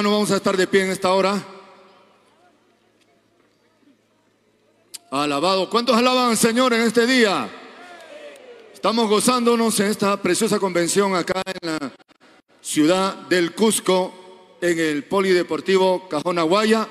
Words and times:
hermano. 0.00 0.16
Vamos 0.16 0.30
a 0.30 0.36
estar 0.36 0.56
de 0.56 0.66
pie 0.66 0.84
en 0.84 0.90
esta 0.90 1.12
hora. 1.12 1.44
Alabado. 5.10 5.68
¿Cuántos 5.68 5.94
alaban 5.94 6.30
al 6.30 6.36
Señor 6.38 6.72
en 6.72 6.82
este 6.82 7.06
día? 7.06 7.50
Estamos 8.72 9.10
gozándonos 9.10 9.78
en 9.80 9.88
esta 9.88 10.16
preciosa 10.16 10.58
convención 10.58 11.14
acá 11.14 11.42
en 11.44 11.70
la 11.70 11.92
ciudad 12.62 13.14
del 13.28 13.54
Cusco, 13.54 14.56
en 14.62 14.78
el 14.78 15.04
Polideportivo 15.04 16.08
Cajón 16.08 16.38
Aguaya. 16.38 16.88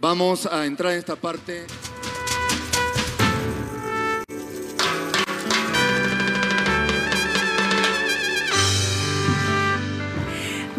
Vamos 0.00 0.46
a 0.46 0.64
entrar 0.64 0.92
en 0.92 0.98
esta 1.00 1.16
parte. 1.16 1.66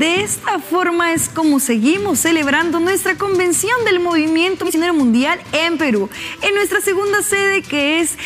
De 0.01 0.23
esta 0.23 0.57
forma 0.57 1.13
es 1.13 1.29
como 1.29 1.59
seguimos 1.59 2.17
celebrando 2.17 2.79
nuestra 2.79 3.19
convención 3.19 3.85
del 3.85 3.99
Movimiento 3.99 4.65
Misionero 4.65 4.95
Mundial 4.95 5.39
en 5.51 5.77
Perú, 5.77 6.09
en 6.41 6.55
nuestra 6.55 6.81
segunda 6.81 7.21
sede 7.21 7.61
que 7.61 7.99
es 7.99 8.17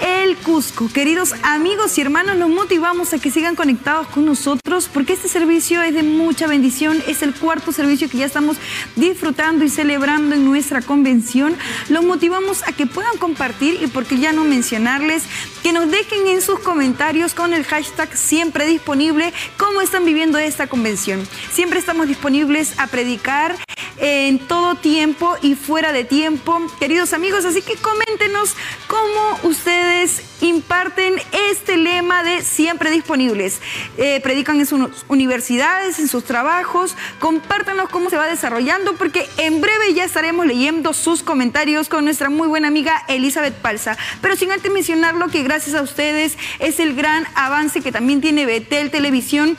el 0.00 0.36
Cusco. 0.36 0.88
Queridos 0.92 1.34
amigos 1.42 1.96
y 1.98 2.00
hermanos, 2.00 2.36
los 2.36 2.48
motivamos 2.48 3.12
a 3.12 3.18
que 3.18 3.30
sigan 3.30 3.56
conectados 3.56 4.06
con 4.08 4.24
nosotros 4.24 4.88
porque 4.92 5.12
este 5.12 5.28
servicio 5.28 5.82
es 5.82 5.94
de 5.94 6.02
mucha 6.02 6.46
bendición. 6.46 7.02
Es 7.06 7.22
el 7.22 7.34
cuarto 7.34 7.72
servicio 7.72 8.08
que 8.08 8.18
ya 8.18 8.26
estamos 8.26 8.56
disfrutando 8.96 9.64
y 9.64 9.68
celebrando 9.68 10.34
en 10.34 10.44
nuestra 10.44 10.82
convención. 10.82 11.56
Los 11.88 12.04
motivamos 12.04 12.62
a 12.66 12.72
que 12.72 12.86
puedan 12.86 13.16
compartir 13.18 13.78
y 13.82 13.86
porque 13.86 14.18
ya 14.18 14.32
no 14.32 14.44
mencionarles, 14.44 15.24
que 15.62 15.72
nos 15.72 15.90
dejen 15.90 16.26
en 16.28 16.42
sus 16.42 16.58
comentarios 16.60 17.34
con 17.34 17.52
el 17.52 17.64
hashtag 17.64 18.16
siempre 18.16 18.66
disponible 18.66 19.32
cómo 19.56 19.80
están 19.80 20.04
viviendo 20.04 20.38
esta 20.38 20.66
convención. 20.66 21.26
Siempre 21.52 21.78
estamos 21.78 22.08
disponibles 22.08 22.78
a 22.78 22.86
predicar 22.86 23.56
en 23.98 24.38
todo 24.38 24.74
tiempo 24.74 25.36
y 25.42 25.54
fuera 25.54 25.92
de 25.92 26.04
tiempo, 26.04 26.60
queridos 26.78 27.12
amigos, 27.12 27.44
así 27.44 27.62
que 27.62 27.76
coméntenos 27.76 28.54
cómo 28.86 29.50
ustedes 29.50 30.22
imparten 30.40 31.14
este 31.50 31.76
lema 31.76 32.22
de 32.22 32.42
siempre 32.42 32.90
disponibles. 32.90 33.60
Eh, 33.96 34.20
predican 34.22 34.60
en 34.60 34.66
sus 34.66 35.04
universidades, 35.08 35.98
en 35.98 36.08
sus 36.08 36.24
trabajos, 36.24 36.96
compártanos 37.20 37.88
cómo 37.88 38.10
se 38.10 38.16
va 38.16 38.26
desarrollando, 38.26 38.96
porque 38.96 39.26
en 39.38 39.60
breve 39.60 39.94
ya 39.94 40.04
estaremos 40.04 40.46
leyendo 40.46 40.92
sus 40.92 41.22
comentarios 41.22 41.88
con 41.88 42.04
nuestra 42.04 42.28
muy 42.28 42.48
buena 42.48 42.68
amiga 42.68 43.04
Elizabeth 43.08 43.54
Palsa. 43.54 43.96
Pero 44.20 44.36
sin 44.36 44.52
antes 44.52 44.70
mencionarlo 44.70 45.28
que 45.28 45.42
gracias 45.42 45.74
a 45.74 45.82
ustedes 45.82 46.36
es 46.58 46.80
el 46.80 46.94
gran 46.94 47.26
avance 47.34 47.80
que 47.80 47.92
también 47.92 48.20
tiene 48.20 48.46
Betel 48.46 48.90
Televisión 48.90 49.56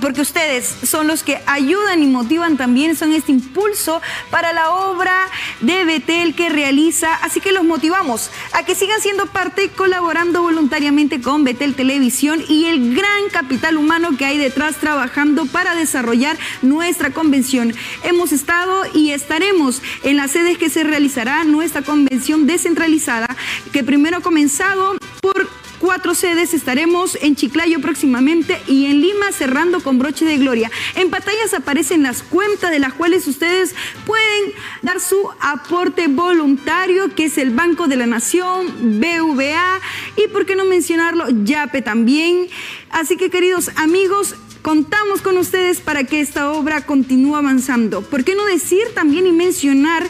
porque 0.00 0.20
ustedes 0.20 0.74
son 0.82 1.06
los 1.06 1.22
que 1.22 1.40
ayudan 1.46 2.02
y 2.02 2.06
motivan 2.06 2.56
también, 2.56 2.96
son 2.96 3.12
este 3.12 3.32
impulso 3.32 4.00
para 4.30 4.52
la 4.52 4.70
obra 4.70 5.14
de 5.60 5.84
Betel 5.84 6.34
que 6.34 6.48
realiza. 6.48 7.14
Así 7.14 7.40
que 7.40 7.52
los 7.52 7.64
motivamos 7.64 8.30
a 8.52 8.64
que 8.64 8.74
sigan 8.74 9.00
siendo 9.00 9.26
parte, 9.26 9.70
colaborando 9.70 10.42
voluntariamente 10.42 11.20
con 11.20 11.44
Betel 11.44 11.74
Televisión 11.74 12.42
y 12.48 12.66
el 12.66 12.94
gran 12.94 13.28
capital 13.30 13.76
humano 13.76 14.16
que 14.16 14.24
hay 14.24 14.38
detrás 14.38 14.76
trabajando 14.76 15.46
para 15.46 15.74
desarrollar 15.74 16.36
nuestra 16.62 17.10
convención. 17.10 17.74
Hemos 18.02 18.32
estado 18.32 18.84
y 18.94 19.10
estaremos 19.10 19.82
en 20.02 20.16
las 20.16 20.32
sedes 20.32 20.58
que 20.58 20.70
se 20.70 20.84
realizará 20.84 21.44
nuestra 21.44 21.82
convención 21.82 22.46
descentralizada, 22.46 23.28
que 23.72 23.84
primero 23.84 24.18
ha 24.18 24.20
comenzado 24.20 24.96
por 25.20 25.48
cuatro 25.78 26.14
sedes. 26.14 26.54
Estaremos 26.54 27.16
en 27.20 27.36
Chiclayo 27.36 27.80
próximamente 27.80 28.60
y 28.66 28.86
en 28.86 29.00
Lima 29.00 29.32
cerrando 29.32 29.80
con 29.80 29.98
broche 29.98 30.24
de 30.24 30.38
gloria. 30.38 30.70
En 30.94 31.10
pantallas 31.10 31.54
aparecen 31.54 32.02
las 32.02 32.22
cuentas 32.22 32.70
de 32.70 32.78
las 32.78 32.94
cuales 32.94 33.26
ustedes 33.26 33.74
pueden 34.04 34.52
dar 34.82 35.00
su 35.00 35.30
aporte 35.40 36.08
voluntario, 36.08 37.14
que 37.14 37.26
es 37.26 37.38
el 37.38 37.50
Banco 37.50 37.88
de 37.88 37.96
la 37.96 38.06
Nación, 38.06 39.00
BVA 39.00 39.80
y, 40.16 40.28
por 40.28 40.46
qué 40.46 40.56
no 40.56 40.64
mencionarlo, 40.64 41.26
YAPE 41.28 41.82
también. 41.82 42.48
Así 42.90 43.16
que, 43.16 43.30
queridos 43.30 43.70
amigos, 43.76 44.34
contamos 44.62 45.22
con 45.22 45.38
ustedes 45.38 45.80
para 45.80 46.04
que 46.04 46.20
esta 46.20 46.50
obra 46.50 46.84
continúe 46.84 47.36
avanzando. 47.36 48.02
¿Por 48.02 48.24
qué 48.24 48.34
no 48.34 48.44
decir 48.46 48.82
también 48.94 49.26
y 49.26 49.32
mencionar 49.32 50.08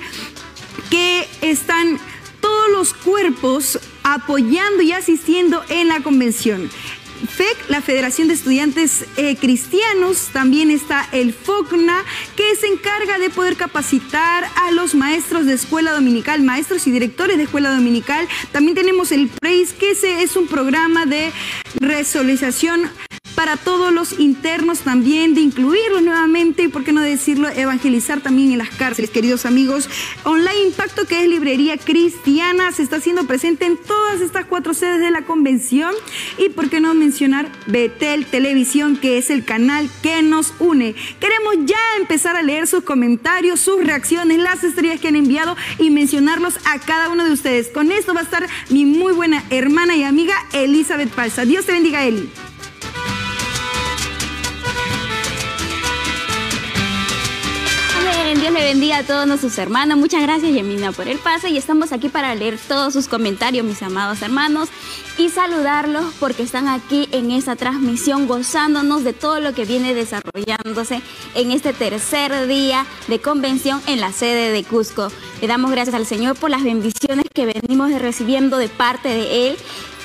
que 0.91 1.27
están 1.43 1.99
todos 2.41 2.71
los 2.71 2.95
cuerpos 2.95 3.79
apoyando 4.06 4.82
y 4.82 4.93
asistiendo 4.93 5.64
en 5.69 5.88
la 5.88 6.00
convención. 6.00 6.70
FEC, 7.29 7.70
la 7.70 7.81
Federación 7.81 8.29
de 8.29 8.35
Estudiantes 8.35 9.06
eh, 9.17 9.37
Cristianos, 9.37 10.29
también 10.32 10.70
está 10.70 11.08
el 11.12 11.32
FOCNA, 11.32 12.05
que 12.37 12.55
se 12.55 12.69
encarga 12.69 13.19
de 13.19 13.31
poder 13.31 13.56
capacitar 13.56 14.44
a 14.55 14.70
los 14.70 14.94
maestros 14.94 15.47
de 15.47 15.55
escuela 15.55 15.93
dominical, 15.93 16.43
maestros 16.43 16.87
y 16.87 16.93
directores 16.93 17.37
de 17.38 17.44
escuela 17.44 17.75
dominical. 17.75 18.29
También 18.53 18.76
tenemos 18.76 19.11
el 19.11 19.29
PREIS, 19.29 19.73
que 19.73 19.91
es 19.91 20.37
un 20.37 20.47
programa 20.47 21.05
de 21.06 21.32
resolución 21.81 22.88
para 23.37 23.56
todos 23.59 23.93
los 23.93 24.19
internos 24.19 24.81
también, 24.81 25.35
de 25.35 25.43
incluirlos 25.43 26.03
nuevamente 26.03 26.65
y, 26.65 26.69
por 26.69 26.83
qué 26.83 26.93
no 26.93 27.03
decirlo, 27.03 27.49
evangelizar 27.49 28.23
también 28.23 28.50
en 28.50 28.59
las 28.59 28.71
cárceles, 28.71 29.11
queridos 29.11 29.44
amigos. 29.47 29.88
Online 30.25 30.65
Impacto, 30.69 31.06
que 31.06 31.23
es 31.23 31.29
librería 31.29 31.77
cristiana, 31.77 32.73
se 32.73 32.83
está 32.83 32.97
haciendo 32.97 33.27
presente 33.27 33.67
en 33.67 33.77
todas 33.77 34.23
estas 34.23 34.47
cuatro 34.47 34.73
sedes 34.73 35.00
de 35.00 35.11
la 35.11 35.23
convención 35.23 35.93
y, 36.38 36.49
por 36.49 36.71
qué 36.71 36.81
no 36.81 36.94
mencionar, 36.94 37.53
Betel 37.67 38.25
Televisión, 38.27 38.97
que 38.97 39.19
es 39.19 39.29
el 39.29 39.44
canal 39.44 39.88
que 40.03 40.23
nos 40.23 40.55
une. 40.59 40.94
Queremos 41.21 41.67
ya 41.67 41.79
empezar 42.00 42.37
a 42.37 42.43
leer 42.43 42.67
sus 42.67 42.85
comentarios, 42.85 43.61
sus 43.61 43.85
reacciones, 43.85 44.38
las 44.38 44.65
estrellas 44.65 44.99
que 44.99 45.09
han 45.09 45.17
enviado 45.17 45.56
y 45.79 45.91
mencionarlos 45.91 46.55
a 46.65 46.79
cada 46.79 47.11
uno 47.11 47.27
de 47.27 47.33
ustedes. 47.33 47.69
Con 47.69 47.93
esto 47.93 48.15
va 48.15 48.21
a 48.21 48.25
estar 48.25 48.49
mi 48.71 48.87
muy 48.87 49.12
buena 49.12 49.44
hermana 49.50 49.94
y 49.94 50.05
amiga 50.05 50.35
Elizabeth 50.55 51.11
Palsa. 51.11 51.44
Dios 51.44 51.67
te 51.67 51.73
bendiga, 51.73 52.03
Eli. 52.06 52.31
Dios 58.34 58.52
le 58.52 58.61
bendiga 58.61 58.99
a 58.99 59.02
todos 59.05 59.25
nuestros 59.25 59.56
hermanos. 59.56 59.96
Muchas 59.96 60.20
gracias, 60.20 60.52
Yemina, 60.52 60.90
por 60.90 61.06
el 61.06 61.19
pase. 61.19 61.49
Y 61.49 61.56
estamos 61.56 61.93
aquí 61.93 62.08
para 62.08 62.34
leer 62.34 62.58
todos 62.58 62.93
sus 62.93 63.06
comentarios, 63.06 63.64
mis 63.64 63.81
amados 63.82 64.20
hermanos, 64.20 64.69
y 65.17 65.28
saludarlos 65.28 66.12
porque 66.19 66.43
están 66.43 66.67
aquí 66.67 67.08
en 67.12 67.31
esta 67.31 67.55
transmisión, 67.55 68.26
gozándonos 68.26 69.05
de 69.05 69.12
todo 69.12 69.38
lo 69.38 69.55
que 69.55 69.64
viene 69.64 69.94
desarrollándose 69.94 71.02
en 71.37 71.52
este 71.52 71.73
tercer 71.73 72.49
día 72.49 72.84
de 73.06 73.20
convención 73.20 73.81
en 73.87 74.00
la 74.00 74.11
sede 74.11 74.50
de 74.50 74.64
Cusco. 74.64 75.08
Le 75.40 75.46
damos 75.46 75.70
gracias 75.70 75.94
al 75.94 76.05
Señor 76.05 76.37
por 76.37 76.50
las 76.50 76.64
bendiciones 76.64 77.26
que 77.32 77.46
venimos 77.46 77.93
recibiendo 77.93 78.58
de 78.58 78.69
parte 78.69 79.08
de 79.08 79.49
Él 79.49 79.56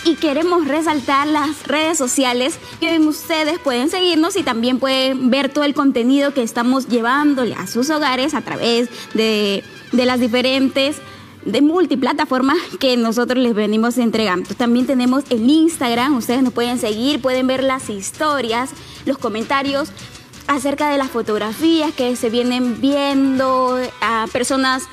y 0.04 0.16
queremos 0.16 0.68
resaltar 0.68 1.28
las 1.28 1.68
redes 1.68 1.98
sociales 1.98 2.58
que 2.80 3.00
ustedes 3.00 3.60
pueden 3.60 3.90
seguirnos 3.90 4.36
y 4.36 4.44
también 4.44 4.80
pueden 4.80 5.30
ver 5.30 5.50
todo 5.50 5.64
el 5.64 5.74
contenido 5.74 6.34
que 6.34 6.44
estamos 6.44 6.88
llevándole 6.88 7.56
a 7.56 7.68
sus 7.68 7.90
hogares 7.90 8.34
a 8.34 8.42
través 8.42 8.90
de, 9.14 9.64
las 9.92 10.20
diferentes 10.20 10.98
de 11.46 11.62
multiplataformas 11.62 12.58
que 12.80 12.98
nosotros 12.98 13.42
les 13.44 13.54
venimos 13.54 13.98
entregando. 13.98 14.54
También 14.56 14.86
tenemos 14.86 15.24
el 15.30 15.50
Instagram, 15.50 16.18
ustedes 16.18 16.44
nos 16.44 16.54
pueden 16.54 16.80
seguir, 16.80 17.22
pueden 17.22 17.48
ver 17.48 17.64
las 17.64 17.90
historias, 17.90 18.72
los 19.06 19.18
comentarios 19.18 19.90
acerca 20.48 20.90
de 20.90 20.98
las 20.98 21.10
fotografías 21.10 21.94
que 21.94 22.16
se 22.16 22.30
vienen 22.30 22.82
viendo 22.82 23.78
a 24.02 24.26
personas 24.32 24.84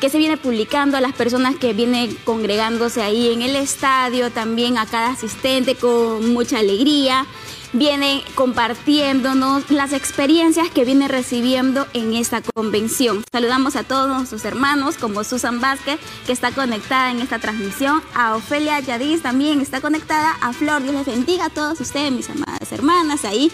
que 0.00 0.10
se 0.10 0.18
viene 0.18 0.36
publicando 0.36 0.96
a 0.96 1.00
las 1.00 1.12
personas 1.12 1.56
que 1.56 1.72
vienen 1.72 2.16
congregándose 2.24 3.02
ahí 3.02 3.32
en 3.32 3.42
el 3.42 3.56
estadio, 3.56 4.30
también 4.30 4.78
a 4.78 4.86
cada 4.86 5.10
asistente 5.10 5.74
con 5.74 6.32
mucha 6.32 6.58
alegría. 6.58 7.26
vienen 7.74 8.22
compartiéndonos 8.34 9.70
las 9.70 9.92
experiencias 9.92 10.70
que 10.70 10.86
viene 10.86 11.06
recibiendo 11.06 11.86
en 11.92 12.14
esta 12.14 12.40
convención. 12.40 13.22
Saludamos 13.30 13.76
a 13.76 13.82
todos 13.82 14.26
sus 14.26 14.46
hermanos, 14.46 14.96
como 14.96 15.22
Susan 15.22 15.60
Vázquez, 15.60 16.00
que 16.24 16.32
está 16.32 16.50
conectada 16.50 17.10
en 17.10 17.20
esta 17.20 17.38
transmisión, 17.38 18.02
a 18.14 18.36
Ofelia 18.36 18.80
Yadiz 18.80 19.20
también 19.20 19.60
está 19.60 19.82
conectada, 19.82 20.34
a 20.40 20.54
Flor, 20.54 20.82
Dios 20.82 20.94
les 20.94 21.06
bendiga 21.06 21.46
a 21.46 21.50
todos 21.50 21.78
ustedes, 21.80 22.10
mis 22.10 22.30
amadas 22.30 22.72
hermanas, 22.72 23.26
ahí 23.26 23.52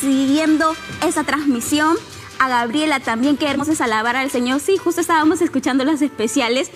siguiendo 0.00 0.74
esa 1.06 1.22
transmisión 1.22 1.96
a 2.38 2.48
Gabriela 2.48 3.00
también, 3.00 3.36
que 3.36 3.46
hermoso 3.46 3.72
es 3.72 3.80
alabar 3.80 4.16
al 4.16 4.30
Señor. 4.30 4.60
Sí, 4.60 4.76
justo 4.76 5.00
estábamos 5.00 5.40
escuchando 5.40 5.84
las 5.84 6.02
especiales 6.02 6.70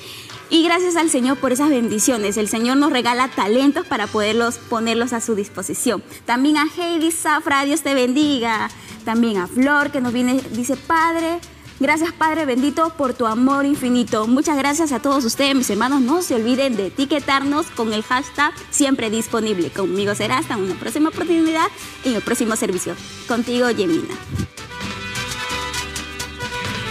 y 0.50 0.64
gracias 0.64 0.96
al 0.96 1.10
Señor 1.10 1.38
por 1.38 1.52
esas 1.52 1.68
bendiciones. 1.70 2.36
El 2.36 2.48
Señor 2.48 2.76
nos 2.76 2.92
regala 2.92 3.28
talentos 3.28 3.86
para 3.86 4.06
poderlos 4.06 4.58
ponerlos 4.58 5.12
a 5.12 5.20
su 5.20 5.34
disposición. 5.34 6.02
También 6.24 6.56
a 6.56 6.66
Heidi 6.76 7.10
Zafra, 7.10 7.64
Dios 7.64 7.82
te 7.82 7.94
bendiga. 7.94 8.70
También 9.04 9.38
a 9.38 9.46
Flor 9.46 9.90
que 9.90 10.00
nos 10.00 10.12
viene, 10.12 10.40
dice, 10.52 10.76
Padre, 10.76 11.40
Gracias 11.80 12.12
Padre 12.12 12.44
bendito 12.44 12.90
por 12.96 13.14
tu 13.14 13.26
amor 13.26 13.64
infinito. 13.64 14.26
Muchas 14.26 14.56
gracias 14.56 14.90
a 14.90 15.00
todos 15.00 15.24
ustedes, 15.24 15.54
mis 15.54 15.70
hermanos. 15.70 16.00
No 16.00 16.22
se 16.22 16.34
olviden 16.34 16.76
de 16.76 16.86
etiquetarnos 16.86 17.66
con 17.66 17.92
el 17.92 18.02
hashtag 18.02 18.52
siempre 18.70 19.10
disponible. 19.10 19.70
Conmigo 19.70 20.12
será 20.16 20.38
hasta 20.38 20.56
una 20.56 20.74
próxima 20.74 21.10
oportunidad 21.10 21.68
en 22.04 22.16
el 22.16 22.22
próximo 22.22 22.56
servicio. 22.56 22.96
Contigo, 23.28 23.70
Yemina. 23.70 24.14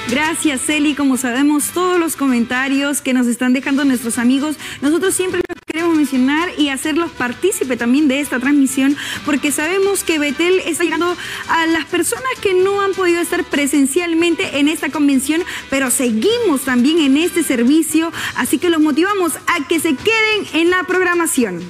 Gracias, 0.09 0.61
Celi. 0.61 0.95
Como 0.95 1.17
sabemos, 1.17 1.71
todos 1.73 1.99
los 1.99 2.15
comentarios 2.15 3.01
que 3.01 3.13
nos 3.13 3.27
están 3.27 3.51
dejando 3.51 3.83
nuestros 3.83 4.17
amigos, 4.17 4.55
nosotros 4.81 5.13
siempre 5.13 5.41
los 5.49 5.57
queremos 5.65 5.97
mencionar 5.97 6.49
y 6.57 6.69
hacerlos 6.69 7.11
partícipe 7.11 7.75
también 7.75 8.07
de 8.07 8.21
esta 8.21 8.39
transmisión, 8.39 8.95
porque 9.25 9.51
sabemos 9.51 10.05
que 10.05 10.17
Betel 10.17 10.59
está 10.65 10.85
llegando 10.85 11.17
a 11.49 11.65
las 11.67 11.83
personas 11.85 12.23
que 12.41 12.53
no 12.53 12.79
han 12.79 12.93
podido 12.93 13.19
estar 13.19 13.43
presencialmente 13.43 14.59
en 14.59 14.69
esta 14.69 14.89
convención, 14.89 15.43
pero 15.69 15.91
seguimos 15.91 16.61
también 16.61 16.99
en 16.99 17.17
este 17.17 17.43
servicio, 17.43 18.13
así 18.37 18.59
que 18.59 18.69
los 18.69 18.79
motivamos 18.79 19.33
a 19.35 19.67
que 19.67 19.81
se 19.81 19.95
queden 19.95 20.47
en 20.53 20.69
la 20.69 20.85
programación. 20.85 21.61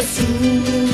Si 0.00 0.91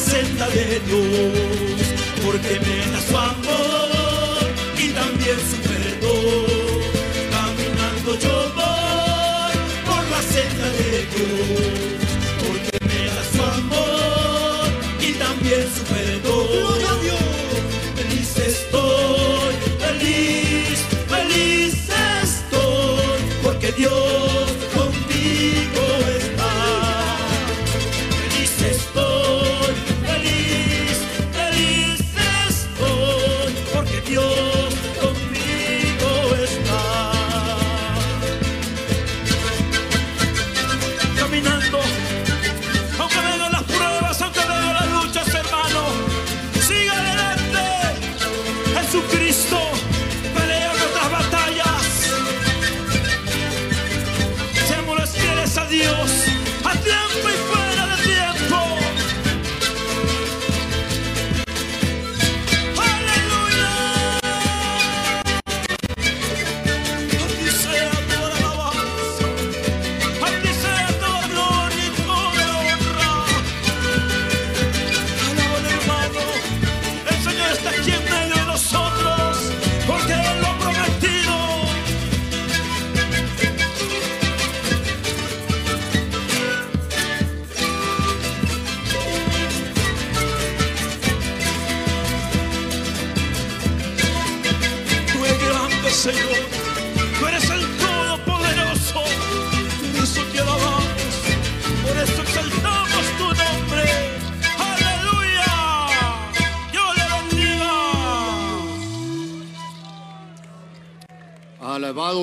senda 0.00 0.48
de 0.48 0.80
Dios, 0.86 1.86
porque 2.24 2.58
me 2.60 2.76
da 2.92 3.00
su 3.08 3.16
amor 3.16 4.40
y 4.78 4.88
también 4.88 5.36
su 5.50 5.56
perdón. 5.68 6.80
Caminando 7.34 8.10
yo 8.24 8.36
voy 8.58 9.54
por 9.86 10.02
la 10.10 10.22
senda 10.34 10.68
de 10.80 10.92
Dios, 11.14 12.00
porque 12.46 12.76
me 12.88 13.00
da 13.14 13.22
su 13.32 13.42
amor 13.58 14.68
y 15.00 15.12
también 15.14 15.64
su 15.74 15.82
perdón. 15.92 16.46
¡Gloria 16.50 16.90
a 16.90 17.02
Dios! 17.04 17.20
Feliz 17.96 18.36
estoy, 18.36 19.54
feliz, 19.84 20.78
feliz 21.08 21.74
estoy, 22.22 23.20
porque 23.42 23.72
Dios 23.72 24.29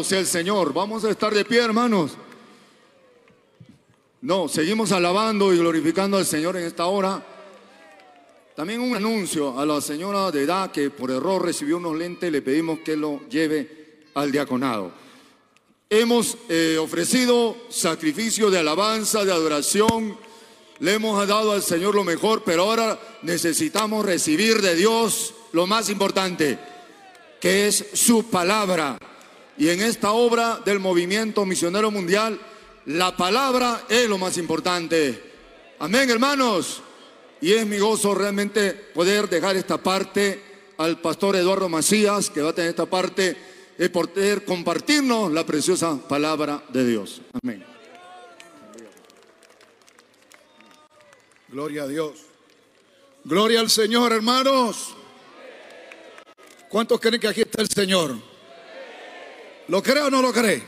Sea 0.03 0.19
el 0.19 0.27
Señor. 0.27 0.73
Vamos 0.73 1.03
a 1.03 1.09
estar 1.09 1.33
de 1.33 1.45
pie, 1.45 1.59
hermanos. 1.59 2.11
No, 4.21 4.47
seguimos 4.47 4.91
alabando 4.91 5.53
y 5.53 5.57
glorificando 5.57 6.17
al 6.17 6.25
Señor 6.25 6.57
en 6.57 6.63
esta 6.63 6.85
hora. 6.85 7.23
También 8.55 8.81
un 8.81 8.95
anuncio 8.95 9.59
a 9.59 9.65
la 9.65 9.79
señora 9.81 10.31
de 10.31 10.43
edad 10.43 10.71
que 10.71 10.89
por 10.89 11.11
error 11.11 11.45
recibió 11.45 11.77
unos 11.77 11.95
lentes, 11.95 12.31
le 12.31 12.41
pedimos 12.41 12.79
que 12.79 12.97
lo 12.97 13.21
lleve 13.29 14.01
al 14.15 14.31
diaconado. 14.31 14.91
Hemos 15.89 16.37
eh, 16.49 16.77
ofrecido 16.79 17.55
sacrificio 17.69 18.49
de 18.49 18.59
alabanza, 18.59 19.23
de 19.23 19.31
adoración, 19.31 20.17
le 20.79 20.93
hemos 20.93 21.27
dado 21.27 21.51
al 21.51 21.61
Señor 21.61 21.95
lo 21.95 22.03
mejor, 22.03 22.43
pero 22.43 22.63
ahora 22.63 22.99
necesitamos 23.21 24.05
recibir 24.05 24.61
de 24.61 24.75
Dios 24.75 25.33
lo 25.51 25.67
más 25.67 25.89
importante, 25.89 26.59
que 27.39 27.67
es 27.67 27.85
su 27.93 28.29
palabra. 28.29 28.97
Y 29.57 29.69
en 29.69 29.81
esta 29.81 30.11
obra 30.11 30.61
del 30.63 30.79
movimiento 30.79 31.45
misionero 31.45 31.89
mundial, 31.89 32.39
la 32.85 33.17
palabra 33.17 33.85
es 33.89 34.07
lo 34.07 34.17
más 34.17 34.37
importante. 34.37 35.21
Amén, 35.79 36.09
hermanos. 36.09 36.81
Y 37.41 37.53
es 37.53 37.65
mi 37.65 37.77
gozo 37.77 38.15
realmente 38.15 38.71
poder 38.73 39.29
dejar 39.29 39.55
esta 39.55 39.77
parte 39.77 40.43
al 40.77 40.99
pastor 40.99 41.35
Eduardo 41.35 41.69
Macías, 41.69 42.29
que 42.29 42.41
va 42.41 42.49
a 42.49 42.53
tener 42.53 42.69
esta 42.69 42.85
parte 42.85 43.35
de 43.77 43.89
poder 43.89 44.45
compartirnos 44.45 45.31
la 45.31 45.45
preciosa 45.45 45.97
palabra 46.07 46.63
de 46.69 46.85
Dios. 46.87 47.21
Amén. 47.43 47.63
Gloria 51.49 51.83
a 51.83 51.87
Dios. 51.87 52.13
Gloria 53.23 53.59
al 53.59 53.69
Señor, 53.69 54.13
hermanos. 54.13 54.95
¿Cuántos 56.69 56.99
creen 56.99 57.19
que 57.19 57.27
aquí 57.27 57.41
está 57.41 57.61
el 57.61 57.69
Señor? 57.69 58.15
¿Lo 59.67 59.83
cree 59.83 60.03
o 60.03 60.09
no 60.09 60.21
lo 60.21 60.31
cree? 60.31 60.63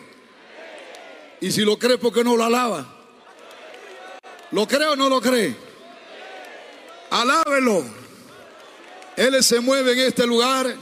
Y 1.41 1.51
si 1.51 1.61
lo 1.61 1.79
cree, 1.79 1.97
¿por 1.97 2.13
qué 2.13 2.23
no 2.23 2.35
lo 2.35 2.43
alaba? 2.43 2.97
¿Lo 4.51 4.67
cree 4.67 4.87
o 4.87 4.95
no 4.95 5.09
lo 5.09 5.21
cree? 5.21 5.55
Alábelo. 7.09 7.85
Él 9.15 9.43
se 9.43 9.59
mueve 9.59 9.93
en 9.93 9.99
este 9.99 10.25
lugar, 10.25 10.75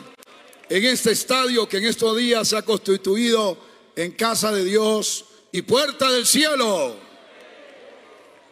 en 0.70 0.86
este 0.86 1.12
estadio 1.12 1.68
que 1.68 1.78
en 1.78 1.86
estos 1.86 2.18
días 2.18 2.48
se 2.48 2.58
ha 2.58 2.62
constituido 2.62 3.58
en 3.96 4.12
casa 4.12 4.52
de 4.52 4.64
Dios 4.64 5.26
y 5.52 5.62
puerta 5.64 6.12
del 6.12 6.26
cielo. 6.26 6.96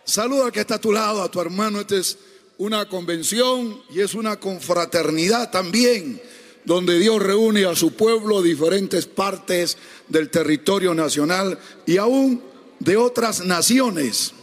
Saluda 0.03 0.45
al 0.45 0.51
que 0.51 0.61
está 0.61 0.75
a 0.75 0.81
tu 0.81 0.91
lado, 0.91 1.21
a 1.21 1.29
tu 1.29 1.41
hermano. 1.41 1.81
Esta 1.81 1.95
es 1.95 2.17
una 2.57 2.87
convención 2.87 3.83
y 3.89 4.01
es 4.01 4.13
una 4.13 4.39
confraternidad 4.39 5.51
también, 5.51 6.21
donde 6.65 6.99
Dios 6.99 7.21
reúne 7.21 7.65
a 7.65 7.75
su 7.75 7.93
pueblo 7.93 8.41
de 8.41 8.49
diferentes 8.49 9.05
partes 9.05 9.77
del 10.07 10.29
territorio 10.29 10.93
nacional 10.93 11.57
y 11.85 11.97
aún 11.97 12.41
de 12.79 12.97
otras 12.97 13.45
naciones. 13.45 14.33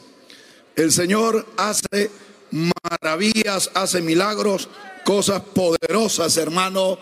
El 0.76 0.92
Señor 0.92 1.46
hace 1.56 2.10
maravillas, 2.50 3.70
hace 3.74 4.00
milagros, 4.00 4.68
cosas 5.04 5.42
poderosas, 5.42 6.36
hermano. 6.36 6.98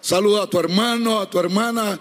Saluda 0.00 0.44
a 0.44 0.50
tu 0.50 0.58
hermano, 0.58 1.20
a 1.20 1.28
tu 1.28 1.38
hermana 1.38 1.98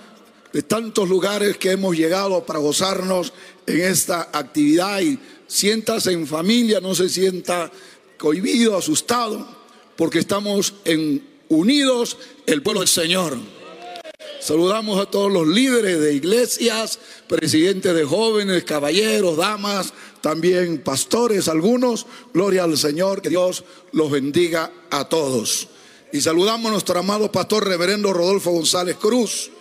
de 0.52 0.64
tantos 0.64 1.08
lugares 1.08 1.58
que 1.58 1.72
hemos 1.72 1.96
llegado 1.96 2.44
para 2.46 2.60
gozarnos 2.60 3.34
en 3.66 3.82
esta 3.82 4.30
actividad 4.34 5.00
y 5.02 5.20
siéntase 5.48 6.12
en 6.12 6.26
familia, 6.26 6.80
no 6.80 6.96
se 6.96 7.10
sienta 7.10 7.72
cohibido, 8.18 8.78
asustado, 8.78 9.48
porque 9.96 10.20
estamos 10.20 10.74
en, 10.86 11.29
unidos 11.50 12.18
el 12.46 12.62
pueblo 12.62 12.80
del 12.80 12.88
Señor. 12.88 13.38
Saludamos 14.40 15.00
a 15.00 15.06
todos 15.06 15.32
los 15.32 15.48
líderes 15.48 16.00
de 16.00 16.14
iglesias, 16.14 16.98
presidentes 17.28 17.94
de 17.94 18.06
jóvenes, 18.06 18.64
caballeros, 18.64 19.36
damas, 19.36 19.94
también 20.22 20.82
pastores, 20.82 21.50
algunos. 21.50 22.06
Gloria 22.34 22.64
al 22.64 22.78
Señor, 22.78 23.22
que 23.22 23.30
Dios 23.30 23.66
los 23.92 24.10
bendiga 24.10 24.72
a 24.90 25.10
todos. 25.10 25.68
Y 26.14 26.22
saludamos 26.22 26.70
a 26.70 26.72
nuestro 26.72 27.00
amado 27.00 27.32
pastor 27.32 27.68
reverendo 27.68 28.14
Rodolfo 28.14 28.52
González 28.52 28.96
Cruz. 28.96 29.52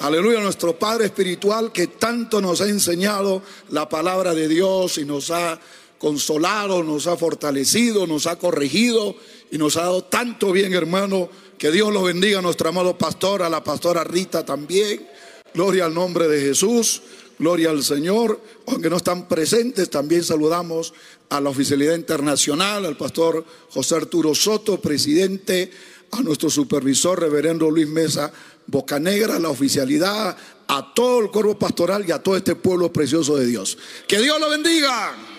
Aleluya, 0.00 0.40
nuestro 0.40 0.76
Padre 0.76 1.06
Espiritual 1.06 1.70
que 1.72 1.86
tanto 1.86 2.40
nos 2.40 2.60
ha 2.60 2.68
enseñado 2.68 3.42
la 3.70 3.88
palabra 3.88 4.34
de 4.34 4.48
Dios 4.48 4.98
y 4.98 5.04
nos 5.04 5.30
ha 5.30 5.58
consolado, 5.98 6.82
nos 6.82 7.06
ha 7.06 7.16
fortalecido, 7.16 8.06
nos 8.06 8.26
ha 8.26 8.36
corregido 8.36 9.14
y 9.54 9.58
nos 9.58 9.76
ha 9.76 9.82
dado 9.82 10.02
tanto 10.02 10.50
bien, 10.50 10.74
hermano. 10.74 11.30
Que 11.56 11.70
Dios 11.70 11.92
los 11.92 12.02
bendiga 12.02 12.40
a 12.40 12.42
nuestro 12.42 12.70
amado 12.70 12.98
pastor, 12.98 13.40
a 13.40 13.48
la 13.48 13.62
pastora 13.62 14.02
Rita 14.02 14.44
también. 14.44 15.08
Gloria 15.54 15.84
al 15.84 15.94
nombre 15.94 16.26
de 16.26 16.40
Jesús, 16.40 17.02
gloria 17.38 17.70
al 17.70 17.84
Señor. 17.84 18.40
Aunque 18.66 18.90
no 18.90 18.96
están 18.96 19.28
presentes, 19.28 19.88
también 19.88 20.24
saludamos 20.24 20.92
a 21.28 21.40
la 21.40 21.50
oficialidad 21.50 21.94
internacional, 21.94 22.84
al 22.84 22.96
pastor 22.96 23.44
José 23.70 23.94
Arturo 23.94 24.34
Soto, 24.34 24.80
presidente, 24.80 25.70
a 26.10 26.20
nuestro 26.22 26.50
supervisor, 26.50 27.20
reverendo 27.20 27.70
Luis 27.70 27.86
Mesa 27.86 28.32
Bocanegra, 28.66 29.36
a 29.36 29.38
la 29.38 29.50
oficialidad, 29.50 30.36
a 30.66 30.94
todo 30.94 31.20
el 31.20 31.30
cuerpo 31.30 31.56
pastoral 31.56 32.04
y 32.08 32.10
a 32.10 32.20
todo 32.20 32.36
este 32.36 32.56
pueblo 32.56 32.92
precioso 32.92 33.36
de 33.36 33.46
Dios. 33.46 33.78
Que 34.08 34.20
Dios 34.20 34.40
lo 34.40 34.50
bendiga. 34.50 35.33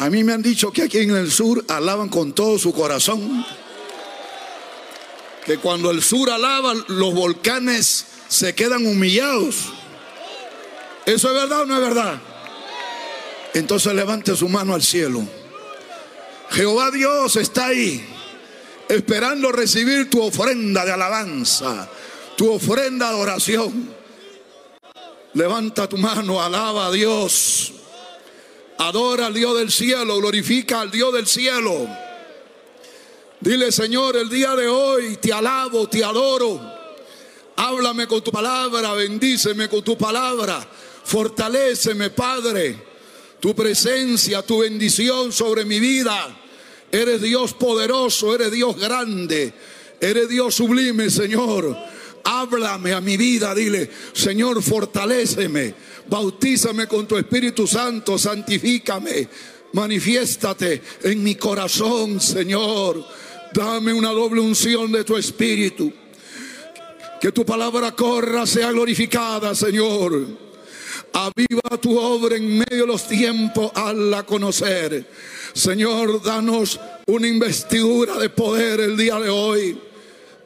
A 0.00 0.08
mí 0.08 0.24
me 0.24 0.32
han 0.32 0.40
dicho 0.40 0.72
que 0.72 0.84
aquí 0.84 0.96
en 1.00 1.14
el 1.14 1.30
sur 1.30 1.62
alaban 1.68 2.08
con 2.08 2.32
todo 2.32 2.58
su 2.58 2.72
corazón. 2.72 3.44
Que 5.44 5.58
cuando 5.58 5.90
el 5.90 6.02
sur 6.02 6.30
alaba, 6.30 6.72
los 6.88 7.12
volcanes 7.12 8.06
se 8.26 8.54
quedan 8.54 8.86
humillados. 8.86 9.56
¿Eso 11.04 11.28
es 11.28 11.34
verdad 11.34 11.60
o 11.60 11.66
no 11.66 11.74
es 11.74 11.80
verdad? 11.82 12.18
Entonces 13.52 13.92
levante 13.92 14.34
su 14.34 14.48
mano 14.48 14.72
al 14.74 14.82
cielo. 14.82 15.22
Jehová 16.48 16.90
Dios 16.90 17.36
está 17.36 17.66
ahí, 17.66 18.02
esperando 18.88 19.52
recibir 19.52 20.08
tu 20.08 20.22
ofrenda 20.22 20.86
de 20.86 20.92
alabanza, 20.92 21.90
tu 22.38 22.50
ofrenda 22.50 23.10
de 23.10 23.16
oración. 23.16 23.94
Levanta 25.34 25.90
tu 25.90 25.98
mano, 25.98 26.42
alaba 26.42 26.86
a 26.86 26.90
Dios. 26.90 27.74
Adora 28.80 29.26
al 29.26 29.34
Dios 29.34 29.58
del 29.58 29.70
cielo, 29.70 30.16
glorifica 30.16 30.80
al 30.80 30.90
Dios 30.90 31.12
del 31.12 31.26
cielo. 31.26 31.86
Dile, 33.38 33.70
Señor, 33.72 34.16
el 34.16 34.30
día 34.30 34.56
de 34.56 34.68
hoy 34.68 35.18
te 35.18 35.34
alabo, 35.34 35.86
te 35.86 36.02
adoro. 36.02 36.58
Háblame 37.56 38.06
con 38.06 38.24
tu 38.24 38.32
palabra, 38.32 38.94
bendíceme 38.94 39.68
con 39.68 39.84
tu 39.84 39.98
palabra. 39.98 40.66
Fortaléceme, 41.04 42.08
Padre. 42.08 42.82
Tu 43.38 43.54
presencia, 43.54 44.40
tu 44.40 44.60
bendición 44.60 45.30
sobre 45.30 45.66
mi 45.66 45.78
vida. 45.78 46.34
Eres 46.90 47.20
Dios 47.20 47.52
poderoso, 47.52 48.34
eres 48.34 48.50
Dios 48.50 48.78
grande, 48.78 49.52
eres 50.00 50.26
Dios 50.30 50.54
sublime, 50.54 51.10
Señor. 51.10 51.76
Háblame 52.24 52.94
a 52.94 53.02
mi 53.02 53.18
vida, 53.18 53.54
dile, 53.54 53.90
Señor, 54.14 54.62
fortaléceme, 54.62 55.74
bautízame 56.10 56.88
con 56.88 57.06
tu 57.06 57.16
Espíritu 57.16 57.66
Santo, 57.66 58.18
santifícame, 58.18 59.28
manifiéstate 59.72 60.82
en 61.04 61.22
mi 61.22 61.36
corazón, 61.36 62.20
Señor. 62.20 63.04
Dame 63.54 63.92
una 63.92 64.10
doble 64.10 64.40
unción 64.40 64.90
de 64.92 65.04
tu 65.04 65.16
Espíritu. 65.16 65.92
Que 67.20 67.32
tu 67.32 67.44
palabra 67.44 67.92
corra, 67.92 68.46
sea 68.46 68.72
glorificada, 68.72 69.54
Señor. 69.54 70.26
Aviva 71.12 71.76
tu 71.80 71.98
obra 71.98 72.36
en 72.36 72.58
medio 72.58 72.82
de 72.82 72.86
los 72.86 73.06
tiempos 73.06 73.70
al 73.74 74.10
la 74.10 74.24
conocer. 74.24 75.06
Señor, 75.52 76.22
danos 76.22 76.80
una 77.06 77.26
investidura 77.26 78.18
de 78.18 78.30
poder 78.30 78.80
el 78.80 78.96
día 78.96 79.18
de 79.18 79.28
hoy. 79.28 79.78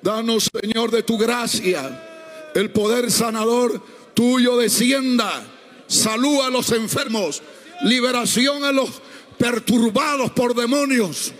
Danos, 0.02 0.50
Señor, 0.60 0.90
de 0.90 1.02
tu 1.02 1.16
gracia. 1.16 2.50
El 2.54 2.70
poder 2.70 3.10
sanador 3.10 3.80
tuyo 4.14 4.56
descienda. 4.56 5.53
Salud 5.86 6.40
a 6.42 6.50
los 6.50 6.70
enfermos. 6.72 7.42
Liberación 7.82 8.64
a 8.64 8.72
los 8.72 8.90
perturbados 9.38 10.30
por 10.32 10.54
demonios. 10.54 11.32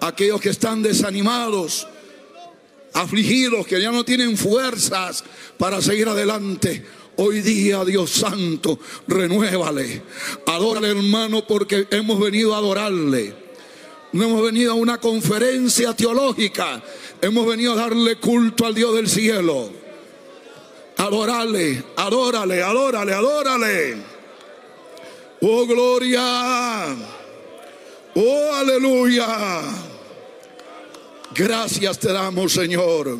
Aquellos 0.00 0.40
que 0.40 0.50
están 0.50 0.82
desanimados 0.82 1.86
afligidos, 2.92 3.66
que 3.66 3.80
ya 3.80 3.92
no 3.92 4.04
tienen 4.04 4.36
fuerzas 4.36 5.24
para 5.56 5.80
seguir 5.80 6.08
adelante. 6.08 6.84
Hoy 7.16 7.40
día, 7.40 7.84
Dios 7.84 8.10
Santo, 8.10 8.78
renuévale. 9.08 10.02
Adórale, 10.46 10.88
hermano, 10.88 11.46
porque 11.46 11.86
hemos 11.90 12.20
venido 12.20 12.54
a 12.54 12.58
adorarle. 12.58 13.34
No 14.12 14.24
hemos 14.24 14.42
venido 14.42 14.72
a 14.72 14.76
una 14.76 14.98
conferencia 14.98 15.94
teológica. 15.94 16.82
Hemos 17.20 17.46
venido 17.46 17.72
a 17.72 17.76
darle 17.76 18.16
culto 18.16 18.66
al 18.66 18.74
Dios 18.74 18.94
del 18.94 19.08
cielo. 19.08 19.70
Adórale, 20.98 21.84
adórale, 21.96 22.62
adórale, 22.62 23.12
adórale. 23.12 23.96
Oh, 25.40 25.64
gloria. 25.64 26.96
Oh, 28.14 28.52
aleluya. 28.52 29.62
Gracias 31.34 31.98
te 32.00 32.12
damos, 32.12 32.52
Señor. 32.52 33.16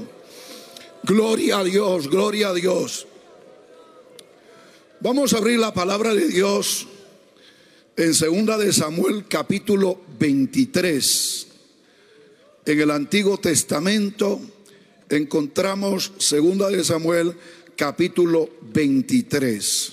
Gloria 1.05 1.59
a 1.61 1.65
Dios, 1.65 2.09
gloria 2.09 2.49
a 2.49 2.55
Dios. 2.55 3.07
Vamos 4.99 5.33
a 5.33 5.39
abrir 5.39 5.61
la 5.61 5.73
palabra 5.73 6.13
de 6.13 6.27
Dios 6.27 6.89
en 7.97 8.13
segunda 8.13 8.59
de 8.59 8.73
Samuel 8.73 9.27
capítulo 9.29 10.01
23. 10.19 11.47
En 12.67 12.81
el 12.81 12.91
Antiguo 12.91 13.39
Testamento 13.39 14.41
encontramos 15.09 16.13
segunda 16.19 16.69
de 16.69 16.83
Samuel 16.83 17.37
capítulo 17.79 18.51
23. 18.75 19.93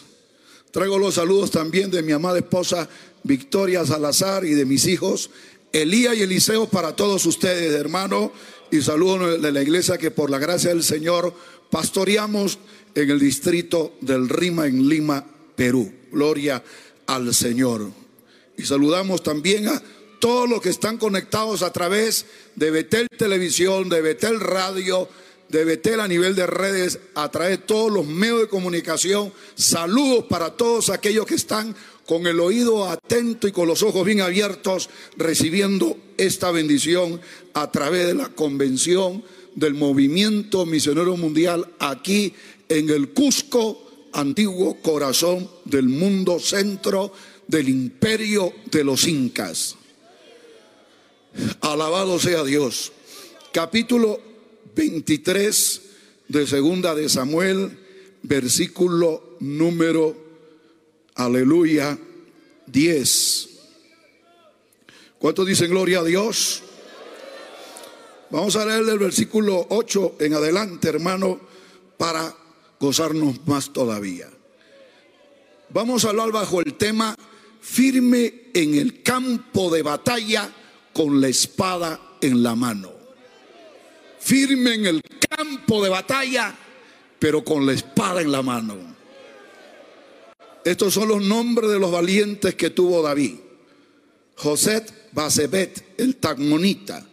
Traigo 0.71 0.98
los 0.98 1.13
saludos 1.13 1.52
también 1.52 1.91
de 1.91 2.02
mi 2.02 2.13
amada 2.13 2.39
esposa 2.39 2.89
Victoria 3.21 3.86
Salazar 3.86 4.43
y 4.43 4.56
de 4.56 4.65
mis 4.65 4.88
hijos 4.88 5.30
Elías 5.71 6.17
y 6.17 6.24
Eliseo 6.24 6.67
para 6.67 6.95
todos 6.95 7.28
ustedes, 7.28 7.74
hermano, 7.76 8.32
y 8.71 8.82
saludo 8.82 9.38
de 9.38 9.52
la 9.52 9.62
iglesia 9.62 10.00
que 10.00 10.10
por 10.10 10.32
la 10.32 10.39
gracia 10.39 10.71
del 10.71 10.82
Señor 10.82 11.32
pastoreamos 11.69 12.58
en 12.95 13.12
el 13.12 13.19
distrito 13.19 13.93
del 14.02 14.30
Rima 14.30 14.65
en 14.65 14.89
Lima, 14.89 15.24
Perú. 15.56 15.93
Gloria 16.12 16.63
al 17.06 17.36
Señor. 17.36 17.91
Y 18.58 18.63
saludamos 18.63 19.21
también 19.21 19.67
a 19.67 19.80
todos 20.19 20.50
los 20.50 20.60
que 20.60 20.69
están 20.69 20.98
conectados 20.98 21.62
a 21.62 21.71
través 21.71 22.26
de 22.56 22.71
Betel 22.71 23.08
Televisión, 23.15 23.89
de 23.89 24.02
Betel 24.02 24.39
Radio, 24.39 25.08
de 25.49 25.65
Betel 25.65 25.99
a 25.99 26.08
nivel 26.08 26.36
de 26.36 26.47
redes, 26.47 26.99
a 27.13 27.29
través 27.29 27.60
de 27.60 27.63
todos 27.65 27.91
los 27.91 28.05
medios 28.05 28.41
de 28.41 28.47
comunicación. 28.47 29.31
Saludos 29.55 30.25
para 30.25 30.51
todos 30.51 30.89
aquellos 30.89 31.25
que 31.25 31.36
están 31.36 31.75
con 32.05 32.27
el 32.27 32.39
oído 32.39 32.88
atento 32.88 33.47
y 33.47 33.51
con 33.51 33.67
los 33.67 33.84
ojos 33.84 34.05
bien 34.05 34.21
abiertos, 34.21 34.89
recibiendo 35.17 35.97
esta 36.17 36.51
bendición 36.51 37.19
a 37.53 37.71
través 37.71 38.08
de 38.08 38.13
la 38.13 38.29
convención 38.29 39.23
del 39.55 39.73
movimiento 39.73 40.65
misionero 40.65 41.17
mundial 41.17 41.73
aquí 41.79 42.34
en 42.69 42.89
el 42.89 43.10
Cusco, 43.10 43.81
antiguo 44.13 44.81
corazón 44.81 45.49
del 45.65 45.88
mundo 45.88 46.39
centro 46.39 47.12
del 47.47 47.69
imperio 47.69 48.53
de 48.71 48.84
los 48.84 49.08
incas. 49.08 49.75
Alabado 51.62 52.19
sea 52.19 52.43
Dios. 52.43 52.91
Capítulo 53.51 54.19
23 54.75 55.81
de 56.27 56.47
segunda 56.47 56.93
de 56.95 57.09
Samuel, 57.09 57.79
versículo 58.23 59.38
número 59.39 60.25
Aleluya. 61.15 61.97
10. 62.67 63.49
¿Cuántos 65.17 65.47
dicen 65.47 65.69
gloria 65.69 65.99
a 65.99 66.03
Dios? 66.03 66.61
Vamos 68.31 68.55
a 68.55 68.65
leer 68.65 68.89
el 68.89 68.99
versículo 68.99 69.65
8 69.69 70.17
en 70.19 70.33
adelante, 70.33 70.89
hermano, 70.89 71.39
para 71.97 72.35
gozarnos 72.79 73.47
más 73.47 73.71
todavía. 73.71 74.29
Vamos 75.69 76.03
a 76.03 76.09
hablar 76.09 76.31
bajo 76.31 76.59
el 76.59 76.73
tema 76.73 77.15
firme 77.61 78.49
en 78.53 78.75
el 78.75 79.01
campo 79.01 79.73
de 79.73 79.83
batalla 79.83 80.53
con 80.91 81.21
la 81.21 81.27
espada 81.27 82.17
en 82.19 82.43
la 82.43 82.55
mano. 82.55 82.94
Firme 84.25 84.73
en 84.73 84.88
el 84.88 85.03
campo 85.29 85.83
de 85.83 85.89
batalla, 85.89 86.51
pero 87.19 87.45
con 87.45 87.63
la 87.63 87.73
espada 87.73 88.23
en 88.23 88.31
la 88.31 88.41
mano. 88.41 88.75
Estos 90.63 90.95
son 90.95 91.09
los 91.09 91.23
nombres 91.23 91.69
de 91.69 91.77
los 91.77 91.91
valientes 91.91 92.55
que 92.55 92.71
tuvo 92.71 93.03
David. 93.03 93.35
José 94.35 94.83
Basebet, 95.11 95.93
el 95.99 96.15
Tagmonita, 96.15 97.05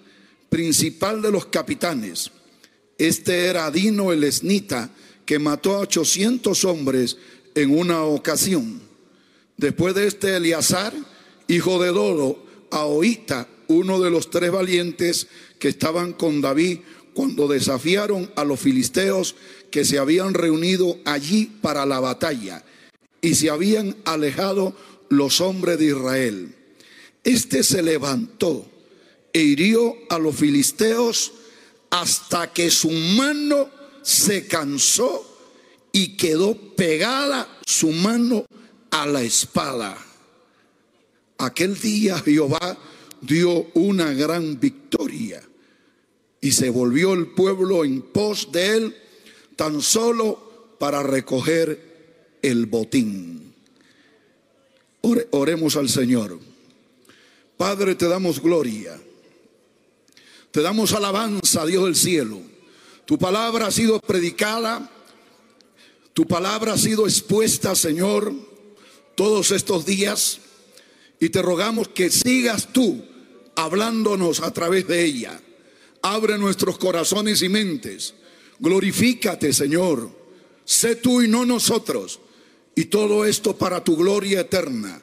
principal 0.48 1.20
de 1.20 1.30
los 1.30 1.44
capitanes. 1.44 2.30
Este 2.96 3.44
era 3.44 3.70
Dino 3.70 4.10
el 4.10 4.24
Esnita, 4.24 4.88
que 5.26 5.38
mató 5.38 5.74
a 5.74 5.80
800 5.80 6.64
hombres 6.64 7.18
en 7.54 7.78
una 7.78 8.04
ocasión. 8.04 8.80
Después 9.58 9.94
de 9.94 10.06
este 10.06 10.36
Eleazar, 10.36 10.94
hijo 11.46 11.78
de 11.78 11.88
Dodo, 11.88 12.42
Ahoita, 12.70 13.46
uno 13.68 14.00
de 14.00 14.10
los 14.10 14.30
tres 14.30 14.50
valientes 14.50 15.28
que 15.58 15.68
estaban 15.68 16.14
con 16.14 16.40
David 16.40 16.78
cuando 17.14 17.48
desafiaron 17.48 18.30
a 18.36 18.44
los 18.44 18.60
filisteos 18.60 19.34
que 19.70 19.84
se 19.84 19.98
habían 19.98 20.34
reunido 20.34 20.98
allí 21.04 21.46
para 21.60 21.86
la 21.86 22.00
batalla 22.00 22.64
y 23.20 23.34
se 23.34 23.50
habían 23.50 23.96
alejado 24.04 24.74
los 25.08 25.40
hombres 25.40 25.78
de 25.78 25.86
Israel. 25.86 26.54
Este 27.24 27.62
se 27.62 27.82
levantó 27.82 28.66
e 29.32 29.40
hirió 29.40 29.94
a 30.10 30.18
los 30.18 30.36
filisteos 30.36 31.32
hasta 31.90 32.52
que 32.52 32.70
su 32.70 32.90
mano 32.90 33.70
se 34.02 34.46
cansó 34.46 35.28
y 35.92 36.16
quedó 36.16 36.54
pegada 36.74 37.48
su 37.66 37.92
mano 37.92 38.44
a 38.90 39.06
la 39.06 39.22
espada. 39.22 39.96
Aquel 41.38 41.78
día 41.78 42.18
Jehová 42.18 42.78
dio 43.20 43.70
una 43.74 44.12
gran 44.12 44.58
victoria 44.58 45.42
y 46.42 46.50
se 46.50 46.68
volvió 46.70 47.14
el 47.14 47.28
pueblo 47.28 47.84
en 47.84 48.02
pos 48.02 48.50
de 48.50 48.76
él 48.76 48.96
tan 49.56 49.80
solo 49.80 50.74
para 50.78 51.02
recoger 51.02 52.36
el 52.42 52.66
botín. 52.66 53.54
oremos 55.30 55.76
al 55.76 55.88
Señor. 55.88 56.40
Padre, 57.56 57.94
te 57.94 58.08
damos 58.08 58.42
gloria. 58.42 59.00
Te 60.50 60.62
damos 60.62 60.92
alabanza, 60.92 61.64
Dios 61.64 61.84
del 61.84 61.94
cielo. 61.94 62.40
Tu 63.06 63.16
palabra 63.18 63.68
ha 63.68 63.70
sido 63.70 64.00
predicada. 64.00 64.90
Tu 66.12 66.26
palabra 66.26 66.72
ha 66.72 66.78
sido 66.78 67.06
expuesta, 67.06 67.76
Señor, 67.76 68.34
todos 69.14 69.52
estos 69.52 69.86
días. 69.86 70.40
Y 71.20 71.28
te 71.28 71.40
rogamos 71.40 71.86
que 71.86 72.10
sigas 72.10 72.72
tú 72.72 73.04
hablándonos 73.54 74.40
a 74.40 74.52
través 74.52 74.88
de 74.88 75.04
ella. 75.04 75.40
Abre 76.02 76.36
nuestros 76.36 76.78
corazones 76.78 77.42
y 77.42 77.48
mentes. 77.48 78.14
Glorifícate, 78.58 79.52
Señor. 79.52 80.10
Sé 80.64 80.96
tú 80.96 81.22
y 81.22 81.28
no 81.28 81.46
nosotros. 81.46 82.20
Y 82.74 82.86
todo 82.86 83.24
esto 83.24 83.56
para 83.56 83.82
tu 83.82 83.96
gloria 83.96 84.40
eterna. 84.40 85.00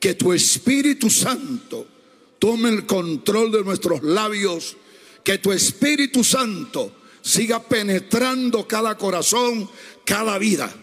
Que 0.00 0.14
tu 0.14 0.32
Espíritu 0.32 1.08
Santo 1.10 1.86
tome 2.38 2.70
el 2.70 2.86
control 2.86 3.52
de 3.52 3.62
nuestros 3.62 4.02
labios. 4.02 4.76
Que 5.22 5.38
tu 5.38 5.52
Espíritu 5.52 6.24
Santo 6.24 6.92
siga 7.22 7.62
penetrando 7.62 8.66
cada 8.66 8.98
corazón, 8.98 9.70
cada 10.04 10.38
vida. 10.38 10.74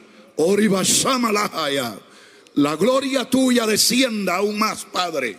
La 2.55 2.75
gloria 2.77 3.29
tuya 3.29 3.67
descienda 3.67 4.37
aún 4.37 4.57
más, 4.57 4.85
Padre. 4.85 5.37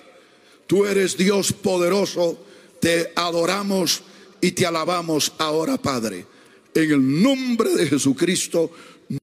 Tú 0.66 0.84
eres 0.84 1.16
Dios 1.16 1.52
poderoso, 1.52 2.38
te 2.80 3.12
adoramos 3.16 4.02
y 4.40 4.52
te 4.52 4.66
alabamos 4.66 5.32
ahora, 5.38 5.76
Padre. 5.76 6.26
En 6.74 6.90
el 6.90 7.22
nombre 7.22 7.70
de 7.74 7.86
Jesucristo, 7.86 8.70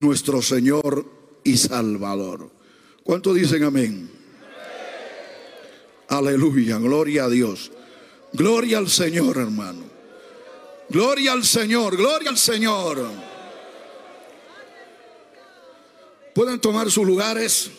nuestro 0.02 0.42
Señor 0.42 1.06
y 1.44 1.58
Salvador. 1.58 2.50
¿Cuánto 3.04 3.34
dicen 3.34 3.64
amén? 3.64 4.12
Aleluya, 6.10 6.78
gloria 6.78 7.26
a 7.26 7.30
Dios. 7.30 7.72
Gloria 8.34 8.78
al 8.78 8.90
Señor, 8.90 9.38
hermano. 9.38 9.84
Gloria 10.90 11.34
al 11.34 11.44
Señor, 11.44 11.98
gloria 11.98 12.30
al 12.30 12.38
Señor. 12.38 13.10
Pueden 16.34 16.60
tomar 16.60 16.92
sus 16.92 17.06
lugares 17.06 17.72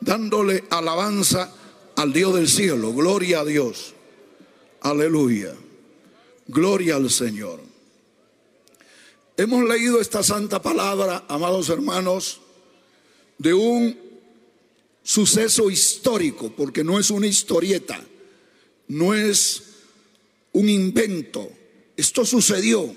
dándole 0.00 0.64
alabanza 0.70 1.52
al 1.96 2.12
Dios 2.12 2.34
del 2.34 2.48
cielo. 2.48 2.92
Gloria 2.92 3.40
a 3.40 3.44
Dios. 3.44 3.94
Aleluya. 4.80 5.54
Gloria 6.48 6.96
al 6.96 7.10
Señor. 7.10 7.60
Hemos 9.36 9.68
leído 9.68 10.00
esta 10.00 10.22
santa 10.22 10.62
palabra, 10.62 11.24
amados 11.28 11.68
hermanos, 11.68 12.40
de 13.38 13.52
un 13.52 13.98
suceso 15.02 15.70
histórico, 15.70 16.52
porque 16.56 16.82
no 16.82 16.98
es 16.98 17.10
una 17.10 17.26
historieta, 17.26 18.02
no 18.88 19.14
es 19.14 19.62
un 20.52 20.68
invento. 20.68 21.50
Esto 21.96 22.24
sucedió 22.24 22.94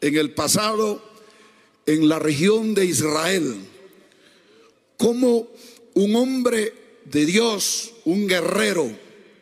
en 0.00 0.16
el 0.16 0.32
pasado 0.32 1.02
en 1.86 2.08
la 2.08 2.18
región 2.18 2.74
de 2.74 2.86
Israel, 2.86 3.56
como 4.96 5.48
un 5.94 6.16
hombre 6.16 6.72
de 7.04 7.26
Dios, 7.26 7.92
un 8.04 8.26
guerrero 8.26 8.90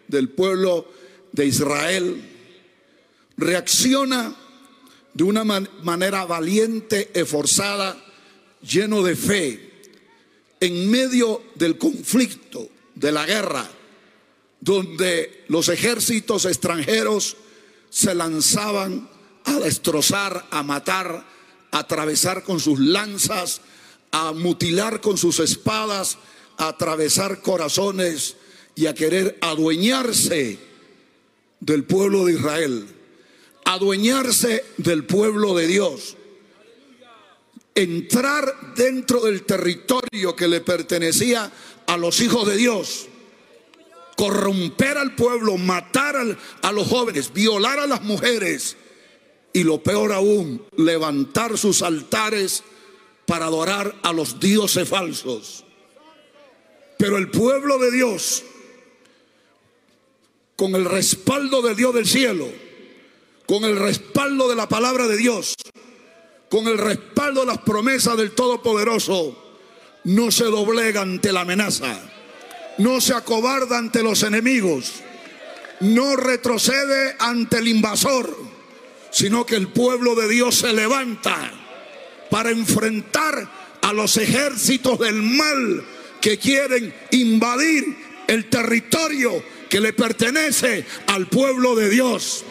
del 0.09 0.29
pueblo 0.29 0.87
de 1.33 1.47
Israel, 1.47 2.38
reacciona 3.39 4.35
de 5.15 5.25
una 5.25 5.45
man- 5.45 5.69
manera 5.83 6.27
valiente, 6.27 7.11
esforzada, 7.15 7.97
lleno 8.61 9.03
de 9.03 9.17
fe, 9.17 9.71
en 10.61 10.91
medio 10.91 11.43
del 11.55 11.79
conflicto, 11.79 12.69
de 12.95 13.13
la 13.13 13.25
guerra, 13.25 13.67
donde 14.61 15.45
los 15.49 15.69
ejércitos 15.69 16.45
extranjeros 16.45 17.37
se 17.91 18.15
lanzaban 18.15 19.09
a 19.45 19.55
destrozar, 19.61 20.45
a 20.51 20.63
matar, 20.65 21.25
a 21.71 21.79
atravesar 21.79 22.43
con 22.43 22.59
sus 22.59 22.81
lanzas, 22.81 23.61
a 24.11 24.33
mutilar 24.33 25.01
con 25.01 25.17
sus 25.17 25.39
espadas, 25.39 26.19
a 26.57 26.69
atravesar 26.69 27.41
corazones 27.41 28.37
y 28.75 28.87
a 28.87 28.95
querer 28.95 29.39
adueñarse 29.41 30.59
del 31.61 31.85
pueblo 31.85 32.25
de 32.25 32.33
Israel, 32.33 32.87
adueñarse 33.69 34.65
del 34.79 35.05
pueblo 35.05 35.55
de 35.55 35.67
Dios, 35.67 36.17
entrar 37.75 38.75
dentro 38.75 39.21
del 39.21 39.43
territorio 39.43 40.35
que 40.35 40.49
le 40.49 40.63
pertenecía 40.63 41.53
a 41.87 41.99
los 41.99 42.23
hijos 42.23 42.49
de 42.49 42.57
Dios, 42.57 43.09
corromper 44.17 44.97
al 44.97 45.15
pueblo, 45.15 45.59
matar 45.59 46.17
a 46.63 46.73
los 46.73 46.89
jóvenes, 46.89 47.31
violar 47.35 47.79
a 47.79 47.87
las 47.87 48.03
mujeres. 48.03 48.79
Y 49.53 49.65
lo 49.65 49.83
peor 49.83 50.13
aún, 50.13 50.65
levantar 50.77 51.59
sus 51.59 51.83
altares 51.83 52.63
para 53.27 53.47
adorar 53.47 53.95
a 54.03 54.15
los 54.15 54.41
dioses 54.41 54.89
falsos. 54.89 55.65
Pero 56.97 57.19
el 57.19 57.31
pueblo 57.31 57.79
de 57.79 57.91
Dios, 57.91 58.45
con 60.57 60.75
el 60.75 60.87
respaldo 60.87 61.61
del 61.61 61.77
Dios 61.77 61.95
del 61.95 62.07
cielo, 62.07 62.68
con 63.49 63.65
el 63.65 63.77
respaldo 63.77 64.47
de 64.47 64.55
la 64.55 64.69
palabra 64.69 65.09
de 65.09 65.17
Dios, 65.17 65.55
con 66.51 66.69
el 66.69 66.77
respaldo 66.77 67.41
de 67.41 67.47
las 67.47 67.59
promesas 67.59 68.19
del 68.19 68.33
Todopoderoso, 68.33 69.43
no 70.05 70.31
se 70.31 70.45
doblega 70.45 71.01
ante 71.01 71.33
la 71.33 71.41
amenaza, 71.41 71.99
no 72.77 73.01
se 73.01 73.15
acobarda 73.15 73.79
ante 73.79 74.03
los 74.03 74.23
enemigos, 74.23 74.93
no 75.81 76.15
retrocede 76.15 77.17
ante 77.19 77.57
el 77.57 77.69
invasor, 77.69 78.37
sino 79.11 79.47
que 79.47 79.57
el 79.57 79.69
pueblo 79.69 80.15
de 80.15 80.29
Dios 80.29 80.57
se 80.57 80.75
levanta 80.75 81.51
para 82.31 82.51
enfrentar 82.51 83.51
a 83.81 83.95
los 83.95 84.19
ejércitos 84.19 84.99
del 84.99 85.23
mal 85.23 85.87
que 86.21 86.37
quieren 86.37 86.95
invadir 87.13 87.97
el 88.27 88.51
territorio 88.51 89.43
que 89.71 89.81
le 89.81 89.95
pertenece 89.95 90.85
al 91.07 91.29
pueblo 91.29 91.75
de 91.75 91.89
Dios. 91.89 92.45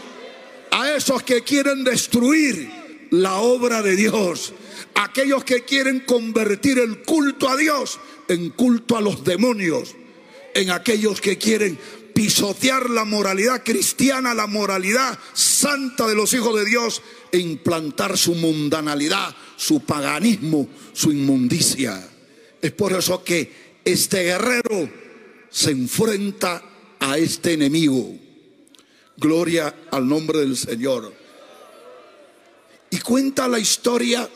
A 0.71 0.95
esos 0.95 1.23
que 1.23 1.43
quieren 1.43 1.83
destruir 1.83 2.69
la 3.11 3.37
obra 3.37 3.81
de 3.81 3.95
Dios. 3.95 4.53
Aquellos 4.95 5.43
que 5.43 5.63
quieren 5.63 6.01
convertir 6.01 6.79
el 6.79 7.03
culto 7.03 7.49
a 7.49 7.57
Dios 7.57 7.99
en 8.27 8.49
culto 8.51 8.97
a 8.97 9.01
los 9.01 9.23
demonios. 9.23 9.95
En 10.53 10.71
aquellos 10.71 11.21
que 11.21 11.37
quieren 11.37 11.77
pisotear 12.13 12.89
la 12.89 13.05
moralidad 13.05 13.63
cristiana, 13.63 14.33
la 14.33 14.47
moralidad 14.47 15.19
santa 15.33 16.07
de 16.07 16.15
los 16.15 16.33
hijos 16.33 16.55
de 16.57 16.65
Dios 16.65 17.01
e 17.31 17.37
implantar 17.37 18.17
su 18.17 18.33
mundanalidad, 18.33 19.35
su 19.55 19.81
paganismo, 19.81 20.67
su 20.93 21.11
inmundicia. 21.11 22.09
Es 22.59 22.71
por 22.71 22.93
eso 22.93 23.23
que 23.23 23.51
este 23.85 24.23
guerrero 24.23 24.89
se 25.49 25.71
enfrenta 25.71 26.63
a 26.99 27.17
este 27.17 27.53
enemigo. 27.53 28.26
Gloria 29.17 29.73
al 29.91 30.07
nombre 30.07 30.39
del 30.39 30.55
Señor. 30.55 31.13
Y 32.89 32.99
cuenta 32.99 33.47
la 33.47 33.59
historia 33.59 34.29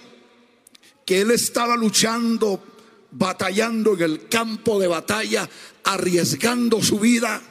que 1.05 1.21
él 1.21 1.31
estaba 1.31 1.75
luchando, 1.75 2.63
batallando 3.11 3.93
en 3.93 4.01
el 4.01 4.27
campo 4.27 4.79
de 4.79 4.87
batalla, 4.87 5.47
arriesgando 5.83 6.81
su 6.81 6.99
vida. 6.99 7.41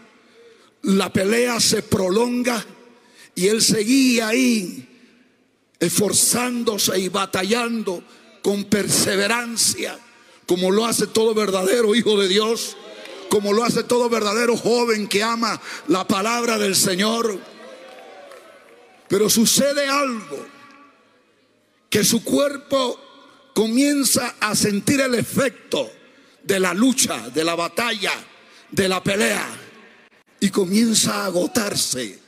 La 0.83 1.13
pelea 1.13 1.61
se 1.61 1.83
prolonga 1.83 2.65
y 3.35 3.47
él 3.47 3.63
seguía 3.63 4.29
ahí, 4.29 4.89
esforzándose 5.79 6.99
y 6.99 7.09
batallando 7.09 8.03
con 8.43 8.65
perseverancia, 8.65 9.99
como 10.47 10.71
lo 10.71 10.85
hace 10.85 11.07
todo 11.07 11.35
verdadero 11.35 11.95
hijo 11.95 12.21
de 12.21 12.29
Dios, 12.29 12.77
como 13.31 13.53
lo 13.53 13.65
hace 13.65 13.85
todo 13.85 14.11
verdadero 14.11 14.57
joven 14.57 15.07
que 15.07 15.23
ama 15.23 15.59
la 15.87 16.07
palabra 16.07 16.59
del 16.59 16.75
Señor. 16.77 17.39
Pero 19.09 19.31
sucede 19.31 19.87
algo, 19.87 20.47
que 21.89 22.05
su 22.05 22.23
cuerpo 22.23 23.01
comienza 23.55 24.35
a 24.41 24.55
sentir 24.55 25.01
el 25.01 25.15
efecto 25.15 25.91
de 26.43 26.61
la 26.61 26.75
lucha, 26.75 27.31
de 27.31 27.45
la 27.45 27.55
batalla, 27.55 28.13
de 28.71 28.89
la 28.89 29.03
pelea, 29.03 29.47
y 30.41 30.51
comienza 30.51 31.23
a 31.23 31.27
agotarse, 31.27 32.19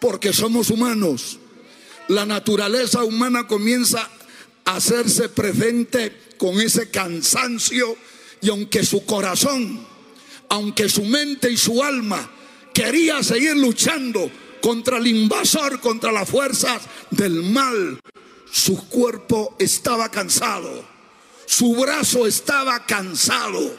porque 0.00 0.32
somos 0.32 0.70
humanos. 0.70 1.38
La 2.06 2.24
naturaleza 2.24 3.02
humana 3.02 3.46
comienza 3.48 4.08
a 4.64 4.76
hacerse 4.76 5.28
presente 5.28 6.34
con 6.38 6.60
ese 6.60 6.88
cansancio 6.90 7.96
y 8.40 8.50
aunque 8.50 8.84
su 8.84 9.04
corazón, 9.04 9.86
aunque 10.48 10.88
su 10.88 11.04
mente 11.04 11.50
y 11.50 11.56
su 11.56 11.82
alma 11.82 12.30
quería 12.72 13.22
seguir 13.22 13.56
luchando 13.56 14.30
contra 14.60 14.98
el 14.98 15.06
invasor, 15.06 15.80
contra 15.80 16.12
las 16.12 16.28
fuerzas 16.28 16.82
del 17.10 17.42
mal, 17.42 18.00
su 18.50 18.88
cuerpo 18.88 19.56
estaba 19.58 20.10
cansado, 20.10 20.84
su 21.46 21.74
brazo 21.74 22.26
estaba 22.26 22.84
cansado, 22.86 23.76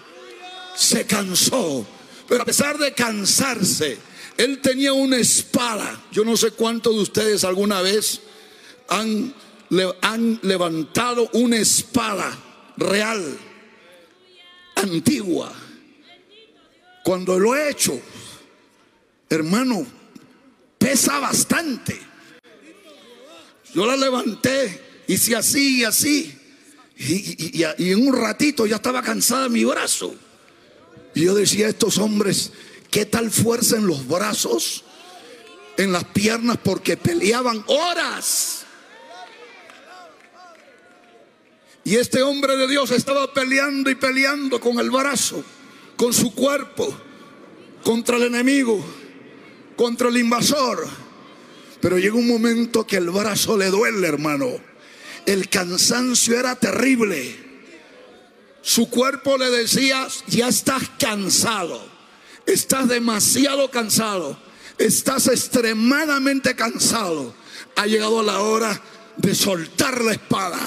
se 0.75 1.05
cansó, 1.05 1.85
pero 2.27 2.43
a 2.43 2.45
pesar 2.45 2.77
de 2.77 2.93
cansarse, 2.93 3.97
él 4.37 4.61
tenía 4.61 4.93
una 4.93 5.17
espada. 5.17 6.01
Yo 6.11 6.23
no 6.23 6.37
sé 6.37 6.51
cuántos 6.51 6.95
de 6.95 7.01
ustedes 7.01 7.43
alguna 7.43 7.81
vez 7.81 8.21
han, 8.87 9.33
han 10.01 10.39
levantado 10.43 11.29
una 11.33 11.57
espada 11.57 12.37
real, 12.77 13.37
antigua. 14.81 15.53
Cuando 17.03 17.39
lo 17.39 17.55
he 17.55 17.69
hecho, 17.69 17.99
hermano, 19.29 19.85
pesa 20.77 21.19
bastante. 21.19 21.99
Yo 23.73 23.85
la 23.85 23.95
levanté, 23.95 25.03
hice 25.07 25.35
así 25.35 25.79
y 25.79 25.83
así. 25.83 26.35
Y, 26.97 27.63
en 27.63 28.07
un 28.07 28.15
ratito 28.15 28.65
ya 28.65 28.77
estaba 28.77 29.01
cansada 29.01 29.47
mi 29.49 29.63
brazo. 29.63 30.13
Y 31.15 31.25
yo 31.25 31.35
decía 31.35 31.67
a 31.67 31.69
estos 31.69 31.97
hombres, 31.97 32.51
¿qué 32.91 33.05
tal 33.05 33.31
fuerza 33.31 33.77
en 33.77 33.87
los 33.87 34.07
brazos? 34.07 34.83
en 35.79 35.93
las 35.93 36.03
piernas 36.03 36.57
porque 36.61 36.97
peleaban 36.97 37.63
horas. 37.67 38.58
Y 41.83 41.95
este 41.95 42.21
hombre 42.21 42.55
de 42.57 42.67
Dios 42.67 42.91
estaba 42.91 43.33
peleando 43.33 43.89
y 43.89 43.95
peleando 43.95 44.59
con 44.59 44.79
el 44.79 44.91
brazo, 44.91 45.43
con 45.95 46.13
su 46.13 46.33
cuerpo, 46.33 46.95
contra 47.83 48.17
el 48.17 48.23
enemigo, 48.23 48.83
contra 49.75 50.09
el 50.09 50.17
invasor. 50.17 50.87
Pero 51.81 51.97
llega 51.97 52.15
un 52.15 52.27
momento 52.27 52.85
que 52.85 52.97
el 52.97 53.09
brazo 53.09 53.57
le 53.57 53.67
duele, 53.67 54.07
hermano. 54.07 54.49
El 55.25 55.47
cansancio 55.49 56.37
era 56.37 56.55
terrible. 56.55 57.47
Su 58.61 58.89
cuerpo 58.89 59.37
le 59.37 59.49
decía, 59.49 60.07
ya 60.27 60.49
estás 60.49 60.83
cansado, 60.99 61.81
estás 62.45 62.89
demasiado 62.89 63.71
cansado, 63.71 64.37
estás 64.77 65.27
extremadamente 65.27 66.55
cansado. 66.55 67.33
Ha 67.77 67.87
llegado 67.87 68.21
la 68.21 68.41
hora 68.41 68.81
de 69.15 69.33
soltar 69.33 70.03
la 70.03 70.11
espada. 70.11 70.59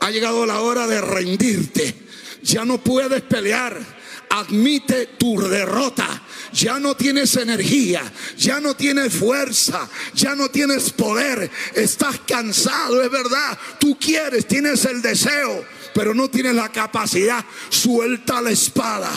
Ha 0.00 0.10
llegado 0.10 0.46
la 0.46 0.60
hora 0.60 0.86
de 0.86 1.00
rendirte. 1.00 1.94
Ya 2.42 2.64
no 2.64 2.78
puedes 2.78 3.22
pelear. 3.22 3.78
Admite 4.30 5.06
tu 5.18 5.40
derrota. 5.40 6.22
Ya 6.52 6.78
no 6.78 6.96
tienes 6.96 7.36
energía, 7.36 8.02
ya 8.36 8.60
no 8.60 8.74
tienes 8.74 9.12
fuerza, 9.12 9.88
ya 10.14 10.34
no 10.34 10.48
tienes 10.48 10.90
poder. 10.90 11.50
Estás 11.74 12.20
cansado, 12.26 13.02
es 13.02 13.10
verdad. 13.10 13.58
Tú 13.78 13.98
quieres, 13.98 14.46
tienes 14.46 14.84
el 14.86 15.02
deseo, 15.02 15.64
pero 15.94 16.14
no 16.14 16.28
tienes 16.28 16.54
la 16.54 16.70
capacidad. 16.70 17.44
Suelta 17.68 18.40
la 18.40 18.50
espada. 18.50 19.10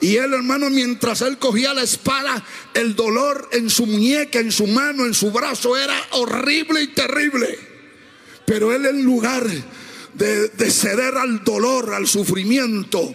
Y 0.00 0.16
él, 0.16 0.34
hermano, 0.34 0.70
mientras 0.70 1.22
él 1.22 1.38
cogía 1.38 1.72
la 1.72 1.82
espada, 1.82 2.44
el 2.74 2.94
dolor 2.94 3.48
en 3.52 3.70
su 3.70 3.86
muñeca, 3.86 4.38
en 4.38 4.52
su 4.52 4.66
mano, 4.66 5.06
en 5.06 5.14
su 5.14 5.30
brazo 5.30 5.76
era 5.76 5.96
horrible 6.10 6.82
y 6.82 6.88
terrible. 6.88 7.58
Pero 8.44 8.74
él 8.74 8.86
en 8.86 9.02
lugar 9.02 9.46
de, 10.14 10.48
de 10.48 10.70
ceder 10.70 11.16
al 11.16 11.44
dolor, 11.44 11.94
al 11.94 12.06
sufrimiento, 12.06 13.14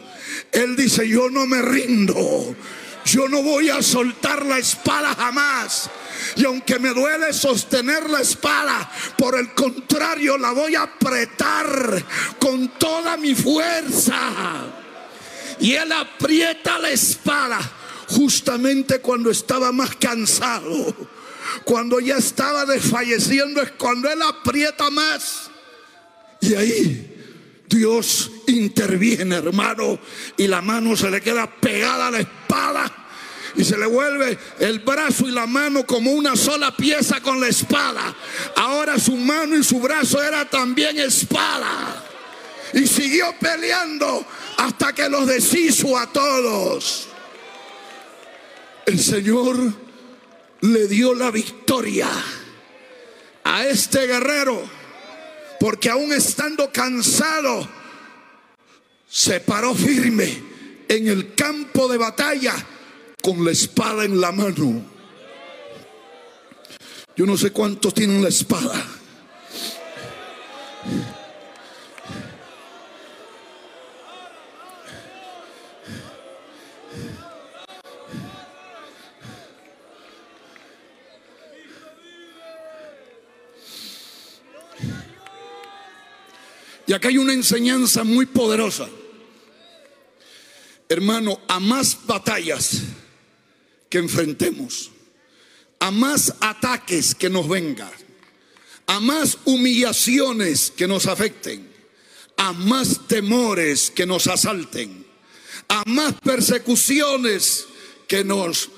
él 0.51 0.75
dice, 0.75 1.07
yo 1.07 1.29
no 1.29 1.45
me 1.45 1.61
rindo. 1.61 2.55
Yo 3.05 3.27
no 3.27 3.43
voy 3.43 3.69
a 3.69 3.81
soltar 3.81 4.45
la 4.45 4.57
espada 4.57 5.13
jamás. 5.15 5.89
Y 6.35 6.45
aunque 6.45 6.79
me 6.79 6.93
duele 6.93 7.33
sostener 7.33 8.09
la 8.09 8.21
espada, 8.21 8.89
por 9.17 9.37
el 9.37 9.53
contrario 9.53 10.37
la 10.37 10.51
voy 10.51 10.75
a 10.75 10.83
apretar 10.83 12.03
con 12.39 12.69
toda 12.79 13.17
mi 13.17 13.35
fuerza. 13.35 14.21
Y 15.59 15.73
él 15.73 15.91
aprieta 15.91 16.79
la 16.79 16.91
espada 16.91 17.59
justamente 18.07 18.99
cuando 18.99 19.29
estaba 19.29 19.71
más 19.71 19.95
cansado. 19.95 20.95
Cuando 21.65 21.99
ya 21.99 22.17
estaba 22.17 22.65
desfalleciendo 22.65 23.61
es 23.61 23.71
cuando 23.71 24.09
él 24.09 24.21
aprieta 24.21 24.89
más. 24.89 25.51
Y 26.43 26.55
ahí 26.55 27.15
Dios 27.69 28.29
interviene, 28.47 29.37
hermano, 29.37 29.97
y 30.35 30.47
la 30.47 30.61
mano 30.61 30.97
se 30.97 31.09
le 31.09 31.21
queda 31.21 31.49
pegada 31.49 32.07
a 32.07 32.11
la 32.11 32.19
espada 32.19 33.03
y 33.55 33.63
se 33.63 33.77
le 33.77 33.85
vuelve 33.85 34.37
el 34.59 34.79
brazo 34.79 35.25
y 35.27 35.31
la 35.31 35.47
mano 35.47 35.85
como 35.85 36.11
una 36.11 36.35
sola 36.35 36.75
pieza 36.75 37.21
con 37.21 37.39
la 37.39 37.47
espada. 37.47 38.13
Ahora 38.57 38.99
su 38.99 39.15
mano 39.15 39.55
y 39.55 39.63
su 39.63 39.79
brazo 39.79 40.21
era 40.21 40.43
también 40.49 40.99
espada. 40.99 42.03
Y 42.73 42.87
siguió 42.87 43.33
peleando 43.39 44.25
hasta 44.57 44.93
que 44.93 45.07
los 45.07 45.25
deshizo 45.27 45.97
a 45.97 46.11
todos. 46.11 47.07
El 48.85 48.99
Señor 48.99 49.73
le 50.59 50.87
dio 50.87 51.13
la 51.13 51.31
victoria 51.31 52.09
a 53.45 53.65
este 53.65 54.07
guerrero, 54.07 54.61
porque 55.63 55.89
aún 55.89 56.11
estando 56.11 56.73
cansado, 56.73 57.65
se 59.07 59.39
paró 59.39 59.73
firme 59.73 60.43
en 60.89 61.07
el 61.07 61.35
campo 61.35 61.87
de 61.87 61.97
batalla 61.97 62.53
con 63.21 63.45
la 63.45 63.51
espada 63.51 64.03
en 64.03 64.19
la 64.19 64.33
mano. 64.33 64.83
Yo 67.15 67.25
no 67.25 67.37
sé 67.37 67.51
cuántos 67.51 67.93
tienen 67.93 68.21
la 68.21 68.27
espada. 68.27 68.85
Y 86.85 86.93
acá 86.93 87.07
hay 87.07 87.17
una 87.17 87.33
enseñanza 87.33 88.03
muy 88.03 88.25
poderosa. 88.25 88.89
Hermano, 90.89 91.39
a 91.47 91.59
más 91.59 92.05
batallas 92.05 92.81
que 93.89 93.99
enfrentemos, 93.99 94.91
a 95.79 95.91
más 95.91 96.35
ataques 96.39 97.15
que 97.15 97.29
nos 97.29 97.47
vengan, 97.47 97.91
a 98.87 98.99
más 98.99 99.37
humillaciones 99.45 100.71
que 100.71 100.87
nos 100.87 101.07
afecten, 101.07 101.71
a 102.37 102.53
más 102.53 103.07
temores 103.07 103.91
que 103.91 104.05
nos 104.05 104.27
asalten, 104.27 105.05
a 105.69 105.83
más 105.85 106.13
persecuciones 106.21 107.65
que 108.07 108.23
nos 108.23 108.69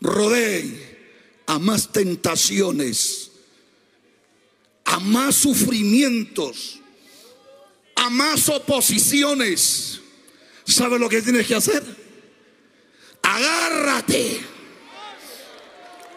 rodeen, 0.00 0.80
a 1.46 1.58
más 1.58 1.90
tentaciones, 1.92 3.30
a 4.84 5.00
más 5.00 5.34
sufrimientos, 5.34 6.77
a 7.98 8.10
más 8.10 8.48
oposiciones. 8.48 10.00
¿Sabe 10.64 10.98
lo 10.98 11.08
que 11.08 11.20
tienes 11.20 11.46
que 11.46 11.54
hacer? 11.56 11.82
Agárrate. 13.22 14.40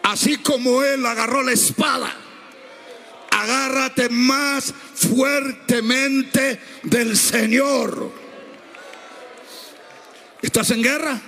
Así 0.02 0.36
como 0.36 0.82
él 0.82 1.04
agarró 1.04 1.42
la 1.42 1.52
espada. 1.52 2.14
Agárrate 3.30 4.08
más 4.08 4.72
fuertemente 4.94 6.60
del 6.84 7.16
Señor. 7.16 8.12
¿Estás 10.40 10.70
en 10.70 10.82
guerra? 10.82 11.20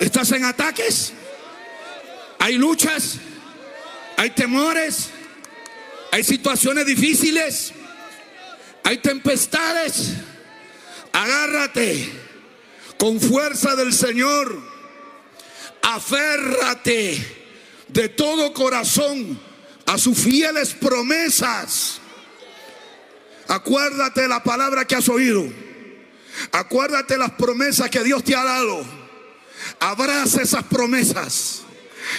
¿Estás 0.00 0.32
en 0.32 0.44
ataques? 0.44 1.12
¿Hay 2.38 2.54
luchas? 2.56 3.18
¿Hay 4.16 4.30
temores? 4.30 5.10
¿Hay 6.10 6.24
situaciones 6.24 6.86
difíciles? 6.86 7.74
¿Hay 8.90 8.98
tempestades? 8.98 10.14
Agárrate 11.12 12.10
con 12.98 13.20
fuerza 13.20 13.76
del 13.76 13.92
Señor. 13.92 14.60
Aférrate 15.80 17.24
de 17.86 18.08
todo 18.08 18.52
corazón 18.52 19.38
a 19.86 19.96
sus 19.96 20.18
fieles 20.18 20.74
promesas. 20.74 22.00
Acuérdate 23.46 24.26
la 24.26 24.42
palabra 24.42 24.84
que 24.84 24.96
has 24.96 25.08
oído. 25.08 25.44
Acuérdate 26.50 27.16
las 27.16 27.30
promesas 27.30 27.90
que 27.90 28.02
Dios 28.02 28.24
te 28.24 28.34
ha 28.34 28.42
dado. 28.42 28.84
Abraza 29.78 30.42
esas 30.42 30.64
promesas. 30.64 31.62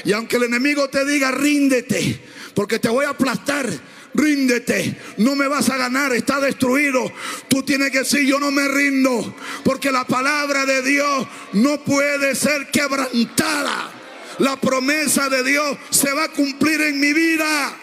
Y 0.06 0.14
aunque 0.14 0.38
el 0.38 0.44
enemigo 0.44 0.88
te 0.88 1.04
diga, 1.04 1.32
ríndete, 1.32 2.18
porque 2.56 2.80
te 2.80 2.88
voy 2.88 3.04
a 3.04 3.10
aplastar, 3.10 3.68
ríndete, 4.13 4.95
no 5.17 5.36
me 5.36 5.47
vas 5.47 5.69
a 5.69 5.78
ganar, 5.78 6.13
está 6.13 6.39
destruido. 6.39 7.12
Tú 7.47 7.63
tienes 7.63 7.91
que 7.91 8.00
decir, 8.00 8.26
yo 8.26 8.39
no 8.39 8.52
me 8.52 8.67
rindo, 8.67 9.36
porque 9.63 9.91
la 9.91 10.06
palabra 10.06 10.65
de 10.65 10.82
Dios 10.82 11.28
no 11.54 11.84
puede 11.84 12.36
ser 12.36 12.69
quebrantada. 12.71 13.91
La 14.39 14.60
promesa 14.60 15.30
de 15.30 15.43
Dios 15.43 15.78
se 15.89 16.12
va 16.13 16.26
a 16.26 16.32
cumplir 16.32 16.82
en 16.82 17.00
mi 17.00 17.13
vida. 17.13 17.78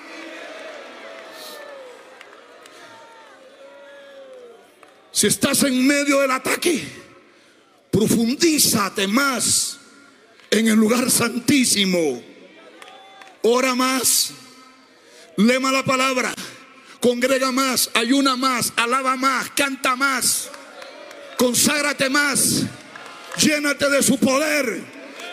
Si 5.12 5.26
estás 5.26 5.62
en 5.64 5.86
medio 5.86 6.20
del 6.20 6.30
ataque, 6.30 6.86
profundízate 7.90 9.06
más 9.08 9.78
en 10.50 10.68
el 10.68 10.76
lugar 10.76 11.10
santísimo. 11.10 12.22
Ora 13.42 13.74
más. 13.74 14.32
Lema 15.38 15.70
la 15.70 15.84
palabra, 15.84 16.34
congrega 17.00 17.52
más, 17.52 17.92
ayuna 17.94 18.34
más, 18.34 18.72
alaba 18.74 19.14
más, 19.14 19.50
canta 19.50 19.94
más, 19.94 20.50
conságrate 21.36 22.10
más, 22.10 22.64
llénate 23.38 23.88
de 23.88 24.02
su 24.02 24.18
poder, 24.18 24.82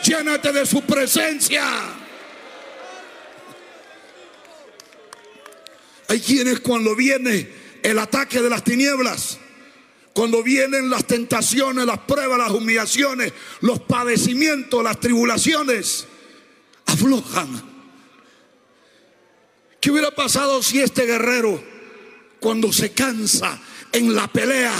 llénate 0.03 0.51
de 0.51 0.63
su 0.67 0.83
presencia. 0.83 1.65
Hay 6.07 6.19
quienes 6.19 6.59
cuando 6.59 6.95
viene 6.95 7.49
el 7.81 7.97
ataque 7.97 8.43
de 8.43 8.49
las 8.51 8.63
tinieblas, 8.63 9.39
cuando 10.13 10.43
vienen 10.43 10.91
las 10.91 11.05
tentaciones, 11.05 11.83
las 11.83 11.97
pruebas, 12.01 12.37
las 12.37 12.51
humillaciones, 12.51 13.33
los 13.61 13.79
padecimientos, 13.79 14.83
las 14.83 14.99
tribulaciones, 14.99 16.05
aflojan 16.85 17.74
¿Qué 19.85 19.91
hubiera 19.91 20.09
pasado 20.09 20.63
si 20.63 20.79
este 20.79 21.05
guerrero, 21.05 21.63
cuando 22.39 22.73
se 22.73 22.91
cansa 22.93 23.61
en 23.91 24.15
la 24.15 24.27
pelea, 24.27 24.73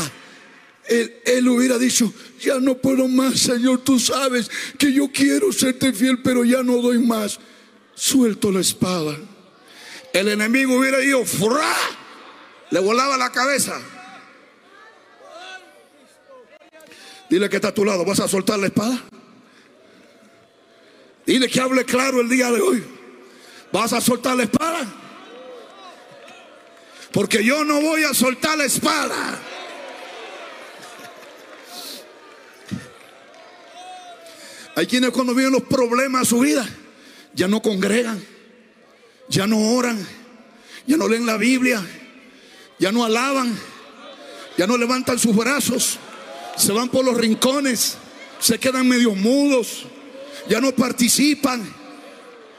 él, 0.88 1.48
hubiera 1.48 1.78
dicho, 1.78 2.12
ya 2.42 2.60
no 2.60 2.80
puedo 2.80 3.08
más, 3.08 3.40
Señor, 3.40 3.84
tú 3.84 4.00
sabes 4.00 4.50
que 4.80 4.92
yo 4.92 5.12
quiero 5.14 5.54
serte 5.54 5.94
fiel, 5.94 6.24
pero 6.24 6.44
ya 6.44 6.64
no 6.64 6.82
doy 6.82 6.98
más. 6.98 7.40
Suelto 7.94 8.52
la 8.52 8.62
espada. 8.62 9.16
El 10.12 10.28
enemigo 10.28 10.76
hubiera 10.76 11.00
ido, 11.04 11.24
¡fra! 11.24 11.76
le 12.72 12.80
volaba 12.80 13.16
la 13.16 13.32
cabeza. 13.32 13.80
Dile 17.30 17.48
que 17.48 17.58
está 17.58 17.68
a 17.68 17.74
tu 17.76 17.86
lado, 17.86 18.04
¿vas 18.06 18.22
a 18.22 18.28
soltar 18.28 18.58
la 18.58 18.66
espada? 18.66 19.04
Dile 21.28 21.48
que 21.48 21.62
hable 21.62 21.86
claro 21.86 22.22
el 22.22 22.28
día 22.28 22.50
de 22.50 22.60
hoy. 22.60 22.95
¿Vas 23.76 23.92
a 23.92 24.00
soltar 24.00 24.38
la 24.38 24.44
espada? 24.44 24.88
Porque 27.12 27.44
yo 27.44 27.66
no 27.66 27.82
voy 27.82 28.06
a 28.06 28.14
soltar 28.14 28.58
la 28.58 28.64
espada. 28.64 29.38
Hay 34.78 34.88
quienes 34.88 35.10
cuando 35.10 35.36
vienen 35.36 35.52
los 35.52 35.64
problemas 35.64 36.22
a 36.22 36.26
su 36.26 36.40
vida, 36.40 36.66
ya 37.34 37.50
no 37.50 37.62
congregan, 37.62 38.24
ya 39.28 39.46
no 39.46 39.60
oran, 39.74 40.08
ya 40.88 40.96
no 40.96 41.10
leen 41.10 41.26
la 41.26 41.36
Biblia, 41.36 41.86
ya 42.80 42.94
no 42.94 43.04
alaban, 43.04 43.60
ya 44.58 44.68
no 44.68 44.78
levantan 44.78 45.20
sus 45.20 45.36
brazos, 45.36 46.00
se 46.56 46.72
van 46.72 46.88
por 46.88 47.04
los 47.04 47.18
rincones, 47.18 47.98
se 48.40 48.58
quedan 48.58 48.88
medio 48.88 49.16
mudos, 49.16 49.86
ya 50.48 50.62
no 50.62 50.72
participan, 50.72 51.85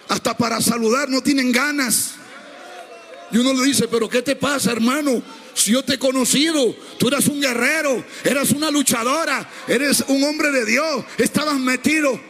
hasta 0.09 0.37
para 0.37 0.61
saludar 0.61 1.09
no 1.09 1.23
tienen 1.23 1.53
ganas. 1.53 2.15
Y 3.33 3.39
uno 3.39 3.53
le 3.55 3.65
dice, 3.65 3.89
pero 3.89 4.09
¿qué 4.09 4.23
te 4.23 4.37
pasa, 4.37 4.73
hermano? 4.73 5.23
Si 5.55 5.73
yo 5.73 5.83
te 5.83 5.95
he 5.95 5.99
conocido, 5.99 6.75
tú 6.99 7.09
eras 7.09 7.27
un 7.27 7.41
guerrero, 7.41 8.05
eras 8.25 8.51
una 8.51 8.71
luchadora, 8.71 9.49
eres 9.67 10.05
un 10.09 10.23
hombre 10.23 10.51
de 10.51 10.65
Dios, 10.65 11.05
estabas 11.19 11.59
metido. 11.59 12.21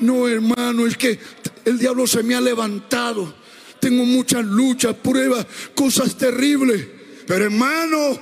No, 0.00 0.28
hermano, 0.28 0.86
es 0.86 0.96
que 0.96 1.18
el 1.64 1.78
diablo 1.78 2.06
se 2.06 2.22
me 2.22 2.34
ha 2.34 2.40
levantado. 2.40 3.34
Tengo 3.80 4.04
muchas 4.04 4.44
luchas, 4.44 4.94
pruebas, 4.94 5.46
cosas 5.74 6.16
terribles. 6.16 6.86
Pero 7.26 7.44
hermano, 7.44 8.18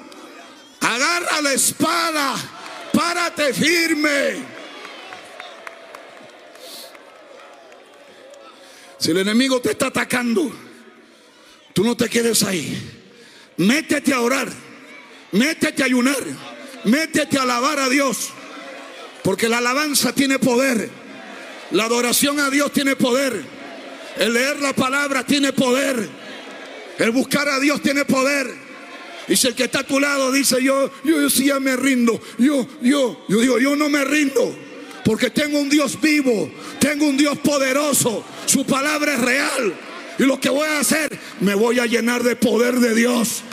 agarra 0.80 1.42
la 1.42 1.52
espada, 1.52 2.34
párate 2.92 3.52
firme. 3.54 4.55
Si 9.06 9.12
el 9.12 9.18
enemigo 9.18 9.60
te 9.60 9.70
está 9.70 9.86
atacando, 9.86 10.50
tú 11.72 11.84
no 11.84 11.96
te 11.96 12.08
quedes 12.08 12.42
ahí. 12.42 12.76
Métete 13.56 14.12
a 14.12 14.20
orar, 14.20 14.48
métete 15.30 15.84
a 15.84 15.86
ayunar, 15.86 16.18
métete 16.82 17.38
a 17.38 17.42
alabar 17.42 17.78
a 17.78 17.88
Dios. 17.88 18.30
Porque 19.22 19.48
la 19.48 19.58
alabanza 19.58 20.12
tiene 20.12 20.40
poder, 20.40 20.90
la 21.70 21.84
adoración 21.84 22.40
a 22.40 22.50
Dios 22.50 22.72
tiene 22.72 22.96
poder, 22.96 23.44
el 24.18 24.32
leer 24.32 24.58
la 24.58 24.72
palabra 24.72 25.24
tiene 25.24 25.52
poder, 25.52 26.08
el 26.98 27.10
buscar 27.12 27.48
a 27.48 27.60
Dios 27.60 27.80
tiene 27.82 28.04
poder. 28.06 28.52
Y 29.28 29.36
si 29.36 29.46
el 29.46 29.54
que 29.54 29.66
está 29.66 29.80
a 29.80 29.86
tu 29.86 30.00
lado 30.00 30.32
dice, 30.32 30.60
yo, 30.60 30.90
yo, 31.04 31.20
yo 31.20 31.30
sí 31.30 31.44
ya 31.44 31.60
me 31.60 31.76
rindo, 31.76 32.20
yo, 32.38 32.66
yo, 32.82 33.24
yo 33.28 33.40
digo, 33.40 33.60
yo 33.60 33.76
no 33.76 33.88
me 33.88 34.04
rindo, 34.04 34.65
porque 35.06 35.30
tengo 35.30 35.60
un 35.60 35.68
Dios 35.68 36.00
vivo, 36.00 36.50
tengo 36.80 37.06
un 37.06 37.16
Dios 37.16 37.38
poderoso, 37.38 38.24
su 38.44 38.66
palabra 38.66 39.14
es 39.14 39.20
real. 39.20 39.74
Y 40.18 40.24
lo 40.24 40.40
que 40.40 40.50
voy 40.50 40.66
a 40.66 40.80
hacer, 40.80 41.16
me 41.38 41.54
voy 41.54 41.78
a 41.78 41.86
llenar 41.86 42.24
de 42.24 42.34
poder 42.34 42.80
de 42.80 42.92
Dios. 42.92 43.44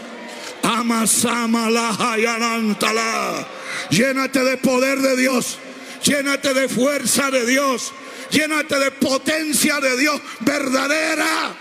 Llénate 3.91 4.43
de 4.43 4.58
poder 4.58 4.99
de 4.99 5.16
Dios. 5.16 5.60
Llénate 6.04 6.56
de 6.56 6.68
fuerza 6.68 7.30
de 7.30 7.45
Dios. 7.45 7.93
Llénate 8.32 8.80
de 8.80 8.89
potencia 8.89 9.80
de 9.80 9.95
Dios 9.95 10.20
verdadera. 10.39 11.56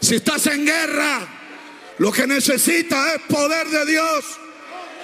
Si 0.00 0.16
estás 0.16 0.44
en 0.48 0.66
guerra, 0.66 1.20
lo 1.98 2.10
que 2.10 2.26
necesitas 2.26 3.14
es 3.14 3.22
poder 3.32 3.68
de 3.68 3.86
Dios. 3.86 4.24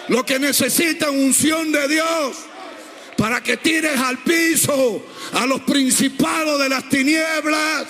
Lo 0.09 0.27
que 0.27 0.41
necesitas 0.41 1.11
es 1.11 1.15
unción 1.15 1.71
de 1.71 1.87
Dios 1.87 2.49
para 3.23 3.41
que 3.41 3.57
tires 3.57 3.97
al 4.01 4.19
piso 4.19 5.07
a 5.35 5.47
los 5.47 5.61
principados 5.61 6.59
de 6.59 6.69
las 6.69 6.89
tinieblas. 6.89 7.87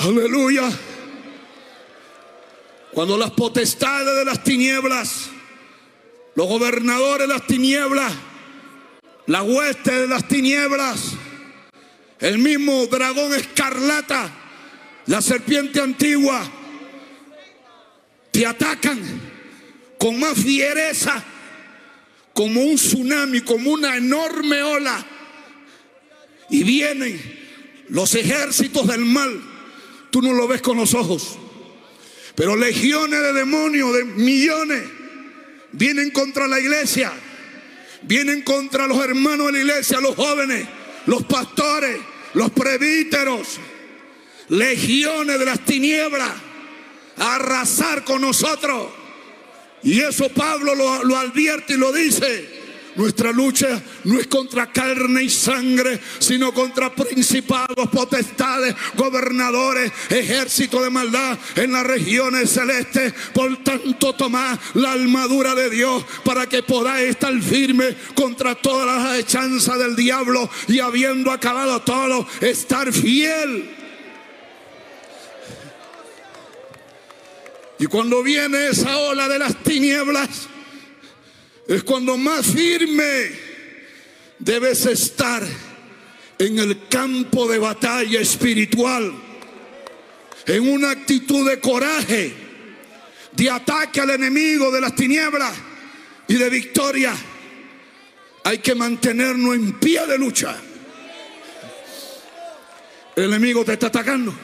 Aleluya. 0.00 0.68
Cuando 2.92 3.16
las 3.16 3.30
potestades 3.30 4.16
de 4.16 4.24
las 4.24 4.42
tinieblas, 4.42 5.30
los 6.34 6.48
gobernadores 6.48 7.28
de 7.28 7.34
las 7.34 7.46
tinieblas, 7.46 8.12
la 9.26 9.44
hueste 9.44 9.92
de 9.92 10.08
las 10.08 10.26
tinieblas, 10.26 11.12
el 12.18 12.38
mismo 12.38 12.84
dragón 12.86 13.32
escarlata, 13.32 14.43
la 15.06 15.20
serpiente 15.20 15.80
antigua, 15.80 16.42
te 18.30 18.46
atacan 18.46 19.00
con 19.98 20.18
más 20.18 20.34
fiereza, 20.38 21.22
como 22.32 22.62
un 22.62 22.76
tsunami, 22.76 23.42
como 23.42 23.70
una 23.70 23.96
enorme 23.96 24.62
ola. 24.62 25.06
Y 26.50 26.62
vienen 26.64 27.20
los 27.88 28.14
ejércitos 28.14 28.86
del 28.86 29.04
mal. 29.04 29.40
Tú 30.10 30.20
no 30.20 30.32
lo 30.32 30.48
ves 30.48 30.60
con 30.60 30.76
los 30.76 30.94
ojos. 30.94 31.38
Pero 32.34 32.56
legiones 32.56 33.20
de 33.20 33.32
demonios, 33.32 33.94
de 33.94 34.04
millones, 34.04 34.82
vienen 35.72 36.10
contra 36.10 36.48
la 36.48 36.58
iglesia. 36.58 37.12
Vienen 38.02 38.42
contra 38.42 38.86
los 38.86 39.02
hermanos 39.02 39.46
de 39.46 39.52
la 39.52 39.58
iglesia, 39.60 40.00
los 40.00 40.16
jóvenes, 40.16 40.66
los 41.06 41.22
pastores, 41.24 41.98
los 42.34 42.50
presbíteros. 42.50 43.60
Legiones 44.48 45.38
de 45.38 45.44
las 45.44 45.60
tinieblas 45.64 46.30
a 47.18 47.36
arrasar 47.36 48.04
con 48.04 48.20
nosotros. 48.20 48.88
Y 49.82 50.00
eso 50.00 50.28
Pablo 50.30 50.74
lo, 50.74 51.16
advierte 51.16 51.74
y 51.74 51.76
lo 51.76 51.92
dice. 51.92 52.64
Nuestra 52.96 53.32
lucha 53.32 53.82
no 54.04 54.20
es 54.20 54.28
contra 54.28 54.70
carne 54.70 55.24
y 55.24 55.28
sangre, 55.28 55.98
sino 56.20 56.54
contra 56.54 56.94
principados, 56.94 57.88
potestades, 57.90 58.72
gobernadores, 58.94 59.90
ejército 60.10 60.80
de 60.80 60.90
maldad 60.90 61.36
en 61.56 61.72
las 61.72 61.84
regiones 61.84 62.50
celestes. 62.50 63.12
Por 63.32 63.64
tanto, 63.64 64.14
tomad 64.14 64.58
la 64.74 64.92
armadura 64.92 65.56
de 65.56 65.70
Dios 65.70 66.04
para 66.24 66.48
que 66.48 66.62
podáis 66.62 67.10
estar 67.10 67.36
firme 67.42 67.96
contra 68.14 68.54
todas 68.54 68.86
las 68.86 69.18
hechanzas 69.18 69.76
del 69.76 69.96
diablo 69.96 70.48
y 70.68 70.78
habiendo 70.78 71.32
acabado 71.32 71.82
todo, 71.82 72.28
estar 72.40 72.92
fiel. 72.92 73.83
Y 77.78 77.86
cuando 77.86 78.22
viene 78.22 78.68
esa 78.68 78.96
ola 78.98 79.28
de 79.28 79.38
las 79.38 79.62
tinieblas, 79.62 80.48
es 81.66 81.82
cuando 81.82 82.16
más 82.16 82.46
firme 82.46 83.30
debes 84.38 84.86
estar 84.86 85.42
en 86.38 86.58
el 86.58 86.88
campo 86.88 87.48
de 87.48 87.58
batalla 87.58 88.20
espiritual, 88.20 89.12
en 90.46 90.68
una 90.68 90.90
actitud 90.90 91.48
de 91.48 91.58
coraje, 91.60 92.32
de 93.32 93.50
ataque 93.50 94.00
al 94.00 94.10
enemigo 94.10 94.70
de 94.70 94.80
las 94.80 94.94
tinieblas 94.94 95.52
y 96.28 96.34
de 96.34 96.50
victoria. 96.50 97.14
Hay 98.44 98.58
que 98.58 98.74
mantenernos 98.74 99.54
en 99.54 99.72
pie 99.78 100.06
de 100.06 100.18
lucha. 100.18 100.56
El 103.16 103.24
enemigo 103.24 103.64
te 103.64 103.72
está 103.72 103.86
atacando. 103.86 104.34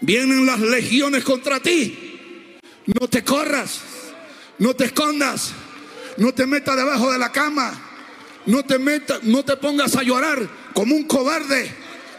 Vienen 0.00 0.44
las 0.44 0.58
legiones 0.58 1.22
contra 1.22 1.60
ti. 1.60 2.03
No 2.86 3.08
te 3.08 3.24
corras, 3.24 3.80
no 4.58 4.74
te 4.74 4.84
escondas. 4.86 5.52
No 6.16 6.32
te 6.32 6.46
metas 6.46 6.76
debajo 6.76 7.12
de 7.12 7.18
la 7.18 7.32
cama. 7.32 7.72
No 8.46 8.64
te 8.64 8.78
metas, 8.78 9.22
no 9.22 9.44
te 9.44 9.56
pongas 9.56 9.96
a 9.96 10.02
llorar 10.02 10.48
como 10.74 10.94
un 10.94 11.04
cobarde. 11.04 11.70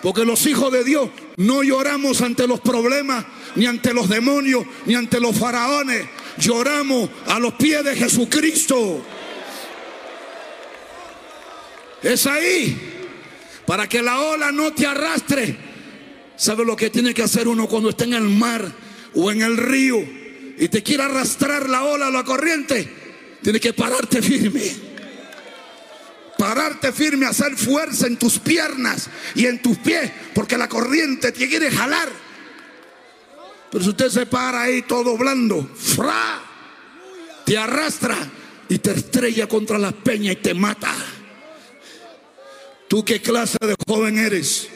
Porque 0.01 0.25
los 0.25 0.45
hijos 0.45 0.71
de 0.71 0.83
Dios 0.83 1.09
no 1.37 1.63
lloramos 1.63 2.21
ante 2.21 2.47
los 2.47 2.59
problemas, 2.59 3.25
ni 3.55 3.65
ante 3.65 3.93
los 3.93 4.09
demonios, 4.09 4.65
ni 4.85 4.95
ante 4.95 5.19
los 5.19 5.37
faraones. 5.37 6.05
Lloramos 6.37 7.09
a 7.27 7.39
los 7.39 7.53
pies 7.53 7.83
de 7.83 7.95
Jesucristo. 7.95 9.03
Es 12.01 12.25
ahí. 12.27 12.91
Para 13.65 13.87
que 13.87 14.01
la 14.01 14.19
ola 14.19 14.51
no 14.51 14.73
te 14.73 14.85
arrastre. 14.85 15.57
¿Sabe 16.35 16.65
lo 16.65 16.75
que 16.75 16.89
tiene 16.89 17.13
que 17.13 17.23
hacer 17.23 17.47
uno 17.47 17.67
cuando 17.67 17.89
está 17.89 18.03
en 18.03 18.13
el 18.13 18.23
mar 18.23 18.69
o 19.13 19.31
en 19.31 19.41
el 19.41 19.55
río 19.55 20.24
y 20.57 20.67
te 20.69 20.83
quiere 20.83 21.03
arrastrar 21.03 21.69
la 21.69 21.83
ola 21.83 22.07
o 22.07 22.11
la 22.11 22.23
corriente? 22.23 22.87
Tienes 23.41 23.61
que 23.61 23.73
pararte 23.73 24.21
firme. 24.21 24.71
Pararte 26.37 26.91
firme, 26.91 27.25
hacer 27.25 27.55
fuerza 27.55 28.07
en 28.07 28.17
tus 28.17 28.39
piernas 28.39 29.09
y 29.35 29.45
en 29.45 29.61
tus 29.61 29.77
pies, 29.77 30.11
porque 30.33 30.57
la 30.57 30.67
corriente 30.67 31.31
te 31.31 31.47
quiere 31.47 31.71
jalar. 31.71 32.09
Pero 33.71 33.83
si 33.83 33.89
usted 33.89 34.09
se 34.09 34.25
para 34.25 34.63
ahí 34.63 34.81
todo 34.81 35.17
blando, 35.17 35.69
fra, 35.75 36.41
te 37.45 37.57
arrastra 37.57 38.17
y 38.67 38.79
te 38.79 38.91
estrella 38.91 39.47
contra 39.47 39.77
las 39.77 39.93
peñas 39.93 40.33
y 40.33 40.37
te 40.37 40.53
mata. 40.53 40.93
¿Tú 42.87 43.03
qué 43.05 43.21
clase 43.21 43.57
de 43.61 43.75
joven 43.87 44.17
eres? 44.17 44.67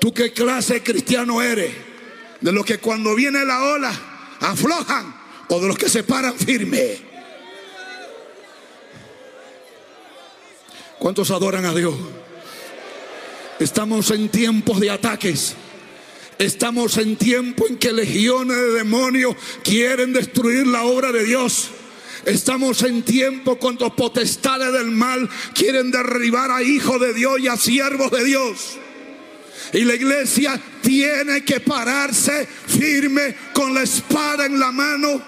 ¿Tú 0.00 0.12
qué 0.12 0.32
clase 0.32 0.74
de 0.74 0.82
cristiano 0.82 1.42
eres? 1.42 1.72
¿De 2.40 2.52
los 2.52 2.64
que 2.64 2.78
cuando 2.78 3.14
viene 3.14 3.44
la 3.44 3.62
ola 3.62 4.13
aflojan 4.50 5.14
o 5.48 5.60
de 5.60 5.68
los 5.68 5.78
que 5.78 5.88
se 5.88 6.02
paran 6.02 6.34
firme? 6.34 6.98
¿Cuántos 10.98 11.30
adoran 11.30 11.66
a 11.66 11.74
Dios? 11.74 11.94
Estamos 13.58 14.10
en 14.10 14.28
tiempos 14.28 14.80
de 14.80 14.90
ataques. 14.90 15.54
Estamos 16.38 16.96
en 16.96 17.16
tiempo 17.16 17.66
en 17.68 17.76
que 17.76 17.92
legiones 17.92 18.56
de 18.56 18.72
demonios 18.72 19.36
quieren 19.62 20.12
destruir 20.12 20.66
la 20.66 20.84
obra 20.84 21.12
de 21.12 21.24
Dios. 21.24 21.68
Estamos 22.24 22.82
en 22.82 23.02
tiempo 23.02 23.56
cuando 23.56 23.94
potestades 23.94 24.72
del 24.72 24.90
mal 24.90 25.28
quieren 25.54 25.90
derribar 25.90 26.50
a 26.50 26.62
hijos 26.62 27.00
de 27.00 27.12
Dios 27.12 27.38
y 27.38 27.48
a 27.48 27.56
siervos 27.56 28.10
de 28.10 28.24
Dios. 28.24 28.78
Y 29.74 29.82
la 29.84 29.96
iglesia 29.96 30.60
tiene 30.80 31.44
que 31.44 31.58
pararse 31.58 32.46
firme 32.46 33.34
con 33.52 33.74
la 33.74 33.82
espada 33.82 34.46
en 34.46 34.60
la 34.60 34.70
mano, 34.70 35.20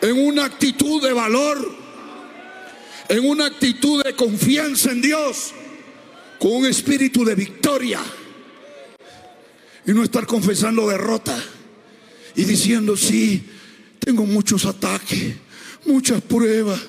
en 0.00 0.26
una 0.26 0.46
actitud 0.46 1.02
de 1.02 1.12
valor, 1.12 1.70
en 3.10 3.28
una 3.28 3.44
actitud 3.44 4.02
de 4.02 4.16
confianza 4.16 4.92
en 4.92 5.02
Dios, 5.02 5.52
con 6.38 6.52
un 6.52 6.66
espíritu 6.66 7.22
de 7.22 7.34
victoria. 7.34 8.00
Y 9.86 9.92
no 9.92 10.02
estar 10.02 10.26
confesando 10.26 10.88
derrota 10.88 11.38
y 12.36 12.44
diciendo, 12.44 12.96
sí, 12.96 13.44
tengo 13.98 14.24
muchos 14.24 14.64
ataques, 14.64 15.34
muchas 15.84 16.22
pruebas. 16.22 16.80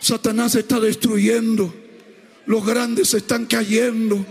Satanás 0.00 0.52
se 0.52 0.60
está 0.60 0.80
destruyendo, 0.80 1.74
los 2.46 2.64
grandes 2.64 3.10
se 3.10 3.18
están 3.18 3.44
cayendo, 3.44 4.24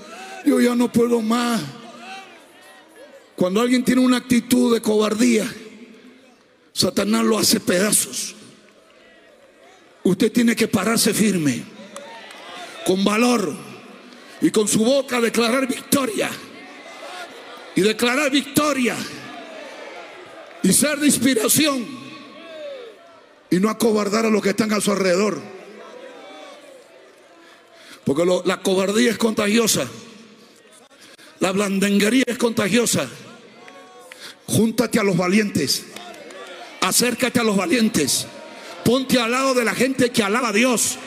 yo 0.46 0.62
ya 0.62 0.76
no 0.76 0.92
puedo 0.92 1.22
más. 1.22 1.62
Cuando 3.36 3.60
alguien 3.60 3.84
tiene 3.84 4.02
una 4.02 4.18
actitud 4.18 4.74
de 4.74 4.82
cobardía, 4.82 5.46
Satanás 6.72 7.26
lo 7.26 7.38
hace 7.38 7.60
pedazos. 7.60 8.36
Usted 10.04 10.32
tiene 10.32 10.56
que 10.56 10.68
pararse 10.68 11.14
firme, 11.14 11.64
con 12.86 13.04
valor 13.04 13.56
y 14.42 14.52
con 14.52 14.68
su 14.68 14.86
boca 14.86 15.20
declarar 15.20 15.68
victoria. 15.68 16.30
Y 17.76 17.82
declarar 17.82 18.32
victoria. 18.32 18.96
Y 20.64 20.72
ser 20.72 21.00
de 21.00 21.08
inspiración. 21.08 21.86
Y 23.50 23.60
no 23.60 23.70
acobardar 23.70 24.26
a 24.26 24.30
los 24.30 24.42
que 24.42 24.50
están 24.52 24.72
a 24.72 24.80
su 24.80 24.92
alrededor. 24.92 25.42
Porque 28.06 28.24
la 28.46 28.62
cobardía 28.62 29.12
es 29.12 29.18
contagiosa. 29.18 29.88
La 31.46 31.52
blandenguería 31.52 32.24
es 32.26 32.40
contagiosa. 32.40 33.08
Júntate 34.48 34.98
a 34.98 35.04
los 35.04 35.16
valientes. 35.16 35.84
Acércate 36.82 37.40
a 37.40 37.44
los 37.44 37.56
valientes. 37.56 38.26
Ponte 38.84 39.20
al 39.20 39.30
lado 39.30 39.54
de 39.54 39.64
la 39.64 39.76
gente 39.76 40.10
que 40.10 40.24
alaba 40.24 40.48
a 40.48 40.52
Dios, 40.52 40.98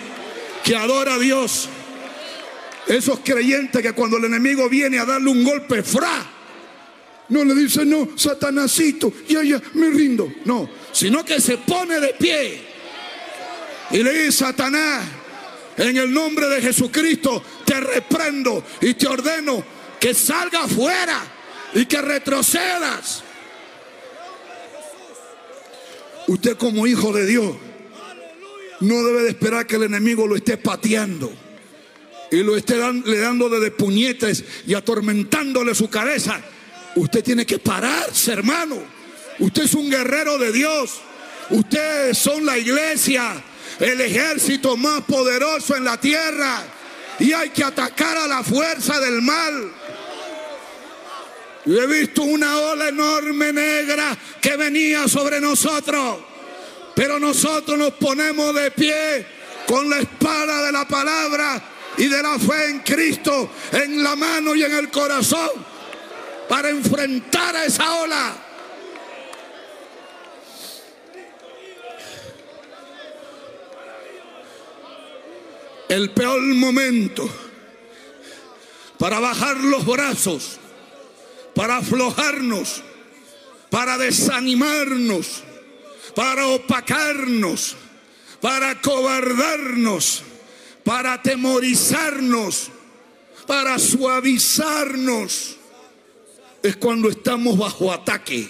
que 0.63 0.77
adora 0.77 1.15
a 1.15 1.19
Dios. 1.19 1.69
Esos 2.87 3.19
creyentes 3.25 3.83
que 3.83 3.93
cuando 3.95 4.19
el 4.19 4.27
enemigo 4.27 4.69
viene 4.69 5.01
a 5.01 5.05
darle 5.05 5.29
un 5.29 5.43
golpe, 5.43 5.83
fra, 5.83 6.25
no 7.31 7.45
le 7.45 7.57
dice, 7.57 7.85
no, 7.85 8.11
Satanásito, 8.15 9.13
ya, 9.29 9.43
ya, 9.43 9.61
me 9.75 9.91
rindo. 9.91 10.33
No, 10.45 10.71
sino 10.93 11.25
que 11.25 11.41
se 11.41 11.59
pone 11.59 11.99
de 11.99 12.15
pie 12.15 12.61
y 13.91 14.05
le 14.05 14.13
dice, 14.13 14.45
Satanás, 14.45 15.05
en 15.77 15.97
el 15.97 16.15
nombre 16.15 16.47
de 16.47 16.63
Jesucristo 16.63 17.43
te 17.65 17.81
reprendo 17.81 18.65
y 18.81 18.95
te 18.95 19.09
ordeno 19.09 19.78
que 20.01 20.15
salga 20.15 20.65
afuera 20.65 21.21
y 21.75 21.87
que 21.87 22.01
retrocedas. 22.01 23.23
Usted 26.27 26.57
como 26.57 26.87
hijo 26.87 27.13
de 27.13 27.27
Dios 27.27 27.57
no 28.81 29.03
debe 29.03 29.23
de 29.23 29.29
esperar 29.31 29.67
que 29.67 29.77
el 29.77 29.85
enemigo 29.85 30.27
lo 30.27 30.37
esté 30.37 30.57
pateando 30.57 31.33
y 32.31 32.43
lo 32.43 32.57
esté 32.57 32.77
le 32.77 33.19
dando 33.19 33.49
de 33.49 33.71
puñetes 33.71 34.45
y 34.67 34.75
atormentándole 34.75 35.75
su 35.75 35.89
cabeza. 35.89 36.41
Usted 36.95 37.25
tiene 37.25 37.47
que 37.47 37.59
pararse, 37.59 38.33
hermano. 38.33 38.77
Usted 39.39 39.65
es 39.65 39.75
un 39.75 39.91
guerrero 39.91 40.39
de 40.39 40.53
Dios. 40.53 41.01
Ustedes 41.51 42.19
son 42.19 42.45
la 42.45 42.59
iglesia, 42.59 43.43
el 43.81 44.01
ejército 44.01 44.77
más 44.77 45.03
poderoso 45.03 45.77
en 45.77 45.85
la 45.85 45.99
tierra. 45.99 46.65
Y 47.19 47.33
hay 47.33 47.51
que 47.51 47.65
atacar 47.65 48.17
a 48.17 48.27
la 48.27 48.43
fuerza 48.43 49.01
del 49.01 49.23
mal. 49.23 49.73
Yo 51.69 51.83
he 51.83 51.87
visto 51.87 52.23
una 52.23 52.61
ola 52.61 52.89
enorme 52.89 53.53
negra 53.53 54.17
que 54.41 54.57
venía 54.57 55.07
sobre 55.07 55.39
nosotros. 55.39 56.21
Pero 56.95 57.21
nosotros 57.21 57.77
nos 57.77 57.93
ponemos 57.93 58.55
de 58.55 58.71
pie 58.71 59.27
con 59.67 59.91
la 59.91 59.99
espada 59.99 60.65
de 60.65 60.73
la 60.73 60.89
palabra 60.89 61.63
y 61.99 62.07
de 62.07 62.23
la 62.23 62.39
fe 62.39 62.71
en 62.71 62.79
Cristo 62.79 63.51
en 63.71 64.03
la 64.03 64.17
mano 64.17 64.55
y 64.55 64.63
en 64.63 64.77
el 64.77 64.91
corazón 64.91 65.51
para 66.49 66.71
enfrentar 66.71 67.55
a 67.55 67.67
esa 67.67 67.97
ola. 67.97 68.37
El 75.91 76.11
peor 76.13 76.41
momento 76.41 77.29
para 78.97 79.21
bajar 79.21 79.59
los 79.59 79.85
brazos, 79.85 80.59
para 81.59 81.79
aflojarnos, 81.79 82.85
para 83.69 83.99
desanimarnos, 83.99 85.43
para 86.15 86.47
opacarnos, 86.47 87.75
para 88.41 88.81
cobardarnos, 88.81 90.23
para 90.85 91.15
atemorizarnos, 91.15 92.71
para 93.49 93.77
suavizarnos. 93.81 95.57
Es 96.63 96.77
cuando 96.77 97.09
estamos 97.09 97.59
bajo 97.59 97.91
ataque. 97.93 98.49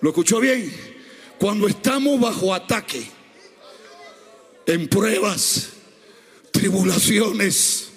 ¿Lo 0.00 0.08
escuchó 0.08 0.40
bien? 0.40 0.74
Cuando 1.38 1.68
estamos 1.68 2.18
bajo 2.18 2.52
ataque, 2.52 3.06
en 4.66 4.88
pruebas, 4.88 5.68
tribulaciones, 6.50 7.90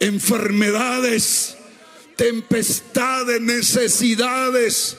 enfermedades, 0.00 1.58
tempestades, 2.16 3.40
necesidades, 3.40 4.96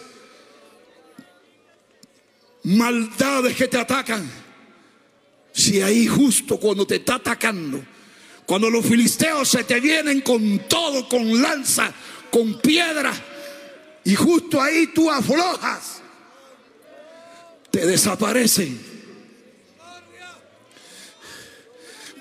maldades 2.63 3.55
que 3.55 3.67
te 3.67 3.77
atacan. 3.77 4.29
Si 5.51 5.81
ahí 5.81 6.07
justo 6.07 6.59
cuando 6.59 6.85
te 6.85 6.95
está 6.95 7.15
atacando, 7.15 7.83
cuando 8.45 8.69
los 8.69 8.85
filisteos 8.85 9.47
se 9.49 9.63
te 9.63 9.79
vienen 9.79 10.21
con 10.21 10.59
todo, 10.67 11.07
con 11.07 11.41
lanza, 11.41 11.93
con 12.29 12.59
piedra, 12.59 13.13
y 14.03 14.13
justo 14.15 14.61
ahí 14.61 14.87
tú 14.87 15.09
aflojas, 15.09 16.01
te 17.71 17.85
desaparecen. 17.85 18.95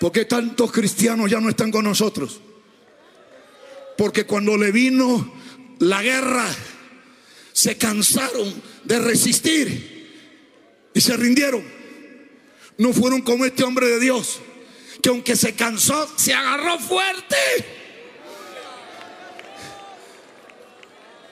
¿Por 0.01 0.13
qué 0.13 0.25
tantos 0.25 0.73
cristianos 0.73 1.31
ya 1.31 1.41
no 1.41 1.49
están 1.49 1.71
con 1.71 1.85
nosotros? 1.85 2.41
Porque 3.97 4.25
cuando 4.25 4.57
le 4.57 4.73
vino 4.73 5.33
la 5.79 6.03
guerra, 6.03 6.47
se 7.53 7.77
cansaron 7.77 8.53
de 8.85 8.99
resistir 8.99 9.95
y 10.93 11.01
se 11.01 11.17
rindieron. 11.17 11.63
No 12.79 12.93
fueron 12.93 13.23
como 13.23 13.45
este 13.45 13.63
hombre 13.63 13.87
de 13.87 14.01
Dios, 14.01 14.41
que 15.01 15.09
aunque 15.09 15.37
se 15.37 15.55
cansó, 15.55 16.09
se 16.17 16.35
agarró 16.35 16.79
fuerte. 16.79 17.37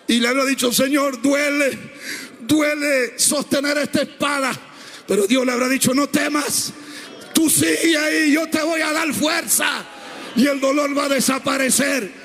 Y 0.06 0.20
le 0.20 0.28
había 0.28 0.44
dicho, 0.44 0.72
Señor, 0.72 1.20
duele, 1.22 1.78
duele 2.40 3.18
sostener 3.18 3.78
esta 3.78 4.02
espada. 4.02 4.52
Pero 5.06 5.26
Dios 5.26 5.44
le 5.44 5.52
habrá 5.52 5.68
dicho, 5.68 5.94
no 5.94 6.08
temas, 6.08 6.72
tú 7.34 7.50
sigue 7.50 7.96
ahí, 7.96 8.32
yo 8.32 8.48
te 8.48 8.62
voy 8.62 8.80
a 8.80 8.92
dar 8.92 9.12
fuerza 9.12 9.84
y 10.36 10.46
el 10.46 10.60
dolor 10.60 10.96
va 10.96 11.06
a 11.06 11.08
desaparecer. 11.08 12.21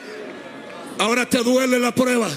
Ahora 0.99 1.29
te 1.29 1.43
duele 1.43 1.79
la 1.79 1.93
prueba, 1.93 2.29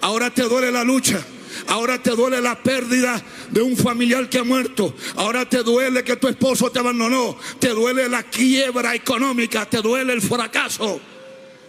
ahora 0.00 0.30
te 0.30 0.42
duele 0.42 0.72
la 0.72 0.82
lucha, 0.82 1.22
ahora 1.66 2.02
te 2.02 2.10
duele 2.10 2.40
la 2.40 2.62
pérdida 2.62 3.22
de 3.50 3.62
un 3.62 3.76
familiar 3.76 4.28
que 4.28 4.38
ha 4.38 4.44
muerto. 4.44 4.94
Ahora 5.16 5.48
te 5.48 5.62
duele 5.62 6.04
que 6.04 6.16
tu 6.16 6.28
esposo 6.28 6.70
te 6.70 6.78
abandonó. 6.78 7.36
Te 7.58 7.68
duele 7.68 8.08
la 8.08 8.22
quiebra 8.22 8.94
económica. 8.94 9.66
Te 9.66 9.80
duele 9.82 10.12
el 10.12 10.22
fracaso. 10.22 11.00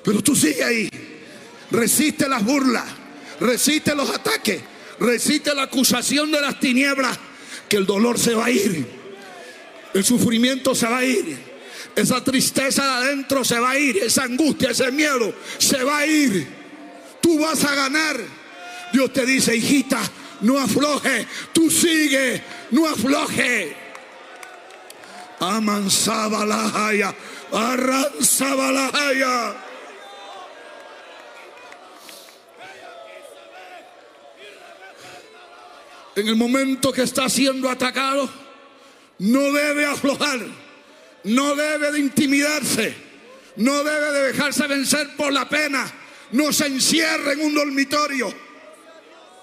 Pero 0.03 0.21
tú 0.21 0.35
sigue 0.35 0.63
ahí. 0.63 0.89
Resiste 1.71 2.27
las 2.27 2.43
burlas. 2.43 2.85
Resiste 3.39 3.95
los 3.95 4.09
ataques. 4.09 4.61
Resiste 4.99 5.53
la 5.53 5.63
acusación 5.63 6.31
de 6.31 6.41
las 6.41 6.59
tinieblas. 6.59 7.17
Que 7.67 7.77
el 7.77 7.85
dolor 7.85 8.17
se 8.17 8.33
va 8.33 8.45
a 8.45 8.51
ir. 8.51 8.85
El 9.93 10.03
sufrimiento 10.03 10.75
se 10.75 10.87
va 10.87 10.99
a 10.99 11.05
ir. 11.05 11.48
Esa 11.99 12.23
tristeza 12.23 12.81
de 12.85 13.07
adentro 13.07 13.43
se 13.43 13.59
va 13.59 13.71
a 13.71 13.77
ir. 13.79 13.97
Esa 13.97 14.23
angustia, 14.23 14.71
ese 14.71 14.89
miedo 14.91 15.33
se 15.57 15.83
va 15.83 15.99
a 15.99 16.07
ir. 16.07 16.47
Tú 17.21 17.39
vas 17.39 17.61
a 17.65 17.75
ganar. 17.75 18.17
Dios 18.93 19.11
te 19.11 19.25
dice, 19.25 19.55
hijita, 19.55 19.99
no 20.41 20.57
afloje. 20.57 21.27
Tú 21.51 21.69
sigue, 21.69 22.41
no 22.71 22.87
afloje. 22.87 23.75
Amansaba 25.41 26.45
la 26.45 26.87
haya. 26.87 27.13
Arranzaba 27.51 28.71
la 28.71 28.87
haya. 28.87 29.55
En 36.15 36.27
el 36.29 36.35
momento 36.37 36.93
que 36.93 37.01
está 37.01 37.27
siendo 37.27 37.69
atacado, 37.69 38.29
no 39.19 39.51
debe 39.51 39.85
aflojar, 39.85 40.39
no 41.24 41.55
debe 41.55 41.91
de 41.91 41.99
intimidarse, 41.99 42.95
no 43.57 43.84
debe 43.84 44.11
de 44.11 44.24
dejarse 44.32 44.67
vencer 44.67 45.15
por 45.15 45.34
la 45.34 45.47
pena, 45.49 45.91
no 46.32 46.53
se 46.53 46.67
encierre 46.67 47.34
en 47.34 47.41
un 47.41 47.53
dormitorio. 47.53 48.34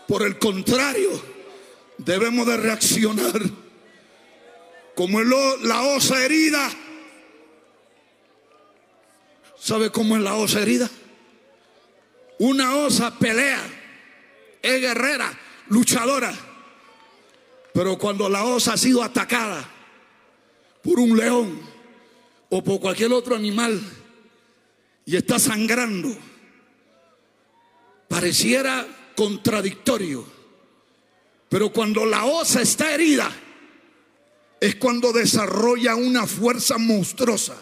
Por 0.07 0.22
el 0.22 0.39
contrario, 0.39 1.11
debemos 1.99 2.47
de 2.47 2.57
reaccionar 2.57 3.41
como 4.95 5.20
el 5.20 5.29
la 5.62 5.83
osa 5.83 6.24
herida. 6.24 6.70
¿Sabe 9.59 9.91
cómo 9.91 10.16
es 10.16 10.22
la 10.22 10.35
osa 10.37 10.62
herida? 10.62 10.89
Una 12.39 12.77
osa 12.77 13.18
pelea, 13.18 13.61
es 14.62 14.81
guerrera, 14.81 15.33
luchadora. 15.68 16.33
Pero 17.74 17.99
cuando 17.99 18.29
la 18.29 18.45
osa 18.45 18.74
ha 18.74 18.77
sido 18.77 19.03
atacada 19.03 19.68
por 20.83 21.01
un 21.01 21.16
león 21.16 21.61
o 22.51 22.62
por 22.62 22.80
cualquier 22.80 23.12
otro 23.12 23.34
animal 23.34 23.80
y 25.05 25.16
está 25.16 25.38
sangrando, 25.38 26.16
pareciera 28.09 28.86
contradictorio. 29.16 30.26
Pero 31.49 31.72
cuando 31.72 32.05
la 32.05 32.24
osa 32.24 32.61
está 32.61 32.92
herida, 32.92 33.32
es 34.61 34.76
cuando 34.76 35.12
desarrolla 35.12 35.94
una 35.94 36.26
fuerza 36.26 36.78
monstruosa. 36.78 37.57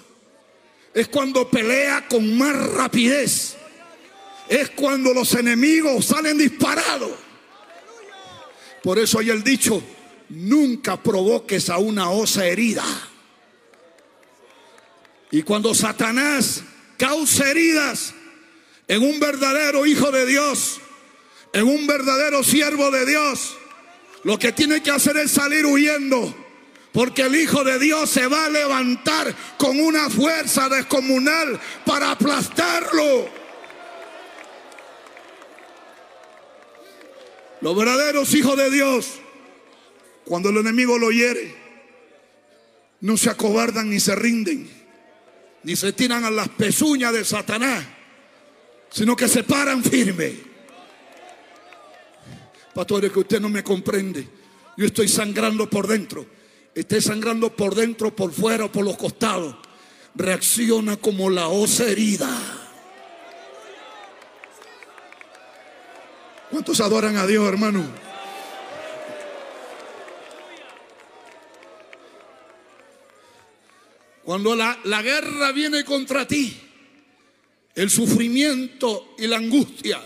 Es 0.94 1.08
cuando 1.08 1.50
pelea 1.50 2.06
con 2.08 2.36
más 2.38 2.54
rapidez. 2.72 3.56
Es 4.48 4.70
cuando 4.70 5.12
los 5.12 5.34
enemigos 5.34 6.06
salen 6.06 6.38
disparados. 6.38 7.12
Por 8.82 8.98
eso 8.98 9.18
hay 9.18 9.30
el 9.30 9.42
dicho, 9.42 9.82
nunca 10.28 11.02
provoques 11.02 11.70
a 11.70 11.78
una 11.78 12.10
osa 12.10 12.46
herida. 12.46 12.84
Y 15.34 15.42
cuando 15.42 15.74
Satanás 15.74 16.62
causa 16.96 17.50
heridas 17.50 18.14
en 18.86 19.02
un 19.02 19.18
verdadero 19.18 19.84
hijo 19.84 20.12
de 20.12 20.26
Dios, 20.26 20.80
en 21.52 21.64
un 21.64 21.88
verdadero 21.88 22.44
siervo 22.44 22.92
de 22.92 23.04
Dios, 23.04 23.56
lo 24.22 24.38
que 24.38 24.52
tiene 24.52 24.80
que 24.80 24.92
hacer 24.92 25.16
es 25.16 25.32
salir 25.32 25.66
huyendo. 25.66 26.32
Porque 26.92 27.22
el 27.22 27.34
Hijo 27.34 27.64
de 27.64 27.80
Dios 27.80 28.10
se 28.10 28.28
va 28.28 28.44
a 28.44 28.48
levantar 28.48 29.34
con 29.58 29.80
una 29.80 30.08
fuerza 30.08 30.68
descomunal 30.68 31.60
para 31.84 32.12
aplastarlo. 32.12 33.28
Los 37.60 37.76
verdaderos 37.76 38.32
hijos 38.34 38.56
de 38.56 38.70
Dios, 38.70 39.14
cuando 40.24 40.50
el 40.50 40.58
enemigo 40.58 40.96
lo 40.96 41.10
hiere, 41.10 41.56
no 43.00 43.16
se 43.16 43.30
acobardan 43.30 43.90
ni 43.90 43.98
se 43.98 44.14
rinden, 44.14 44.83
ni 45.64 45.74
se 45.76 45.92
tiran 45.92 46.24
a 46.24 46.30
las 46.30 46.48
pezuñas 46.50 47.12
de 47.12 47.24
Satanás, 47.24 47.84
sino 48.90 49.16
que 49.16 49.28
se 49.28 49.42
paran 49.42 49.82
firme. 49.82 50.34
Pastor, 52.74 53.04
es 53.04 53.12
que 53.12 53.20
usted 53.20 53.40
no 53.40 53.48
me 53.48 53.64
comprende. 53.64 54.28
Yo 54.76 54.86
estoy 54.86 55.08
sangrando 55.08 55.68
por 55.68 55.86
dentro. 55.86 56.26
Esté 56.74 57.00
sangrando 57.00 57.54
por 57.54 57.74
dentro, 57.74 58.14
por 58.14 58.32
fuera 58.32 58.70
por 58.70 58.84
los 58.84 58.96
costados. 58.96 59.56
Reacciona 60.14 60.96
como 60.96 61.30
la 61.30 61.48
osa 61.48 61.84
herida. 61.84 62.28
¿Cuántos 66.50 66.80
adoran 66.80 67.16
a 67.16 67.26
Dios, 67.26 67.48
hermano? 67.48 67.84
Cuando 74.24 74.56
la, 74.56 74.78
la 74.84 75.02
guerra 75.02 75.52
viene 75.52 75.84
contra 75.84 76.26
ti, 76.26 76.56
el 77.74 77.90
sufrimiento 77.90 79.14
y 79.18 79.26
la 79.26 79.36
angustia, 79.36 80.00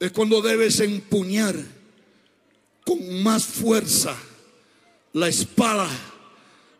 es 0.00 0.12
cuando 0.12 0.40
debes 0.40 0.80
empuñar 0.80 1.54
con 2.84 3.22
más 3.22 3.44
fuerza 3.44 4.16
la 5.12 5.28
espada 5.28 5.88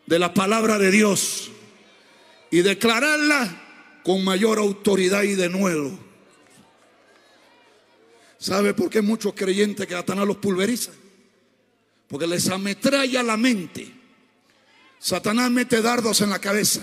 de 0.05 0.17
la 0.17 0.33
palabra 0.33 0.79
de 0.79 0.89
Dios 0.89 1.51
y 2.49 2.61
declararla 2.61 4.01
con 4.03 4.23
mayor 4.23 4.57
autoridad 4.57 5.23
y 5.23 5.35
denuedo. 5.35 5.91
¿Sabe 8.39 8.73
por 8.73 8.89
qué 8.89 9.01
muchos 9.01 9.33
creyentes 9.33 9.85
que 9.85 9.93
Satanás 9.93 10.25
los 10.25 10.37
pulveriza? 10.37 10.91
Porque 12.07 12.25
les 12.25 12.49
ametralla 12.49 13.21
la 13.21 13.35
mente. 13.35 13.98
Satanás 14.99 15.49
mete 15.49 15.81
dardos 15.81 16.21
en 16.21 16.29
la 16.29 16.39
cabeza. 16.39 16.81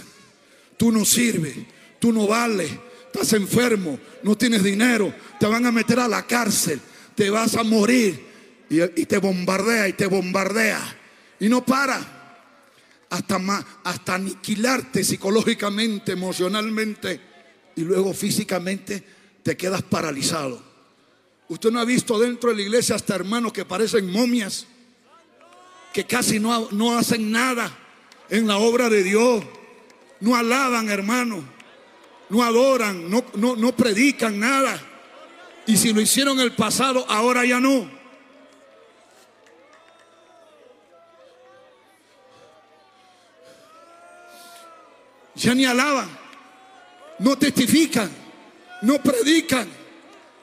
Tú 0.76 0.90
no 0.90 1.04
sirves, 1.04 1.54
tú 1.98 2.12
no 2.12 2.26
vales, 2.26 2.70
estás 3.06 3.34
enfermo, 3.34 3.98
no 4.22 4.36
tienes 4.36 4.62
dinero, 4.62 5.14
te 5.38 5.46
van 5.46 5.66
a 5.66 5.72
meter 5.72 6.00
a 6.00 6.08
la 6.08 6.26
cárcel, 6.26 6.80
te 7.14 7.30
vas 7.30 7.54
a 7.56 7.62
morir. 7.62 8.26
Y, 8.68 9.06
te 9.06 9.18
bombardea 9.18 9.86
y 9.86 9.92
te 9.92 10.06
bombardea. 10.06 10.80
Y 11.38 11.48
no 11.48 11.64
para. 11.64 12.14
Hasta, 13.08 13.40
hasta 13.84 14.14
aniquilarte 14.16 15.04
psicológicamente, 15.04 16.12
emocionalmente 16.12 17.20
y 17.76 17.82
luego 17.82 18.12
físicamente 18.12 19.04
te 19.44 19.56
quedas 19.56 19.82
paralizado. 19.82 20.60
Usted 21.48 21.70
no 21.70 21.78
ha 21.78 21.84
visto 21.84 22.18
dentro 22.18 22.50
de 22.50 22.56
la 22.56 22.62
iglesia 22.62 22.96
hasta 22.96 23.14
hermanos 23.14 23.52
que 23.52 23.64
parecen 23.64 24.10
momias, 24.10 24.66
que 25.92 26.04
casi 26.04 26.40
no, 26.40 26.68
no 26.72 26.98
hacen 26.98 27.30
nada 27.30 27.85
en 28.30 28.46
la 28.46 28.58
obra 28.58 28.88
de 28.88 29.02
Dios. 29.02 29.44
No 30.20 30.36
alaban, 30.36 30.88
hermano. 30.88 31.44
No 32.28 32.42
adoran, 32.42 33.08
no, 33.08 33.24
no, 33.34 33.54
no 33.56 33.76
predican 33.76 34.38
nada. 34.38 34.80
Y 35.66 35.76
si 35.76 35.92
lo 35.92 36.00
hicieron 36.00 36.40
el 36.40 36.52
pasado, 36.52 37.04
ahora 37.08 37.44
ya 37.44 37.60
no. 37.60 37.96
Ya 45.36 45.54
ni 45.54 45.66
alaban, 45.66 46.08
no 47.18 47.36
testifican, 47.36 48.10
no 48.80 49.02
predican, 49.02 49.68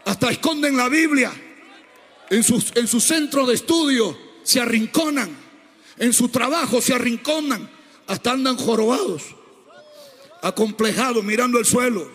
hasta 0.06 0.30
esconden 0.30 0.78
la 0.78 0.88
Biblia. 0.88 1.32
En 2.30 2.44
sus, 2.44 2.72
en 2.76 2.88
su 2.88 3.02
centro 3.02 3.46
de 3.48 3.56
estudio 3.56 4.16
se 4.44 4.62
arrinconan, 4.62 5.36
en 5.98 6.14
su 6.14 6.30
trabajo 6.30 6.82
se 6.82 6.94
arrinconan, 6.94 7.70
hasta 8.08 8.32
andan 8.32 8.58
jorobados, 8.58 9.24
acomplejados, 10.42 11.24
mirando 11.24 11.60
el 11.60 11.66
suelo. 11.66 12.08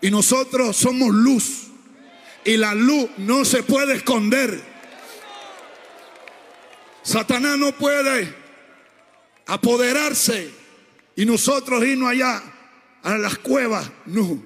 Y 0.00 0.10
nosotros 0.10 0.76
somos 0.76 1.14
luz, 1.14 1.66
y 2.44 2.56
la 2.56 2.74
luz 2.74 3.08
no 3.18 3.44
se 3.44 3.62
puede 3.62 3.94
esconder. 3.94 4.62
Satanás 7.02 7.58
no 7.58 7.72
puede 7.72 8.34
apoderarse 9.46 10.50
y 11.14 11.24
nosotros 11.24 11.84
irnos 11.84 12.10
allá 12.10 12.42
a 13.02 13.16
las 13.16 13.38
cuevas. 13.38 13.90
No. 14.06 14.42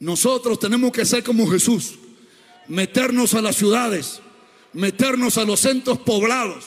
Nosotros 0.00 0.58
tenemos 0.58 0.92
que 0.92 1.04
ser 1.04 1.22
como 1.22 1.48
Jesús. 1.48 1.94
Meternos 2.66 3.34
a 3.34 3.42
las 3.42 3.56
ciudades, 3.56 4.20
meternos 4.72 5.38
a 5.38 5.44
los 5.44 5.60
centros 5.60 5.98
poblados, 5.98 6.64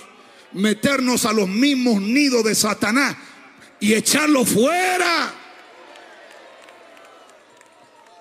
meternos 0.54 1.26
a 1.26 1.34
los 1.34 1.48
mismos 1.48 2.02
nidos 2.02 2.44
de 2.44 2.56
Satanás 2.56 3.16
y 3.80 3.94
echarlo 3.94 4.46
fuera. 4.46 5.34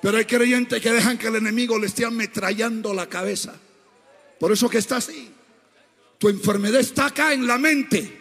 Pero 0.03 0.19
hay 0.19 0.25
creyentes 0.25 0.81
que 0.81 0.93
dejan 0.93 1.19
que 1.19 1.29
el 1.29 1.37
enemigo 1.37 1.79
le 1.79 1.87
esté 1.87 2.05
ametrallando 2.05 2.95
la 2.95 3.09
cabeza. 3.09 3.55
Por 4.39 4.53
eso 4.53 4.69
que 4.69 4.79
está 4.79 4.97
así. 4.97 5.31
Tu 6.19 6.29
enfermedad 6.29 6.81
está 6.81 7.07
acá 7.07 7.33
en 7.33 7.47
la 7.47 7.59
mente. 7.59 8.21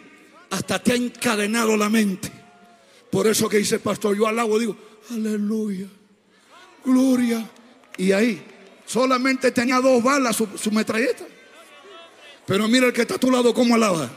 Hasta 0.50 0.82
te 0.82 0.92
ha 0.92 0.96
encadenado 0.96 1.76
la 1.76 1.88
mente. 1.88 2.30
Por 3.10 3.26
eso 3.26 3.48
que 3.48 3.58
dice 3.58 3.76
el 3.76 3.80
pastor, 3.80 4.16
yo 4.16 4.26
alabo, 4.26 4.58
digo, 4.58 4.76
aleluya, 5.10 5.86
gloria. 6.84 7.48
Y 7.96 8.12
ahí 8.12 8.42
solamente 8.84 9.50
tenía 9.52 9.80
dos 9.80 10.02
balas 10.02 10.36
su, 10.36 10.48
su 10.58 10.70
metralleta. 10.70 11.24
Pero 12.46 12.68
mira 12.68 12.86
el 12.86 12.92
que 12.92 13.02
está 13.02 13.16
a 13.16 13.18
tu 13.18 13.30
lado 13.30 13.52
cómo 13.52 13.74
alaba. 13.74 14.08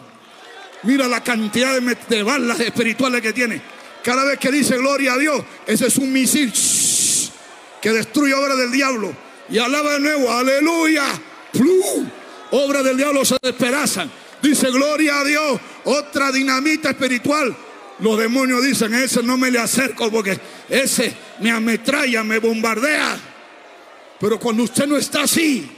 Mira 0.83 1.07
la 1.07 1.23
cantidad 1.23 1.79
de, 1.81 2.23
balas 2.23 2.59
espirituales 2.59 3.21
que 3.21 3.33
tiene. 3.33 3.61
Cada 4.03 4.23
vez 4.23 4.39
que 4.39 4.51
dice 4.51 4.77
gloria 4.77 5.13
a 5.13 5.17
Dios, 5.17 5.43
ese 5.65 5.87
es 5.87 5.97
un 5.97 6.13
misil 6.13 6.53
que 7.81 7.91
destruye 7.91 8.33
obra 8.33 8.55
del 8.55 8.71
diablo. 8.71 9.13
Y 9.49 9.57
alaba 9.57 9.93
de 9.93 9.99
nuevo, 9.99 10.31
aleluya. 10.31 11.05
¡Plum! 11.51 12.07
Obra 12.51 12.83
del 12.83 12.97
diablo 12.97 13.25
se 13.25 13.37
despedazan. 13.41 14.09
Dice 14.41 14.69
gloria 14.69 15.19
a 15.19 15.23
Dios. 15.23 15.59
Otra 15.85 16.31
dinamita 16.31 16.91
espiritual. 16.91 17.55
Los 17.99 18.17
demonios 18.17 18.63
dicen, 18.63 18.93
ese 18.93 19.21
no 19.23 19.37
me 19.37 19.51
le 19.51 19.59
acerco 19.59 20.09
porque 20.09 20.39
ese 20.69 21.13
me 21.41 21.51
ametralla, 21.51 22.23
me 22.23 22.39
bombardea. 22.39 23.19
Pero 24.19 24.39
cuando 24.39 24.63
usted 24.63 24.85
no 24.87 24.97
está 24.97 25.23
así, 25.23 25.69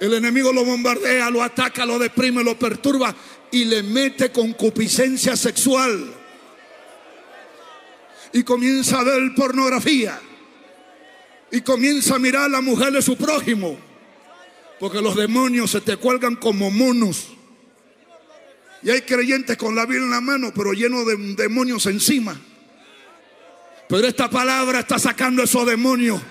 el 0.00 0.14
enemigo 0.14 0.52
lo 0.52 0.64
bombardea, 0.64 1.30
lo 1.30 1.42
ataca, 1.42 1.84
lo 1.84 1.98
deprime, 1.98 2.42
lo 2.42 2.58
perturba 2.58 3.14
y 3.50 3.66
le 3.66 3.82
mete 3.82 4.32
concupiscencia 4.32 5.36
sexual. 5.36 6.14
Y 8.32 8.42
comienza 8.42 9.00
a 9.00 9.04
ver 9.04 9.34
pornografía. 9.34 10.18
Y 11.52 11.60
comienza 11.60 12.14
a 12.14 12.18
mirar 12.18 12.44
a 12.44 12.48
la 12.48 12.60
mujer 12.62 12.92
de 12.92 13.02
su 13.02 13.16
prójimo. 13.16 13.78
Porque 14.78 15.02
los 15.02 15.16
demonios 15.16 15.70
se 15.72 15.82
te 15.82 15.96
cuelgan 15.98 16.36
como 16.36 16.70
monos. 16.70 17.28
Y 18.82 18.88
hay 18.88 19.02
creyentes 19.02 19.58
con 19.58 19.74
la 19.74 19.84
Biblia 19.84 20.04
en 20.04 20.10
la 20.10 20.22
mano, 20.22 20.52
pero 20.54 20.72
llenos 20.72 21.06
de 21.06 21.16
demonios 21.34 21.84
encima. 21.84 22.40
Pero 23.86 24.06
esta 24.06 24.30
palabra 24.30 24.80
está 24.80 24.98
sacando 24.98 25.42
esos 25.42 25.66
demonios. 25.66 26.22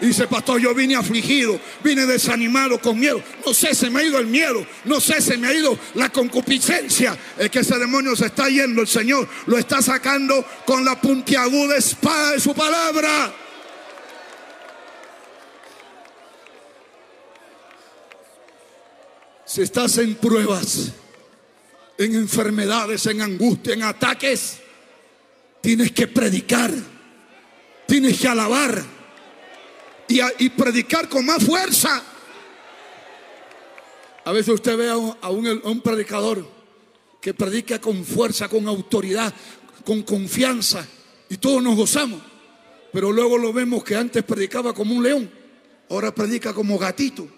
Dice, 0.00 0.26
pastor, 0.26 0.60
yo 0.60 0.74
vine 0.74 0.94
afligido, 0.94 1.58
vine 1.82 2.04
desanimado, 2.04 2.78
con 2.78 3.00
miedo. 3.00 3.22
No 3.46 3.54
sé, 3.54 3.74
se 3.74 3.88
me 3.88 4.00
ha 4.00 4.04
ido 4.04 4.18
el 4.18 4.26
miedo. 4.26 4.66
No 4.84 5.00
sé, 5.00 5.22
se 5.22 5.38
me 5.38 5.48
ha 5.48 5.54
ido 5.54 5.78
la 5.94 6.10
concupiscencia. 6.10 7.16
Es 7.38 7.50
que 7.50 7.60
ese 7.60 7.78
demonio 7.78 8.14
se 8.14 8.26
está 8.26 8.48
yendo. 8.48 8.82
El 8.82 8.88
Señor 8.88 9.26
lo 9.46 9.56
está 9.56 9.80
sacando 9.80 10.44
con 10.66 10.84
la 10.84 11.00
puntiaguda 11.00 11.76
espada 11.76 12.32
de 12.32 12.40
su 12.40 12.54
palabra. 12.54 13.34
Si 19.46 19.62
estás 19.62 19.96
en 19.96 20.16
pruebas, 20.16 20.92
en 21.96 22.16
enfermedades, 22.16 23.06
en 23.06 23.22
angustia, 23.22 23.72
en 23.72 23.84
ataques, 23.84 24.58
tienes 25.62 25.92
que 25.92 26.06
predicar, 26.06 26.70
tienes 27.86 28.20
que 28.20 28.28
alabar 28.28 28.95
y, 30.08 30.48
predicar 30.50 31.08
con 31.08 31.24
más 31.26 31.44
fuerza. 31.44 32.02
A 34.24 34.32
veces 34.32 34.54
usted 34.54 34.76
ve 34.76 34.90
a 34.90 34.96
un- 34.96 35.16
a 35.22 35.30
un 35.30 35.80
predicador 35.80 36.46
que 37.20 37.32
predica 37.34 37.80
con 37.80 38.04
fuerza, 38.04 38.48
con 38.48 38.66
autoridad, 38.68 39.32
con 39.84 40.02
confianza 40.02 40.86
y 41.28 41.36
todos 41.36 41.62
nos 41.62 41.76
gozamos. 41.76 42.20
Pero 42.92 43.12
luego 43.12 43.38
lo 43.38 43.52
vemos 43.52 43.84
que 43.84 43.94
antes 43.96 44.22
predicaba 44.24 44.72
como 44.72 44.94
un 44.94 45.02
león, 45.02 45.30
ahora 45.90 46.14
predica 46.14 46.52
como 46.54 46.78
gatito. 46.78 47.28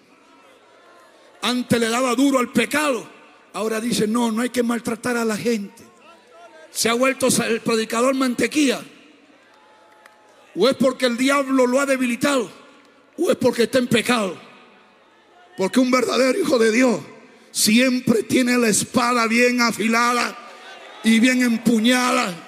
Antes 1.41 1.79
le 1.79 1.89
daba 1.89 2.15
duro 2.15 2.39
al 2.39 2.51
pecado. 2.51 3.07
Ahora 3.53 3.79
dice, 3.81 4.07
no, 4.07 4.31
no 4.31 4.41
hay 4.41 4.49
que 4.49 4.61
maltratar 4.63 5.17
a 5.17 5.25
la 5.25 5.35
gente. 5.37 5.83
Se 6.71 6.87
ha 6.89 6.93
vuelto 6.93 7.27
el 7.47 7.61
predicador 7.61 8.13
mantequilla. 8.13 8.81
O 10.55 10.67
es 10.67 10.75
porque 10.75 11.05
el 11.05 11.17
diablo 11.17 11.65
lo 11.65 11.79
ha 11.79 11.85
debilitado. 11.85 12.51
O 13.19 13.29
es 13.31 13.37
porque 13.37 13.63
está 13.63 13.79
en 13.79 13.87
pecado. 13.87 14.39
Porque 15.57 15.79
un 15.79 15.91
verdadero 15.91 16.39
hijo 16.39 16.57
de 16.57 16.71
Dios 16.71 17.01
siempre 17.51 18.23
tiene 18.23 18.57
la 18.57 18.69
espada 18.69 19.27
bien 19.27 19.61
afilada 19.61 20.37
y 21.03 21.19
bien 21.19 21.41
empuñada. 21.41 22.45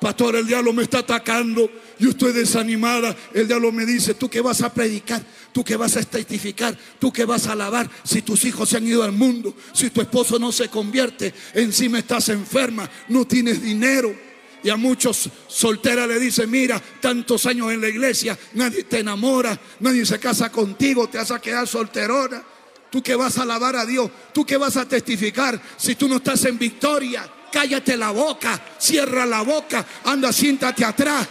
Pastor, 0.00 0.36
el 0.36 0.46
diablo 0.46 0.72
me 0.72 0.84
está 0.84 0.98
atacando. 0.98 1.68
Yo 1.98 2.10
estoy 2.10 2.32
desanimada. 2.32 3.16
El 3.34 3.48
diablo 3.48 3.72
me 3.72 3.84
dice, 3.84 4.14
tú 4.14 4.30
que 4.30 4.40
vas 4.40 4.62
a 4.62 4.72
predicar, 4.72 5.20
tú 5.50 5.64
que 5.64 5.74
vas 5.76 5.96
a 5.96 6.02
testificar, 6.04 6.78
tú 7.00 7.12
que 7.12 7.24
vas 7.24 7.48
a 7.48 7.52
alabar. 7.52 7.90
Si 8.04 8.22
tus 8.22 8.44
hijos 8.44 8.68
se 8.68 8.76
han 8.76 8.86
ido 8.86 9.02
al 9.02 9.10
mundo, 9.10 9.56
si 9.72 9.90
tu 9.90 10.00
esposo 10.00 10.38
no 10.38 10.52
se 10.52 10.68
convierte, 10.68 11.34
encima 11.54 11.98
estás 11.98 12.28
enferma, 12.28 12.88
no 13.08 13.26
tienes 13.26 13.60
dinero. 13.60 14.27
Y 14.62 14.70
a 14.70 14.76
muchos 14.76 15.28
solteras 15.46 16.08
le 16.08 16.18
dice, 16.18 16.46
mira, 16.46 16.82
tantos 17.00 17.46
años 17.46 17.72
en 17.72 17.80
la 17.80 17.88
iglesia, 17.88 18.36
nadie 18.54 18.84
te 18.84 19.00
enamora, 19.00 19.58
nadie 19.80 20.04
se 20.04 20.18
casa 20.18 20.50
contigo, 20.50 21.08
te 21.08 21.18
vas 21.18 21.30
a 21.30 21.40
quedar 21.40 21.66
solterona. 21.66 22.42
Tú 22.90 23.02
que 23.02 23.14
vas 23.14 23.38
a 23.38 23.42
alabar 23.42 23.76
a 23.76 23.84
Dios, 23.84 24.10
tú 24.32 24.44
que 24.44 24.56
vas 24.56 24.76
a 24.76 24.88
testificar, 24.88 25.60
si 25.76 25.94
tú 25.94 26.08
no 26.08 26.16
estás 26.16 26.44
en 26.46 26.58
victoria, 26.58 27.28
cállate 27.52 27.96
la 27.96 28.10
boca, 28.10 28.60
cierra 28.78 29.26
la 29.26 29.42
boca, 29.42 29.86
anda, 30.04 30.32
siéntate 30.32 30.84
atrás. 30.84 31.28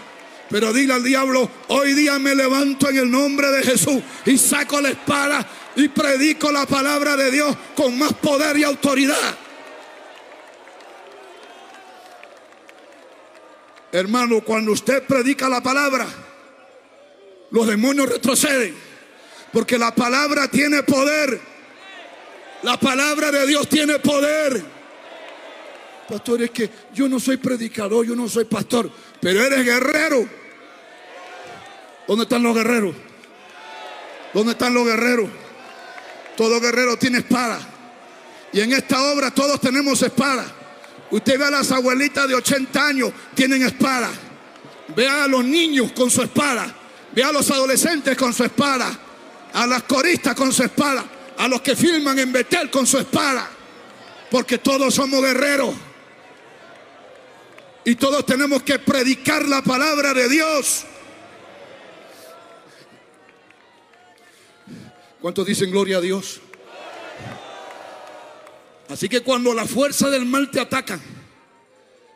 Pero 0.50 0.72
dile 0.72 0.94
al 0.94 1.04
diablo, 1.04 1.50
hoy 1.68 1.94
día 1.94 2.20
me 2.20 2.34
levanto 2.34 2.90
en 2.90 2.98
el 2.98 3.12
nombre 3.12 3.50
de 3.52 3.64
Jesús 3.64 4.02
y 4.26 4.38
saco 4.38 4.80
la 4.80 4.90
espada 4.90 5.46
y 5.76 5.90
predico 5.90 6.52
la 6.52 6.66
palabra 6.66 7.18
de 7.18 7.32
Dios 7.32 7.56
con 7.76 7.98
más 7.98 8.14
poder 8.14 8.58
y 8.58 8.64
autoridad. 8.64 9.38
Hermano, 13.98 14.42
cuando 14.42 14.74
usted 14.74 15.02
predica 15.08 15.50
la 15.50 15.60
palabra, 15.60 16.06
los 17.50 17.66
demonios 17.66 18.08
retroceden. 18.08 18.76
Porque 19.52 19.76
la 19.76 19.96
palabra 19.96 20.48
tiene 20.48 20.84
poder. 20.84 21.42
La 22.62 22.80
palabra 22.80 23.32
de 23.32 23.48
Dios 23.48 23.68
tiene 23.68 23.98
poder. 23.98 24.64
Pastor, 26.08 26.44
es 26.44 26.52
que 26.52 26.70
yo 26.94 27.10
no 27.10 27.20
soy 27.20 27.38
predicador, 27.38 28.06
yo 28.06 28.16
no 28.16 28.30
soy 28.30 28.46
pastor, 28.46 28.92
pero 29.20 29.44
eres 29.44 29.66
guerrero. 29.66 30.30
¿Dónde 32.08 32.26
están 32.26 32.44
los 32.44 32.54
guerreros? 32.54 32.96
¿Dónde 34.32 34.52
están 34.52 34.76
los 34.76 34.86
guerreros? 34.86 35.28
Todo 36.36 36.62
guerrero 36.62 36.98
tiene 36.98 37.18
espada. 37.18 37.60
Y 38.54 38.62
en 38.62 38.74
esta 38.74 39.12
obra 39.12 39.32
todos 39.32 39.60
tenemos 39.60 40.00
espada. 40.04 40.57
Usted 41.12 41.40
ve 41.40 41.46
a 41.46 41.52
las 41.52 41.72
abuelitas 41.72 42.28
de 42.28 42.36
80 42.36 42.86
años, 42.86 43.12
tienen 43.34 43.64
espada. 43.64 44.10
Ve 44.96 45.08
a 45.08 45.28
los 45.28 45.44
niños 45.44 45.92
con 45.94 46.10
su 46.10 46.22
espada. 46.22 46.74
Ve 47.14 47.24
a 47.24 47.32
los 47.32 47.50
adolescentes 47.50 48.18
con 48.18 48.34
su 48.34 48.44
espada. 48.44 49.00
A 49.54 49.66
las 49.66 49.84
coristas 49.84 50.36
con 50.36 50.52
su 50.52 50.64
espada. 50.64 51.06
A 51.38 51.48
los 51.48 51.62
que 51.62 51.76
filman 51.76 52.18
en 52.20 52.32
Betel 52.32 52.70
con 52.70 52.86
su 52.86 52.98
espada. 52.98 53.50
Porque 54.30 54.58
todos 54.58 54.94
somos 54.94 55.22
guerreros. 55.22 55.74
Y 57.86 57.96
todos 57.96 58.26
tenemos 58.26 58.64
que 58.64 58.80
predicar 58.80 59.48
la 59.48 59.62
palabra 59.62 60.14
de 60.14 60.28
Dios. 60.28 60.84
¿Cuántos 65.22 65.46
dicen 65.46 65.72
gloria 65.72 65.98
a 65.98 66.02
Dios? 66.02 66.42
Así 68.90 69.10
que 69.10 69.22
cuando 69.22 69.54
la 69.54 69.66
fuerza 69.66 70.10
del 70.10 70.26
mal 70.26 70.50
te 70.50 70.60
ataca, 70.60 71.00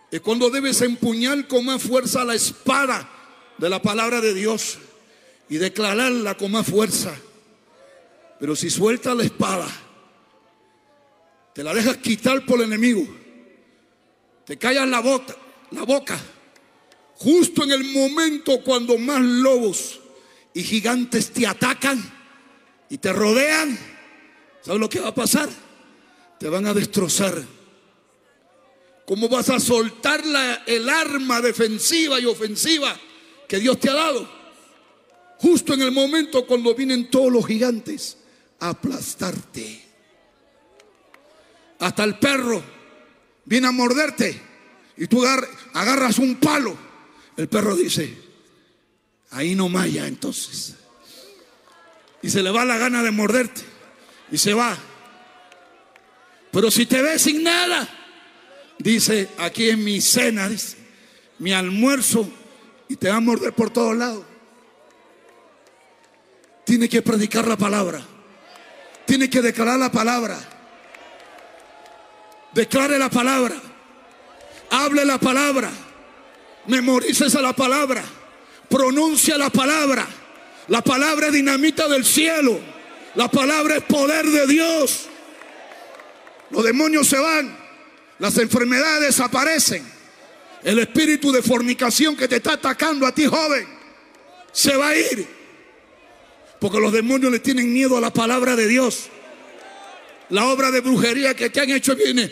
es 0.09 0.21
cuando 0.21 0.49
debes 0.49 0.81
empuñar 0.81 1.47
con 1.47 1.65
más 1.65 1.81
fuerza 1.81 2.23
la 2.23 2.35
espada 2.35 3.09
de 3.57 3.69
la 3.69 3.81
palabra 3.81 4.19
de 4.21 4.33
Dios 4.33 4.77
y 5.49 5.57
declararla 5.57 6.35
con 6.35 6.51
más 6.51 6.67
fuerza. 6.67 7.13
Pero 8.39 8.55
si 8.55 8.69
sueltas 8.69 9.15
la 9.15 9.23
espada, 9.23 9.67
te 11.53 11.63
la 11.63 11.73
dejas 11.73 11.97
quitar 11.97 12.45
por 12.45 12.59
el 12.59 12.65
enemigo, 12.65 13.07
te 14.45 14.57
callas 14.57 14.87
la 14.87 14.99
boca, 14.99 15.35
la 15.71 15.83
boca, 15.83 16.19
justo 17.15 17.63
en 17.63 17.71
el 17.71 17.83
momento 17.85 18.63
cuando 18.63 18.97
más 18.97 19.21
lobos 19.21 19.99
y 20.53 20.63
gigantes 20.63 21.31
te 21.31 21.45
atacan 21.45 22.01
y 22.89 22.97
te 22.97 23.13
rodean, 23.13 23.77
¿sabes 24.61 24.79
lo 24.79 24.89
que 24.89 24.99
va 24.99 25.09
a 25.09 25.15
pasar? 25.15 25.49
Te 26.41 26.49
van 26.49 26.65
a 26.65 26.73
destrozar. 26.73 27.39
¿Cómo 29.05 29.29
vas 29.29 29.47
a 29.51 29.59
soltar 29.59 30.25
la- 30.25 30.63
el 30.65 30.89
arma 30.89 31.39
defensiva 31.39 32.19
y 32.19 32.25
ofensiva 32.25 32.99
que 33.47 33.59
Dios 33.59 33.79
te 33.79 33.91
ha 33.91 33.93
dado? 33.93 34.27
Justo 35.37 35.75
en 35.75 35.83
el 35.83 35.91
momento 35.91 36.47
cuando 36.47 36.73
vienen 36.73 37.11
todos 37.11 37.31
los 37.31 37.45
gigantes 37.45 38.17
a 38.59 38.69
aplastarte. 38.69 39.85
Hasta 41.77 42.03
el 42.05 42.17
perro 42.17 42.63
viene 43.45 43.67
a 43.67 43.71
morderte 43.71 44.41
y 44.97 45.05
tú 45.05 45.23
agar- 45.23 45.47
agarras 45.73 46.17
un 46.17 46.37
palo. 46.37 46.75
El 47.37 47.49
perro 47.49 47.75
dice, 47.75 48.17
ahí 49.29 49.53
no 49.53 49.69
maya 49.69 50.07
entonces. 50.07 50.73
Y 52.23 52.31
se 52.31 52.41
le 52.41 52.49
va 52.49 52.65
la 52.65 52.79
gana 52.79 53.03
de 53.03 53.11
morderte 53.11 53.61
y 54.31 54.39
se 54.39 54.55
va. 54.55 54.75
Pero 56.51 56.69
si 56.69 56.85
te 56.85 57.01
ves 57.01 57.21
sin 57.21 57.43
nada, 57.43 57.87
dice 58.77 59.29
aquí 59.37 59.69
en 59.69 59.83
mi 59.83 60.01
cena, 60.01 60.49
dice, 60.49 60.77
mi 61.39 61.53
almuerzo, 61.53 62.29
y 62.87 62.97
te 62.97 63.09
va 63.09 63.15
a 63.15 63.21
morder 63.21 63.53
por 63.53 63.69
todos 63.69 63.95
lados. 63.95 64.25
Tiene 66.65 66.89
que 66.89 67.01
predicar 67.01 67.47
la 67.47 67.57
palabra. 67.57 68.01
Tiene 69.05 69.29
que 69.29 69.41
declarar 69.41 69.79
la 69.79 69.91
palabra. 69.91 70.37
Declare 72.53 72.99
la 72.99 73.09
palabra. 73.09 73.55
Hable 74.69 75.05
la 75.05 75.17
palabra. 75.17 75.71
Memorícese 76.67 77.41
la 77.41 77.53
palabra. 77.53 78.03
Pronuncia 78.69 79.37
la 79.37 79.49
palabra. 79.49 80.07
La 80.67 80.81
palabra 80.81 81.27
es 81.27 81.33
dinamita 81.33 81.87
del 81.87 82.05
cielo. 82.05 82.59
La 83.15 83.29
palabra 83.29 83.77
es 83.77 83.83
poder 83.83 84.25
de 84.25 84.47
Dios. 84.47 85.09
Los 86.51 86.63
demonios 86.63 87.07
se 87.07 87.17
van. 87.17 87.57
Las 88.19 88.37
enfermedades 88.37 89.07
desaparecen. 89.07 89.83
El 90.63 90.79
espíritu 90.79 91.31
de 91.31 91.41
fornicación 91.41 92.15
que 92.15 92.27
te 92.27 92.35
está 92.35 92.53
atacando 92.53 93.07
a 93.07 93.13
ti, 93.13 93.25
joven, 93.25 93.67
se 94.51 94.75
va 94.75 94.89
a 94.89 94.97
ir. 94.97 95.27
Porque 96.59 96.79
los 96.79 96.93
demonios 96.93 97.31
le 97.31 97.39
tienen 97.39 97.73
miedo 97.73 97.97
a 97.97 98.01
la 98.01 98.13
palabra 98.13 98.55
de 98.55 98.67
Dios. 98.67 99.09
La 100.29 100.45
obra 100.45 100.69
de 100.69 100.81
brujería 100.81 101.33
que 101.33 101.49
te 101.49 101.61
han 101.61 101.69
hecho 101.71 101.95
viene. 101.95 102.31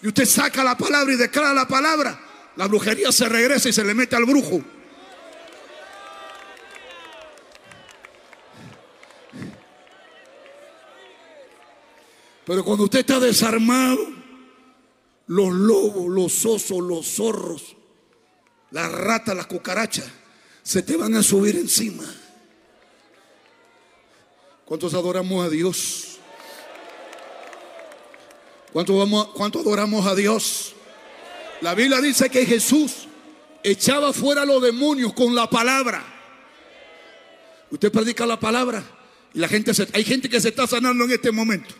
Y 0.00 0.06
usted 0.06 0.24
saca 0.24 0.62
la 0.62 0.78
palabra 0.78 1.12
y 1.12 1.16
declara 1.16 1.52
la 1.52 1.66
palabra. 1.66 2.20
La 2.54 2.68
brujería 2.68 3.10
se 3.10 3.28
regresa 3.28 3.68
y 3.68 3.72
se 3.72 3.84
le 3.84 3.94
mete 3.94 4.14
al 4.14 4.24
brujo. 4.24 4.62
Pero 12.48 12.64
cuando 12.64 12.84
usted 12.84 13.00
está 13.00 13.20
desarmado, 13.20 13.98
los 15.26 15.52
lobos, 15.52 16.08
los 16.08 16.46
osos, 16.46 16.78
los 16.80 17.06
zorros, 17.06 17.76
las 18.70 18.90
ratas, 18.90 19.36
las 19.36 19.46
cucarachas, 19.46 20.06
se 20.62 20.82
te 20.82 20.96
van 20.96 21.14
a 21.14 21.22
subir 21.22 21.56
encima. 21.56 22.04
¿Cuántos 24.64 24.94
adoramos 24.94 25.44
a 25.44 25.50
Dios? 25.50 26.16
¿Cuántos, 28.72 28.96
vamos, 28.96 29.28
¿Cuántos 29.34 29.60
adoramos 29.60 30.06
a 30.06 30.14
Dios? 30.14 30.72
La 31.60 31.74
Biblia 31.74 32.00
dice 32.00 32.30
que 32.30 32.46
Jesús 32.46 33.08
echaba 33.62 34.14
fuera 34.14 34.42
a 34.42 34.46
los 34.46 34.62
demonios 34.62 35.12
con 35.12 35.34
la 35.34 35.50
palabra. 35.50 36.02
Usted 37.70 37.92
predica 37.92 38.24
la 38.24 38.40
palabra 38.40 38.82
y 39.34 39.38
la 39.38 39.48
gente 39.48 39.74
se, 39.74 39.86
hay 39.92 40.02
gente 40.02 40.30
que 40.30 40.40
se 40.40 40.48
está 40.48 40.66
sanando 40.66 41.04
en 41.04 41.10
este 41.10 41.30
momento. 41.30 41.74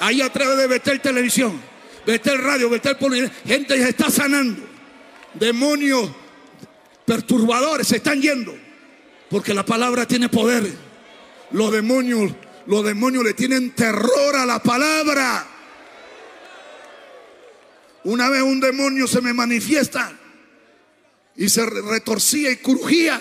Ahí 0.00 0.20
a 0.22 0.32
través 0.32 0.56
de 0.56 0.66
Betel 0.66 1.00
Televisión, 1.00 1.60
Betel 2.06 2.38
Radio, 2.38 2.70
Betel 2.70 2.96
Poli, 2.96 3.30
gente 3.46 3.76
se 3.76 3.90
está 3.90 4.10
sanando. 4.10 4.62
Demonios 5.34 6.10
perturbadores 7.04 7.86
se 7.88 7.96
están 7.96 8.20
yendo 8.20 8.56
porque 9.28 9.54
la 9.54 9.64
palabra 9.64 10.06
tiene 10.06 10.28
poder. 10.28 10.72
Los 11.52 11.70
demonios, 11.70 12.32
los 12.66 12.84
demonios 12.84 13.24
le 13.24 13.34
tienen 13.34 13.72
terror 13.72 14.36
a 14.36 14.46
la 14.46 14.62
palabra. 14.62 15.46
Una 18.04 18.30
vez 18.30 18.40
un 18.42 18.60
demonio 18.60 19.06
se 19.06 19.20
me 19.20 19.34
manifiesta 19.34 20.12
y 21.36 21.48
se 21.48 21.66
re- 21.66 21.82
retorcía 21.82 22.50
y 22.50 22.56
crujía. 22.56 23.20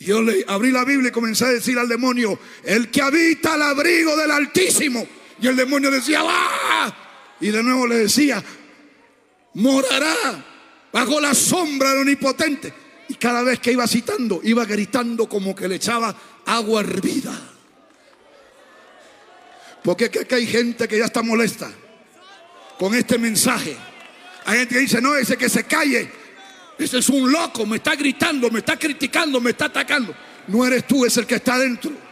Yo 0.00 0.20
le 0.22 0.44
abrí 0.48 0.72
la 0.72 0.84
Biblia 0.84 1.10
y 1.10 1.12
comencé 1.12 1.44
a 1.44 1.48
decir 1.50 1.78
al 1.78 1.88
demonio, 1.88 2.38
el 2.64 2.90
que 2.90 3.02
habita 3.02 3.54
al 3.54 3.62
abrigo 3.62 4.16
del 4.16 4.30
Altísimo. 4.32 5.06
Y 5.40 5.46
el 5.46 5.56
demonio 5.56 5.90
decía, 5.90 6.22
¡va! 6.22 6.94
Y 7.40 7.50
de 7.50 7.62
nuevo 7.62 7.86
le 7.86 7.96
decía, 7.96 8.42
morará 9.54 10.44
bajo 10.92 11.20
la 11.20 11.34
sombra 11.34 11.90
del 11.90 12.00
Omnipotente. 12.00 12.72
Y 13.08 13.14
cada 13.14 13.42
vez 13.42 13.58
que 13.58 13.72
iba 13.72 13.86
citando, 13.86 14.40
iba 14.44 14.64
gritando 14.64 15.28
como 15.28 15.54
que 15.54 15.66
le 15.66 15.76
echaba 15.76 16.14
agua 16.46 16.82
hervida. 16.82 17.38
Porque 19.82 20.04
es 20.12 20.26
que 20.26 20.34
hay 20.34 20.46
gente 20.46 20.86
que 20.86 20.98
ya 20.98 21.06
está 21.06 21.22
molesta 21.22 21.70
con 22.78 22.94
este 22.94 23.18
mensaje. 23.18 23.76
Hay 24.44 24.58
gente 24.58 24.74
que 24.74 24.80
dice, 24.80 25.00
no, 25.00 25.14
ese 25.16 25.36
que 25.36 25.48
se 25.48 25.64
calle, 25.64 26.10
ese 26.78 26.98
es 26.98 27.08
un 27.08 27.30
loco, 27.30 27.66
me 27.66 27.76
está 27.76 27.94
gritando, 27.94 28.50
me 28.50 28.60
está 28.60 28.78
criticando, 28.78 29.40
me 29.40 29.50
está 29.50 29.66
atacando. 29.66 30.14
No 30.46 30.64
eres 30.66 30.86
tú, 30.86 31.04
es 31.04 31.16
el 31.16 31.26
que 31.26 31.36
está 31.36 31.58
dentro. 31.58 32.09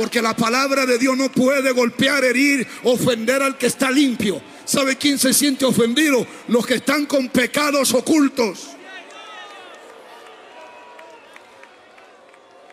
Porque 0.00 0.22
la 0.22 0.34
palabra 0.34 0.86
de 0.86 0.96
Dios 0.96 1.14
no 1.14 1.30
puede 1.30 1.72
golpear, 1.72 2.24
herir, 2.24 2.66
ofender 2.84 3.42
al 3.42 3.58
que 3.58 3.66
está 3.66 3.90
limpio. 3.90 4.40
¿Sabe 4.64 4.96
quién 4.96 5.18
se 5.18 5.34
siente 5.34 5.66
ofendido? 5.66 6.26
Los 6.48 6.66
que 6.66 6.76
están 6.76 7.04
con 7.04 7.28
pecados 7.28 7.92
ocultos. 7.92 8.68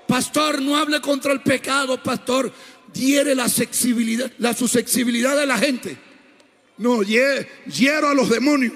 Pastor, 0.08 0.62
no 0.62 0.78
hable 0.78 1.02
contra 1.02 1.34
el 1.34 1.42
pecado, 1.42 2.02
pastor. 2.02 2.50
Diere 2.94 3.36
la 3.36 3.50
sensibilidad, 3.50 4.32
la 4.38 4.54
susceptibilidad 4.54 5.36
de 5.38 5.46
la 5.46 5.58
gente. 5.58 5.98
No, 6.78 7.04
hie- 7.04 7.46
hiero 7.66 8.08
a 8.08 8.14
los 8.14 8.30
demonios. 8.30 8.72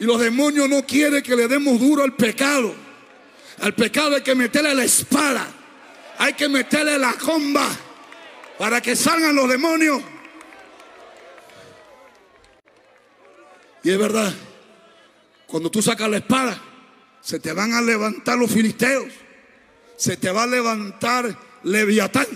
Y 0.00 0.04
los 0.04 0.18
demonios 0.18 0.70
no 0.70 0.86
quieren 0.86 1.22
que 1.22 1.36
le 1.36 1.48
demos 1.48 1.78
duro 1.78 2.02
al 2.02 2.14
pecado. 2.16 2.74
Al 3.60 3.74
pecado 3.74 4.16
hay 4.16 4.22
que 4.22 4.34
meterle 4.34 4.74
la 4.74 4.84
espada. 4.84 5.54
Hay 6.18 6.34
que 6.34 6.48
meterle 6.48 6.98
la 6.98 7.12
comba 7.12 7.68
para 8.58 8.80
que 8.80 8.96
salgan 8.96 9.36
los 9.36 9.48
demonios. 9.48 10.02
Y 13.84 13.90
es 13.90 13.98
verdad, 13.98 14.34
cuando 15.46 15.70
tú 15.70 15.80
sacas 15.80 16.10
la 16.10 16.16
espada, 16.16 16.60
se 17.20 17.38
te 17.38 17.52
van 17.52 17.72
a 17.72 17.80
levantar 17.80 18.36
los 18.36 18.50
filisteos. 18.50 19.12
Se 19.96 20.16
te 20.16 20.30
va 20.30 20.42
a 20.42 20.46
levantar 20.46 21.36
Leviatán. 21.62 22.26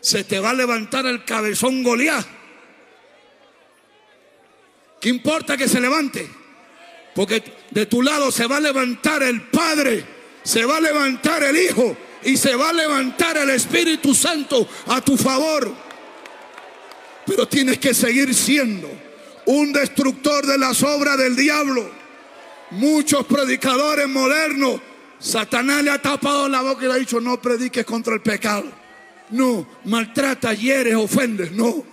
Se 0.00 0.24
te 0.24 0.40
va 0.40 0.50
a 0.50 0.54
levantar 0.54 1.04
el 1.06 1.24
cabezón 1.24 1.82
Goliat. 1.82 2.26
¿Qué 5.00 5.10
importa 5.10 5.56
que 5.56 5.68
se 5.68 5.80
levante? 5.80 6.28
Porque 7.14 7.42
de 7.70 7.86
tu 7.86 8.02
lado 8.02 8.30
se 8.30 8.46
va 8.46 8.56
a 8.56 8.60
levantar 8.60 9.22
el 9.22 9.42
Padre, 9.42 10.04
se 10.42 10.64
va 10.64 10.78
a 10.78 10.80
levantar 10.80 11.42
el 11.42 11.56
Hijo 11.56 11.96
y 12.24 12.36
se 12.36 12.54
va 12.54 12.70
a 12.70 12.72
levantar 12.72 13.36
el 13.36 13.50
Espíritu 13.50 14.14
Santo 14.14 14.68
a 14.86 15.00
tu 15.00 15.16
favor. 15.16 15.72
Pero 17.26 17.46
tienes 17.46 17.78
que 17.78 17.94
seguir 17.94 18.34
siendo 18.34 18.90
un 19.46 19.72
destructor 19.72 20.46
de 20.46 20.58
las 20.58 20.82
obras 20.82 21.16
del 21.18 21.36
diablo. 21.36 21.90
Muchos 22.70 23.26
predicadores 23.26 24.08
modernos, 24.08 24.80
Satanás 25.18 25.82
le 25.82 25.90
ha 25.90 26.00
tapado 26.00 26.48
la 26.48 26.62
boca 26.62 26.84
y 26.84 26.88
le 26.88 26.94
ha 26.94 26.96
dicho, 26.96 27.20
no 27.20 27.40
prediques 27.40 27.84
contra 27.84 28.14
el 28.14 28.22
pecado. 28.22 28.64
No, 29.30 29.66
maltrata, 29.84 30.52
hieres, 30.52 30.94
ofendes, 30.94 31.52
no. 31.52 31.84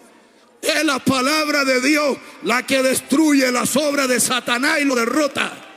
Es 0.62 0.84
la 0.84 1.00
palabra 1.00 1.64
de 1.64 1.80
Dios 1.80 2.18
la 2.44 2.66
que 2.66 2.84
destruye 2.84 3.50
las 3.52 3.76
obras 3.78 4.10
de 4.10 4.20
Satanás 4.20 4.80
y 4.82 4.86
lo 4.86 4.96
derrota. 4.96 5.69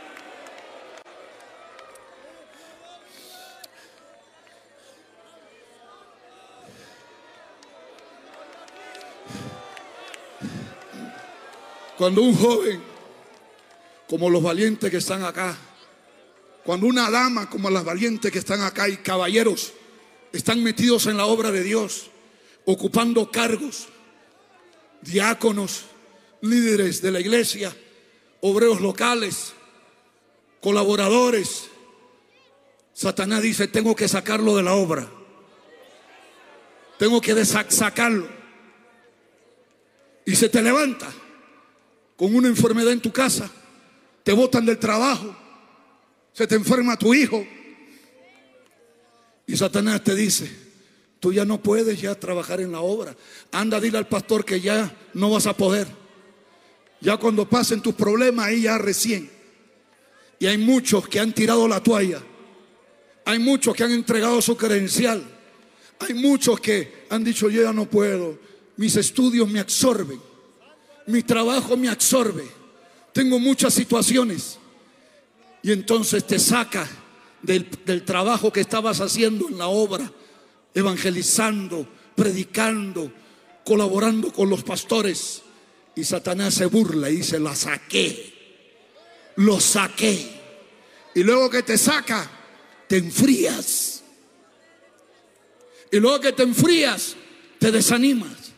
Cuando 12.02 12.22
un 12.22 12.34
joven, 12.34 12.82
como 14.08 14.28
los 14.28 14.42
valientes 14.42 14.90
que 14.90 14.96
están 14.96 15.22
acá, 15.22 15.56
cuando 16.64 16.88
una 16.88 17.08
dama 17.08 17.48
como 17.48 17.70
las 17.70 17.84
valientes 17.84 18.32
que 18.32 18.40
están 18.40 18.60
acá 18.62 18.88
y 18.88 18.96
caballeros 18.96 19.72
están 20.32 20.64
metidos 20.64 21.06
en 21.06 21.16
la 21.16 21.26
obra 21.26 21.52
de 21.52 21.62
Dios, 21.62 22.10
ocupando 22.64 23.30
cargos, 23.30 23.86
diáconos, 25.00 25.84
líderes 26.40 27.02
de 27.02 27.12
la 27.12 27.20
iglesia, 27.20 27.72
obreros 28.40 28.80
locales, 28.80 29.52
colaboradores. 30.60 31.68
Satanás 32.94 33.42
dice, 33.42 33.68
tengo 33.68 33.94
que 33.94 34.08
sacarlo 34.08 34.56
de 34.56 34.64
la 34.64 34.74
obra. 34.74 35.08
Tengo 36.98 37.20
que 37.20 37.44
sacarlo. 37.44 38.28
Y 40.26 40.34
se 40.34 40.48
te 40.48 40.62
levanta 40.62 41.21
con 42.22 42.36
una 42.36 42.46
enfermedad 42.46 42.92
en 42.92 43.00
tu 43.00 43.10
casa. 43.10 43.50
Te 44.22 44.32
botan 44.32 44.64
del 44.64 44.78
trabajo. 44.78 45.34
Se 46.32 46.46
te 46.46 46.54
enferma 46.54 46.96
tu 46.96 47.12
hijo. 47.12 47.44
Y 49.44 49.56
Satanás 49.56 50.04
te 50.04 50.14
dice, 50.14 50.48
tú 51.18 51.32
ya 51.32 51.44
no 51.44 51.60
puedes 51.60 52.00
ya 52.00 52.14
trabajar 52.14 52.60
en 52.60 52.70
la 52.70 52.80
obra. 52.80 53.16
Anda, 53.50 53.80
dile 53.80 53.98
al 53.98 54.06
pastor 54.06 54.44
que 54.44 54.60
ya 54.60 54.94
no 55.14 55.30
vas 55.30 55.48
a 55.48 55.56
poder. 55.56 55.88
Ya 57.00 57.16
cuando 57.16 57.48
pasen 57.48 57.82
tus 57.82 57.96
problemas, 57.96 58.46
ahí 58.46 58.62
ya 58.62 58.78
recién. 58.78 59.28
Y 60.38 60.46
hay 60.46 60.58
muchos 60.58 61.08
que 61.08 61.18
han 61.18 61.32
tirado 61.32 61.66
la 61.66 61.82
toalla. 61.82 62.22
Hay 63.24 63.40
muchos 63.40 63.74
que 63.74 63.82
han 63.82 63.90
entregado 63.90 64.40
su 64.40 64.56
credencial. 64.56 65.24
Hay 65.98 66.14
muchos 66.14 66.60
que 66.60 67.04
han 67.10 67.24
dicho, 67.24 67.50
yo 67.50 67.64
ya 67.64 67.72
no 67.72 67.90
puedo. 67.90 68.38
mis 68.76 68.94
estudios 68.94 69.48
me 69.48 69.58
absorben, 69.58 70.20
mi 71.06 71.22
trabajo 71.22 71.76
me 71.76 71.88
absorbe, 71.88 72.44
tengo 73.12 73.38
muchas 73.38 73.74
situaciones. 73.74 74.58
Y 75.62 75.72
entonces 75.72 76.26
te 76.26 76.38
saca 76.38 76.88
del, 77.40 77.68
del 77.84 78.04
trabajo 78.04 78.52
que 78.52 78.60
estabas 78.60 79.00
haciendo 79.00 79.48
en 79.48 79.58
la 79.58 79.68
obra, 79.68 80.10
evangelizando, 80.74 81.88
predicando, 82.16 83.12
colaborando 83.64 84.32
con 84.32 84.50
los 84.50 84.64
pastores. 84.64 85.42
Y 85.94 86.04
Satanás 86.04 86.54
se 86.54 86.66
burla 86.66 87.10
y 87.10 87.16
dice, 87.16 87.38
la 87.38 87.54
saqué, 87.54 88.34
lo 89.36 89.60
saqué. 89.60 90.40
Y 91.14 91.22
luego 91.22 91.50
que 91.50 91.62
te 91.62 91.78
saca, 91.78 92.28
te 92.88 92.96
enfrías. 92.96 94.02
Y 95.92 96.00
luego 96.00 96.20
que 96.20 96.32
te 96.32 96.42
enfrías, 96.42 97.14
te 97.58 97.70
desanimas. 97.70 98.52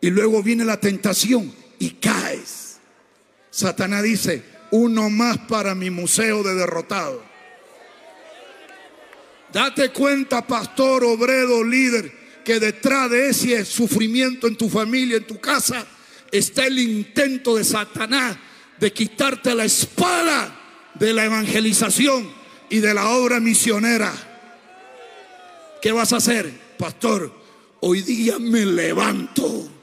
Y 0.00 0.10
luego 0.10 0.42
viene 0.42 0.64
la 0.64 0.80
tentación 0.80 1.63
y 1.78 1.90
caes. 1.90 2.78
Satanás 3.50 4.02
dice, 4.02 4.42
uno 4.70 5.10
más 5.10 5.38
para 5.38 5.74
mi 5.74 5.90
museo 5.90 6.42
de 6.42 6.54
derrotado. 6.54 7.22
Date 9.52 9.90
cuenta, 9.90 10.44
pastor, 10.44 11.04
obrero, 11.04 11.62
líder, 11.62 12.12
que 12.44 12.58
detrás 12.58 13.08
de 13.10 13.28
ese 13.28 13.64
sufrimiento 13.64 14.48
en 14.48 14.56
tu 14.56 14.68
familia, 14.68 15.18
en 15.18 15.26
tu 15.26 15.40
casa, 15.40 15.86
está 16.32 16.66
el 16.66 16.78
intento 16.78 17.54
de 17.56 17.62
Satanás 17.62 18.36
de 18.80 18.92
quitarte 18.92 19.54
la 19.54 19.64
espada 19.64 20.60
de 20.94 21.12
la 21.12 21.24
evangelización 21.24 22.28
y 22.68 22.80
de 22.80 22.94
la 22.94 23.08
obra 23.10 23.38
misionera. 23.38 24.12
¿Qué 25.80 25.92
vas 25.92 26.12
a 26.12 26.16
hacer, 26.16 26.50
pastor? 26.76 27.32
Hoy 27.80 28.02
día 28.02 28.38
me 28.38 28.64
levanto. 28.64 29.73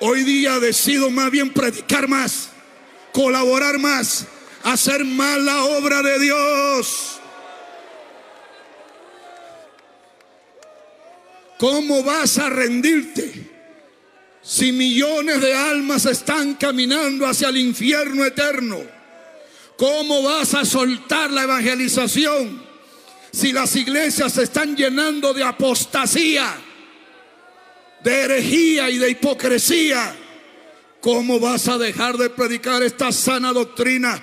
Hoy 0.00 0.22
día 0.22 0.60
decido 0.60 1.10
más 1.10 1.30
bien 1.30 1.52
predicar 1.52 2.06
más, 2.06 2.50
colaborar 3.12 3.78
más, 3.78 4.26
hacer 4.62 5.04
más 5.04 5.38
la 5.40 5.64
obra 5.64 6.02
de 6.02 6.18
Dios. 6.20 7.18
¿Cómo 11.58 12.04
vas 12.04 12.38
a 12.38 12.48
rendirte 12.48 13.50
si 14.40 14.70
millones 14.70 15.40
de 15.40 15.52
almas 15.52 16.06
están 16.06 16.54
caminando 16.54 17.26
hacia 17.26 17.48
el 17.48 17.56
infierno 17.56 18.24
eterno? 18.24 18.78
¿Cómo 19.76 20.22
vas 20.22 20.54
a 20.54 20.64
soltar 20.64 21.32
la 21.32 21.42
evangelización 21.42 22.62
si 23.32 23.52
las 23.52 23.74
iglesias 23.74 24.32
se 24.32 24.44
están 24.44 24.76
llenando 24.76 25.34
de 25.34 25.42
apostasía, 25.42 26.54
de 28.02 28.22
herejía 28.22 28.90
y 28.90 28.98
de 28.98 29.10
hipocresía? 29.10 30.14
¿Cómo 31.00 31.38
vas 31.38 31.68
a 31.68 31.78
dejar 31.78 32.16
de 32.16 32.30
predicar 32.30 32.82
esta 32.82 33.12
sana 33.12 33.52
doctrina? 33.52 34.22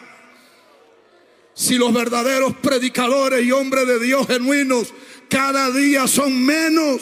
Si 1.54 1.76
los 1.76 1.94
verdaderos 1.94 2.54
predicadores 2.58 3.46
y 3.46 3.52
hombres 3.52 3.88
de 3.88 4.00
Dios 4.00 4.28
genuinos 4.28 4.94
cada 5.30 5.72
día 5.72 6.08
son 6.08 6.46
menos. 6.46 7.02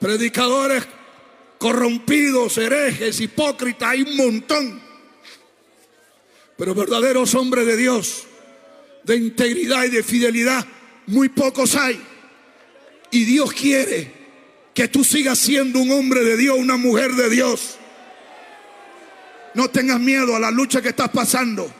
Predicadores 0.00 0.86
corrompidos, 1.58 2.58
herejes, 2.58 3.20
hipócritas, 3.20 3.88
hay 3.90 4.02
un 4.02 4.16
montón. 4.16 4.82
Pero 6.56 6.74
verdaderos 6.74 7.34
hombres 7.34 7.66
de 7.66 7.76
Dios, 7.76 8.26
de 9.06 9.16
integridad 9.16 9.84
y 9.84 9.90
de 9.90 10.02
fidelidad, 10.02 10.66
muy 11.06 11.28
pocos 11.28 11.76
hay. 11.76 12.02
Y 13.12 13.24
Dios 13.24 13.52
quiere 13.52 14.10
que 14.74 14.88
tú 14.88 15.04
sigas 15.04 15.38
siendo 15.38 15.78
un 15.78 15.92
hombre 15.92 16.24
de 16.24 16.36
Dios, 16.36 16.58
una 16.58 16.76
mujer 16.76 17.12
de 17.12 17.30
Dios. 17.30 17.78
No 19.54 19.70
tengas 19.70 20.00
miedo 20.00 20.34
a 20.34 20.40
la 20.40 20.50
lucha 20.50 20.82
que 20.82 20.88
estás 20.88 21.08
pasando. 21.10 21.72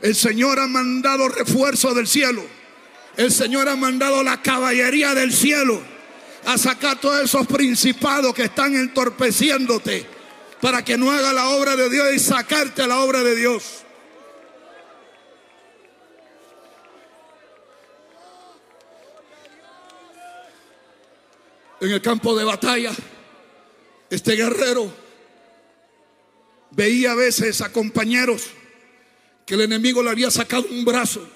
El 0.00 0.16
Señor 0.16 0.58
ha 0.58 0.66
mandado 0.66 1.28
refuerzo 1.28 1.94
del 1.94 2.08
cielo. 2.08 2.44
El 3.16 3.30
Señor 3.30 3.68
ha 3.68 3.76
mandado 3.76 4.22
la 4.24 4.42
caballería 4.42 5.14
del 5.14 5.32
cielo 5.32 5.80
a 6.44 6.58
sacar 6.58 7.00
todos 7.00 7.22
esos 7.22 7.46
principados 7.46 8.34
que 8.34 8.42
están 8.42 8.74
entorpeciéndote 8.74 10.04
para 10.60 10.84
que 10.84 10.98
no 10.98 11.12
haga 11.12 11.32
la 11.32 11.50
obra 11.50 11.76
de 11.76 11.88
Dios 11.88 12.08
y 12.12 12.18
sacarte 12.18 12.82
a 12.82 12.88
la 12.88 13.00
obra 13.00 13.22
de 13.22 13.36
Dios. 13.36 13.81
En 21.82 21.90
el 21.90 22.00
campo 22.00 22.38
de 22.38 22.44
batalla, 22.44 22.92
este 24.08 24.36
guerrero 24.36 24.88
veía 26.70 27.10
a 27.10 27.16
veces 27.16 27.60
a 27.60 27.72
compañeros 27.72 28.50
que 29.44 29.54
el 29.54 29.62
enemigo 29.62 30.00
le 30.00 30.10
había 30.10 30.30
sacado 30.30 30.64
un 30.70 30.84
brazo, 30.84 31.28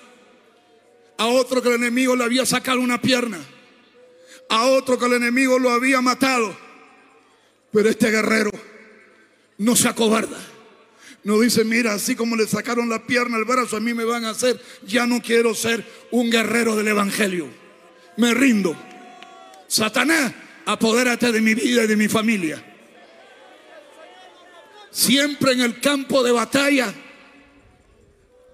a 1.19 1.27
otro 1.27 1.61
que 1.61 1.71
el 1.71 1.75
enemigo 1.75 2.15
le 2.15 2.23
había 2.23 2.47
sacado 2.47 2.79
una 2.79 3.03
pierna, 3.03 3.41
a 4.49 4.67
otro 4.67 4.97
que 4.97 5.07
el 5.07 5.15
enemigo 5.15 5.59
lo 5.59 5.71
había 5.71 6.01
matado. 6.01 6.57
Pero 7.73 7.89
este 7.89 8.13
guerrero 8.13 8.53
no 9.59 9.75
se 9.75 9.89
acobarda. 9.89 10.39
No 11.25 11.41
dice, 11.41 11.65
mira, 11.65 11.93
así 11.95 12.15
como 12.15 12.37
le 12.37 12.47
sacaron 12.47 12.89
la 12.89 13.05
pierna, 13.05 13.37
el 13.37 13.47
brazo, 13.47 13.79
a 13.79 13.81
mí 13.81 13.95
me 13.95 14.05
van 14.05 14.25
a 14.25 14.31
hacer, 14.31 14.63
ya 14.87 15.09
no 15.09 15.21
quiero 15.21 15.57
ser 15.57 15.85
un 16.13 16.31
guerrero 16.31 16.77
del 16.77 16.87
Evangelio. 16.87 17.49
Me 18.17 18.33
rindo. 18.33 18.77
Satanás, 19.69 20.33
apodérate 20.65 21.33
de 21.33 21.41
mi 21.41 21.55
vida 21.55 21.85
y 21.85 21.87
de 21.87 21.97
mi 21.97 22.09
familia. 22.09 22.63
Siempre 24.91 25.53
en 25.53 25.61
el 25.61 25.81
campo 25.81 26.23
de 26.23 26.33
batalla 26.33 26.93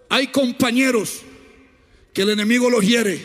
hay 0.09 0.27
compañeros 0.29 1.23
que 2.13 2.23
el 2.23 2.31
enemigo 2.31 2.69
los 2.69 2.85
hiere. 2.85 3.21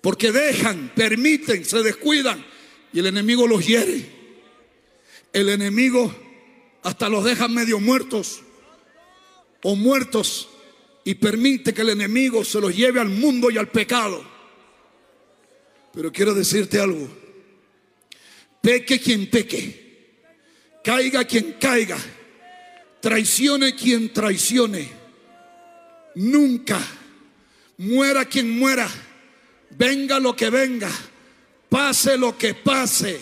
Porque 0.00 0.30
dejan, 0.30 0.92
permiten, 0.94 1.64
se 1.64 1.82
descuidan 1.82 2.44
y 2.92 3.00
el 3.00 3.06
enemigo 3.06 3.46
los 3.46 3.66
hiere. 3.66 4.08
El 5.32 5.48
enemigo 5.48 6.14
hasta 6.82 7.08
los 7.08 7.24
deja 7.24 7.48
medio 7.48 7.80
muertos 7.80 8.42
o 9.62 9.74
muertos 9.74 10.48
y 11.04 11.14
permite 11.14 11.74
que 11.74 11.82
el 11.82 11.90
enemigo 11.90 12.44
se 12.44 12.60
los 12.60 12.74
lleve 12.74 13.00
al 13.00 13.08
mundo 13.08 13.50
y 13.50 13.58
al 13.58 13.68
pecado. 13.68 14.24
Pero 15.96 16.12
quiero 16.12 16.34
decirte 16.34 16.78
algo. 16.78 17.08
Peque 18.60 19.00
quien 19.00 19.30
peque. 19.30 20.20
Caiga 20.84 21.24
quien 21.24 21.54
caiga. 21.58 21.96
Traicione 23.00 23.74
quien 23.74 24.12
traicione. 24.12 24.90
Nunca. 26.16 26.78
Muera 27.78 28.26
quien 28.26 28.58
muera. 28.58 28.86
Venga 29.70 30.20
lo 30.20 30.36
que 30.36 30.50
venga. 30.50 30.90
Pase 31.70 32.18
lo 32.18 32.36
que 32.36 32.52
pase. 32.52 33.18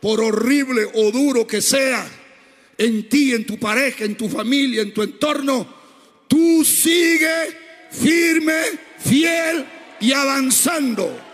Por 0.00 0.22
horrible 0.22 0.88
o 0.94 1.10
duro 1.10 1.46
que 1.46 1.60
sea. 1.60 2.08
En 2.78 3.10
ti, 3.10 3.34
en 3.34 3.44
tu 3.44 3.58
pareja, 3.58 4.06
en 4.06 4.16
tu 4.16 4.30
familia, 4.30 4.80
en 4.80 4.94
tu 4.94 5.02
entorno. 5.02 5.68
Tú 6.26 6.64
sigue 6.64 7.58
firme, 7.90 8.62
fiel 9.00 9.66
y 10.00 10.12
avanzando. 10.12 11.25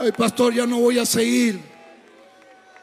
Ay, 0.00 0.12
pastor, 0.12 0.54
ya 0.54 0.66
no 0.66 0.80
voy 0.80 0.98
a 0.98 1.04
seguir. 1.04 1.60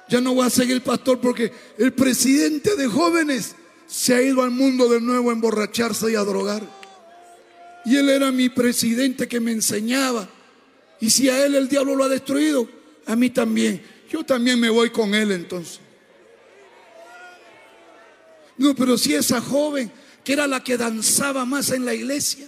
Ya 0.07 0.21
no 0.21 0.35
voy 0.35 0.45
a 0.45 0.51
seguir, 0.51 0.83
pastor, 0.83 1.19
porque 1.19 1.51
el 1.79 1.91
presidente 1.91 2.75
de 2.75 2.85
jóvenes 2.85 3.55
se 3.87 4.13
ha 4.13 4.21
ido 4.21 4.43
al 4.43 4.51
mundo 4.51 4.87
de 4.87 5.01
nuevo 5.01 5.31
a 5.31 5.33
emborracharse 5.33 6.11
y 6.11 6.15
a 6.15 6.21
drogar. 6.21 6.61
Y 7.85 7.95
él 7.95 8.09
era 8.09 8.31
mi 8.31 8.49
presidente 8.49 9.27
que 9.27 9.39
me 9.39 9.51
enseñaba. 9.51 10.29
Y 11.01 11.09
si 11.09 11.27
a 11.27 11.43
él 11.43 11.55
el 11.55 11.67
diablo 11.67 11.95
lo 11.95 12.03
ha 12.03 12.09
destruido, 12.09 12.69
a 13.07 13.15
mí 13.15 13.31
también. 13.31 13.81
Yo 14.11 14.23
también 14.23 14.59
me 14.59 14.69
voy 14.69 14.91
con 14.91 15.15
él 15.15 15.31
entonces. 15.31 15.79
No, 18.57 18.75
pero 18.75 18.95
si 18.95 19.15
esa 19.15 19.41
joven, 19.41 19.91
que 20.23 20.33
era 20.33 20.45
la 20.45 20.63
que 20.63 20.77
danzaba 20.77 21.45
más 21.45 21.71
en 21.71 21.83
la 21.83 21.95
iglesia, 21.95 22.47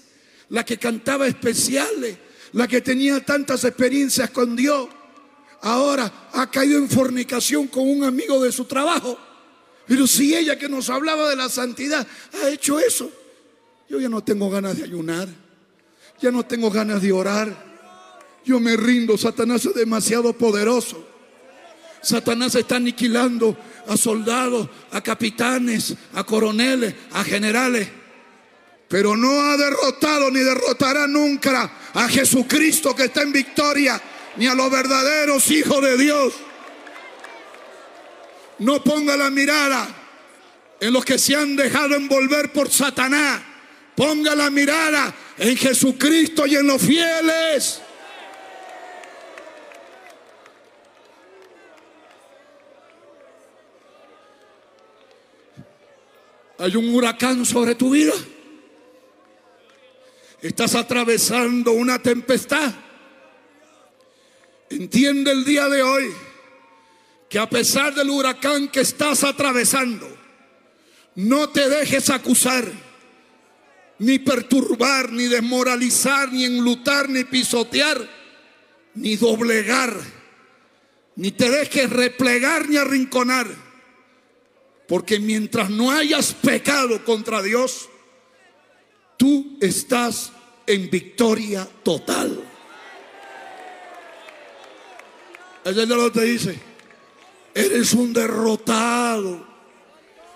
la 0.49 0.63
que 0.63 0.77
cantaba 0.77 1.25
especiales, 1.25 2.17
la 2.53 2.67
que 2.67 2.81
tenía 2.81 3.23
tantas 3.23 3.63
experiencias 3.63 4.29
con 4.31 4.55
Dios, 4.55 4.87
ahora 5.61 6.29
ha 6.33 6.49
caído 6.49 6.77
en 6.77 6.89
fornicación 6.89 7.67
con 7.67 7.87
un 7.87 8.03
amigo 8.03 8.41
de 8.41 8.51
su 8.51 8.65
trabajo. 8.65 9.17
Pero 9.87 10.05
si 10.07 10.35
ella 10.35 10.57
que 10.57 10.69
nos 10.69 10.89
hablaba 10.89 11.29
de 11.29 11.35
la 11.35 11.49
santidad 11.49 12.05
ha 12.41 12.49
hecho 12.49 12.79
eso, 12.79 13.11
yo 13.89 13.99
ya 13.99 14.09
no 14.09 14.23
tengo 14.23 14.49
ganas 14.49 14.77
de 14.77 14.83
ayunar, 14.83 15.27
ya 16.21 16.31
no 16.31 16.45
tengo 16.45 16.69
ganas 16.69 17.01
de 17.01 17.11
orar. 17.11 17.69
Yo 18.45 18.59
me 18.59 18.77
rindo, 18.77 19.17
Satanás 19.17 19.65
es 19.65 19.73
demasiado 19.73 20.33
poderoso. 20.33 21.05
Satanás 22.01 22.55
está 22.55 22.77
aniquilando 22.77 23.57
a 23.87 23.97
soldados, 23.97 24.69
a 24.91 25.01
capitanes, 25.01 25.95
a 26.13 26.23
coroneles, 26.23 26.95
a 27.11 27.23
generales. 27.23 27.89
Pero 28.89 29.15
no 29.15 29.39
ha 29.39 29.55
derrotado 29.55 30.31
ni 30.31 30.39
derrotará 30.39 31.07
nunca 31.07 31.71
a 31.93 32.09
Jesucristo 32.09 32.95
que 32.95 33.05
está 33.05 33.21
en 33.21 33.31
victoria, 33.31 34.01
ni 34.35 34.47
a 34.47 34.55
los 34.55 34.69
verdaderos 34.71 35.49
hijos 35.51 35.79
de 35.81 35.95
Dios. 35.95 36.33
No 38.57 38.83
ponga 38.83 39.15
la 39.15 39.29
mirada 39.29 39.87
en 40.79 40.91
los 40.91 41.05
que 41.05 41.19
se 41.19 41.35
han 41.35 41.55
dejado 41.55 41.95
envolver 41.95 42.51
por 42.51 42.71
Satanás. 42.71 43.41
Ponga 43.95 44.33
la 44.33 44.49
mirada 44.49 45.13
en 45.37 45.55
Jesucristo 45.55 46.47
y 46.47 46.55
en 46.55 46.65
los 46.65 46.81
fieles. 46.81 47.81
Hay 56.57 56.75
un 56.75 56.93
huracán 56.93 57.45
sobre 57.45 57.75
tu 57.75 57.91
vida. 57.91 58.13
Estás 60.41 60.75
atravesando 60.75 61.73
una 61.73 61.99
tempestad. 61.99 62.73
Entiende 64.69 65.31
el 65.31 65.43
día 65.43 65.67
de 65.67 65.83
hoy 65.83 66.13
que 67.27 67.39
a 67.39 67.49
pesar 67.49 67.93
del 67.93 68.09
huracán 68.09 68.69
que 68.69 68.79
estás 68.79 69.23
atravesando, 69.23 70.07
no 71.15 71.49
te 71.49 71.67
dejes 71.69 72.09
acusar, 72.09 72.65
ni 73.99 74.17
perturbar, 74.19 75.11
ni 75.11 75.25
desmoralizar, 75.25 76.31
ni 76.31 76.45
enlutar, 76.45 77.09
ni 77.09 77.25
pisotear, 77.25 78.09
ni 78.95 79.17
doblegar, 79.17 79.93
ni 81.17 81.31
te 81.31 81.49
dejes 81.49 81.89
replegar 81.89 82.69
ni 82.69 82.77
arrinconar. 82.77 83.47
Porque 84.87 85.19
mientras 85.19 85.69
no 85.69 85.91
hayas 85.91 86.33
pecado 86.33 87.03
contra 87.03 87.43
Dios, 87.43 87.89
tú 89.19 89.57
estás 89.59 90.31
en 90.65 90.89
victoria 90.89 91.67
total. 91.83 92.41
Ya 95.65 95.85
lo 95.85 96.11
te 96.11 96.23
dice, 96.23 96.57
eres 97.53 97.93
un 97.93 98.13
derrotado 98.13 99.45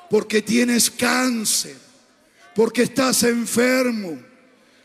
porque 0.10 0.42
tienes 0.42 0.92
cáncer, 0.92 1.78
porque 2.54 2.84
estás 2.84 3.24
enfermo. 3.24 4.20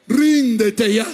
Ríndete 0.07 0.95
ya. 0.95 1.07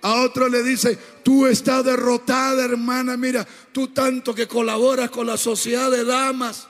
A 0.00 0.22
otro 0.22 0.48
le 0.48 0.62
dice, 0.62 0.98
tú 1.22 1.46
estás 1.46 1.84
derrotada, 1.84 2.64
hermana. 2.64 3.16
Mira, 3.16 3.46
tú 3.72 3.88
tanto 3.88 4.34
que 4.34 4.48
colaboras 4.48 5.10
con 5.10 5.26
la 5.26 5.36
sociedad 5.36 5.90
de 5.90 6.04
damas 6.04 6.66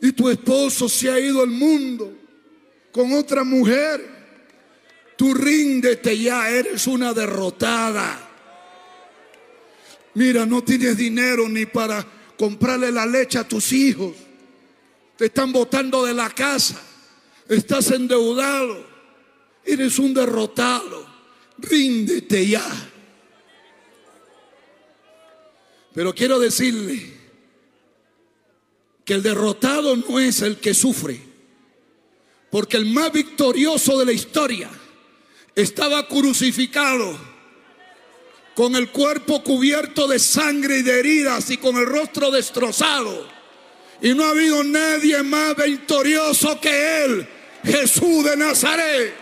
y 0.00 0.12
tu 0.12 0.30
esposo 0.30 0.88
se 0.88 1.10
ha 1.10 1.20
ido 1.20 1.42
al 1.42 1.50
mundo 1.50 2.17
con 2.92 3.12
otra 3.12 3.44
mujer. 3.44 4.18
Tú 5.16 5.34
ríndete 5.34 6.16
ya, 6.16 6.48
eres 6.48 6.86
una 6.86 7.12
derrotada. 7.12 8.28
Mira, 10.14 10.46
no 10.46 10.62
tienes 10.62 10.96
dinero 10.96 11.48
ni 11.48 11.66
para 11.66 12.06
comprarle 12.36 12.90
la 12.92 13.04
leche 13.04 13.38
a 13.38 13.46
tus 13.46 13.72
hijos. 13.72 14.14
Te 15.16 15.26
están 15.26 15.52
botando 15.52 16.04
de 16.04 16.14
la 16.14 16.30
casa. 16.30 16.80
Estás 17.48 17.90
endeudado. 17.90 18.86
Eres 19.64 19.98
un 19.98 20.14
derrotado. 20.14 21.06
Ríndete 21.58 22.46
ya. 22.46 22.64
Pero 25.94 26.14
quiero 26.14 26.38
decirle 26.38 27.18
que 29.04 29.14
el 29.14 29.22
derrotado 29.22 29.96
no 29.96 30.20
es 30.20 30.42
el 30.42 30.58
que 30.58 30.74
sufre. 30.74 31.27
Porque 32.50 32.76
el 32.76 32.86
más 32.86 33.12
victorioso 33.12 33.98
de 33.98 34.06
la 34.06 34.12
historia 34.12 34.70
estaba 35.54 36.06
crucificado 36.06 37.18
con 38.54 38.74
el 38.74 38.90
cuerpo 38.90 39.42
cubierto 39.42 40.08
de 40.08 40.18
sangre 40.18 40.78
y 40.78 40.82
de 40.82 40.98
heridas 40.98 41.50
y 41.50 41.58
con 41.58 41.76
el 41.76 41.86
rostro 41.86 42.30
destrozado. 42.30 43.28
Y 44.00 44.14
no 44.14 44.24
ha 44.24 44.30
habido 44.30 44.64
nadie 44.64 45.22
más 45.22 45.56
victorioso 45.56 46.60
que 46.60 47.04
él, 47.04 47.28
Jesús 47.64 48.24
de 48.24 48.36
Nazaret. 48.36 49.14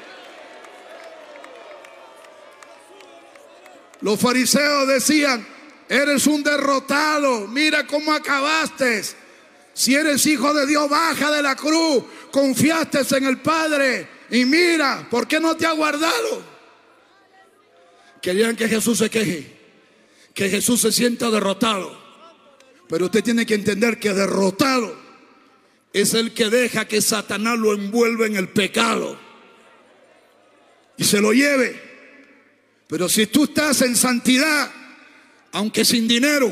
Los 4.03 4.21
fariseos 4.21 4.87
decían, 4.89 5.47
eres 5.89 6.27
un 6.27 6.43
derrotado, 6.43 7.47
mira 7.49 7.87
cómo 7.87 8.13
acabaste. 8.13 9.03
Si 9.77 9.95
eres 9.95 10.25
hijo 10.25 10.55
de 10.55 10.67
Dios, 10.67 10.89
baja 10.89 11.31
de 11.31 11.43
la 11.43 11.55
cruz, 11.55 12.03
confiaste 12.31 13.01
en 13.15 13.27
el 13.27 13.43
Padre 13.43 14.09
y 14.31 14.47
mira, 14.47 15.07
¿por 15.11 15.29
qué 15.29 15.39
no 15.39 15.55
te 15.55 15.67
ha 15.67 15.73
guardado? 15.73 16.43
Querían 18.23 18.57
que 18.57 18.71
Jesús 18.71 18.97
se 18.97 19.11
queje, 19.11 19.55
que 20.33 20.49
Jesús 20.49 20.81
se 20.81 20.91
sienta 20.93 21.31
derrotado. 21.31 21.95
Pero 22.89 23.05
usted 23.05 23.23
tiene 23.23 23.45
que 23.45 23.53
entender 23.53 24.01
que 24.01 24.15
derrotado 24.15 24.97
es 25.93 26.15
el 26.15 26.33
que 26.33 26.49
deja 26.49 26.89
que 26.89 27.03
Satanás 27.03 27.59
lo 27.59 27.75
envuelva 27.75 28.25
en 28.25 28.37
el 28.37 28.49
pecado 28.49 29.19
y 30.97 31.05
se 31.05 31.21
lo 31.21 31.35
lleve. 31.35 31.79
Pero 32.89 33.11
si 33.11 33.27
tú 33.27 33.45
estás 33.45 33.83
en 33.83 33.95
santidad, 33.95 34.73
aunque 35.53 35.85
sin 35.85 36.09
dinero, 36.09 36.51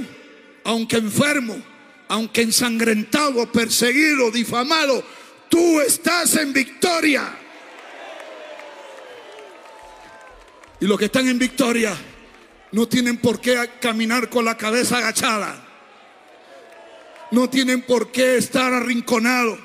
aunque 0.65 0.97
enfermo, 0.97 1.74
aunque 2.15 2.43
ensangrentado, 2.43 3.51
perseguido, 3.51 4.31
difamado, 4.31 5.03
tú 5.49 5.81
estás 5.81 6.37
en 6.37 6.53
victoria. 6.53 7.37
Y 10.81 10.87
los 10.87 10.97
que 10.97 11.07
están 11.07 11.27
en 11.27 11.41
victoria 11.41 11.93
no 12.71 12.87
tienen 12.87 13.17
por 13.17 13.41
qué 13.41 13.69
caminar 13.81 14.29
con 14.29 14.45
la 14.45 14.57
cabeza 14.57 14.99
agachada. 14.99 15.61
No 17.33 17.51
tienen 17.51 17.83
por 17.83 18.13
qué 18.13 18.37
estar 18.37 18.73
arrinconado. 18.73 19.59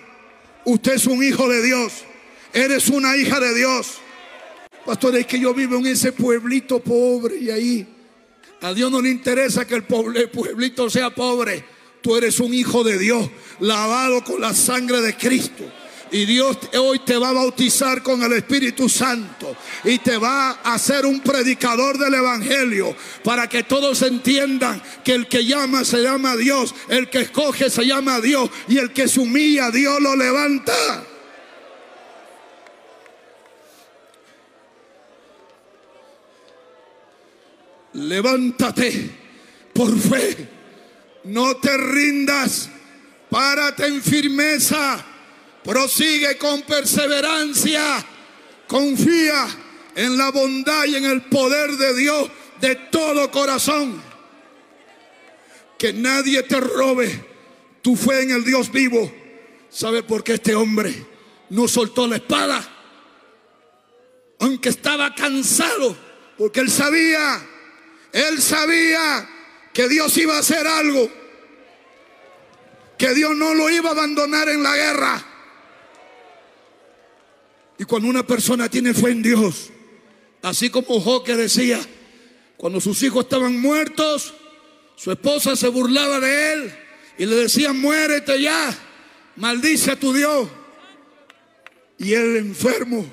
Usted 0.66 0.94
es 0.94 1.06
un 1.06 1.24
hijo 1.24 1.48
de 1.48 1.62
Dios. 1.62 2.04
Eres 2.52 2.90
una 2.90 3.16
hija 3.16 3.40
de 3.40 3.54
Dios. 3.54 4.00
Pastor, 4.88 5.16
es 5.18 5.28
que 5.28 5.40
yo 5.40 5.54
vivo 5.54 5.78
en 5.78 5.86
ese 5.86 6.14
pueblito 6.14 6.80
pobre 6.80 7.36
y 7.38 7.52
ahí 7.52 7.88
a 8.62 8.74
Dios 8.74 8.92
no 8.92 9.02
le 9.02 9.12
interesa 9.12 9.68
que 9.68 9.76
el 9.76 9.84
pueblito 9.84 10.90
sea 10.90 11.14
pobre. 11.14 11.78
Tú 12.02 12.16
eres 12.16 12.40
un 12.40 12.54
hijo 12.54 12.84
de 12.84 12.98
Dios, 12.98 13.30
lavado 13.60 14.24
con 14.24 14.42
la 14.42 14.54
sangre 14.54 15.02
de 15.02 15.16
Cristo. 15.16 15.66
Y 16.12 16.26
Dios 16.26 16.58
hoy 16.78 17.00
te 17.00 17.18
va 17.18 17.30
a 17.30 17.34
bautizar 17.34 18.02
con 18.02 18.24
el 18.24 18.34
Espíritu 18.34 18.90
Santo 18.90 19.56
y 19.84 20.00
te 20.00 20.18
va 20.18 20.60
a 20.64 20.74
hacer 20.74 21.06
un 21.06 21.20
predicador 21.20 22.00
del 22.00 22.16
Evangelio 22.16 22.96
para 23.24 23.48
que 23.48 23.64
todos 23.64 24.02
entiendan 24.02 24.82
que 25.04 25.14
el 25.14 25.28
que 25.28 25.46
llama 25.46 25.86
se 25.86 26.02
llama 26.02 26.36
Dios, 26.36 26.74
el 26.88 27.10
que 27.10 27.22
escoge 27.22 27.70
se 27.70 27.86
llama 27.86 28.20
Dios 28.22 28.50
y 28.68 28.80
el 28.80 28.92
que 28.92 29.08
se 29.08 29.20
humilla 29.20 29.70
Dios 29.70 30.02
lo 30.02 30.16
levanta. 30.16 31.06
Levántate 37.94 39.12
por 39.74 39.98
fe, 39.98 40.59
no 41.24 41.58
te 41.58 41.76
rindas, 41.78 42.70
párate 43.30 43.88
en 43.88 44.02
firmeza 44.02 45.06
Prosigue 45.64 46.38
con 46.38 46.62
perseverancia. 46.64 48.06
Confía 48.68 49.48
en 49.96 50.18
la 50.18 50.32
bondad 50.32 50.86
y 50.86 50.96
en 50.96 51.06
el 51.06 51.24
poder 51.24 51.72
de 51.72 51.96
Dios 51.96 52.30
de 52.62 52.76
todo 52.76 53.30
corazón. 53.32 54.02
Que 55.78 55.94
nadie 55.94 56.44
te 56.44 56.60
robe 56.60 57.26
tu 57.82 57.96
fe 57.96 58.24
en 58.24 58.32
el 58.32 58.44
Dios 58.44 58.72
vivo. 58.72 59.12
¿Sabe 59.70 60.04
por 60.04 60.24
qué 60.24 60.34
este 60.34 60.56
hombre 60.56 61.06
no 61.50 61.68
soltó 61.68 62.08
la 62.08 62.18
espada? 62.18 62.68
Aunque 64.40 64.70
estaba 64.70 65.14
cansado, 65.14 65.96
porque 66.38 66.62
él 66.62 66.72
sabía, 66.72 67.46
él 68.12 68.42
sabía 68.42 69.30
que 69.80 69.88
Dios 69.88 70.18
iba 70.18 70.36
a 70.36 70.40
hacer 70.40 70.68
algo, 70.68 71.10
que 72.98 73.14
Dios 73.14 73.34
no 73.34 73.54
lo 73.54 73.70
iba 73.70 73.88
a 73.88 73.94
abandonar 73.94 74.50
en 74.50 74.62
la 74.62 74.76
guerra. 74.76 75.26
Y 77.78 77.86
cuando 77.86 78.10
una 78.10 78.28
persona 78.28 78.68
tiene 78.68 78.94
fe 78.94 79.12
en 79.12 79.24
Dios, 79.24 79.70
así 80.42 80.70
como 80.70 81.00
Job 81.00 81.24
que 81.24 81.38
decía, 81.38 81.80
cuando 82.58 82.82
sus 82.82 83.02
hijos 83.04 83.24
estaban 83.24 83.58
muertos, 83.62 84.34
su 84.98 85.14
esposa 85.14 85.56
se 85.56 85.70
burlaba 85.70 86.20
de 86.20 86.52
él 86.52 86.74
y 87.18 87.26
le 87.26 87.36
decía, 87.38 87.72
muérete 87.72 88.42
ya, 88.42 88.78
maldice 89.38 89.92
a 89.92 89.96
tu 89.96 90.12
Dios. 90.12 90.50
Y 91.98 92.16
él 92.16 92.36
enfermo, 92.36 93.06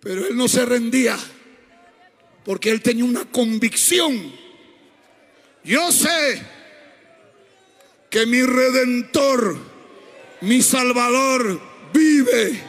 pero 0.00 0.26
él 0.26 0.36
no 0.36 0.48
se 0.48 0.66
rendía, 0.66 1.18
porque 2.44 2.68
él 2.72 2.82
tenía 2.82 3.06
una 3.06 3.24
convicción. 3.24 4.47
Yo 5.64 5.92
sé 5.92 6.42
que 8.10 8.26
mi 8.26 8.42
redentor, 8.42 9.56
mi 10.40 10.62
salvador, 10.62 11.60
vive 11.92 12.62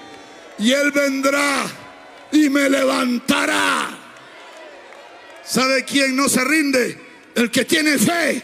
y 0.57 0.71
Él 0.71 0.91
vendrá 0.91 1.65
y 2.31 2.49
me 2.49 2.69
levantará. 2.69 3.97
¿Sabe 5.43 5.83
quién 5.83 6.15
no 6.15 6.29
se 6.29 6.43
rinde? 6.43 6.97
El 7.35 7.49
que 7.49 7.65
tiene 7.65 7.97
fe. 7.97 8.43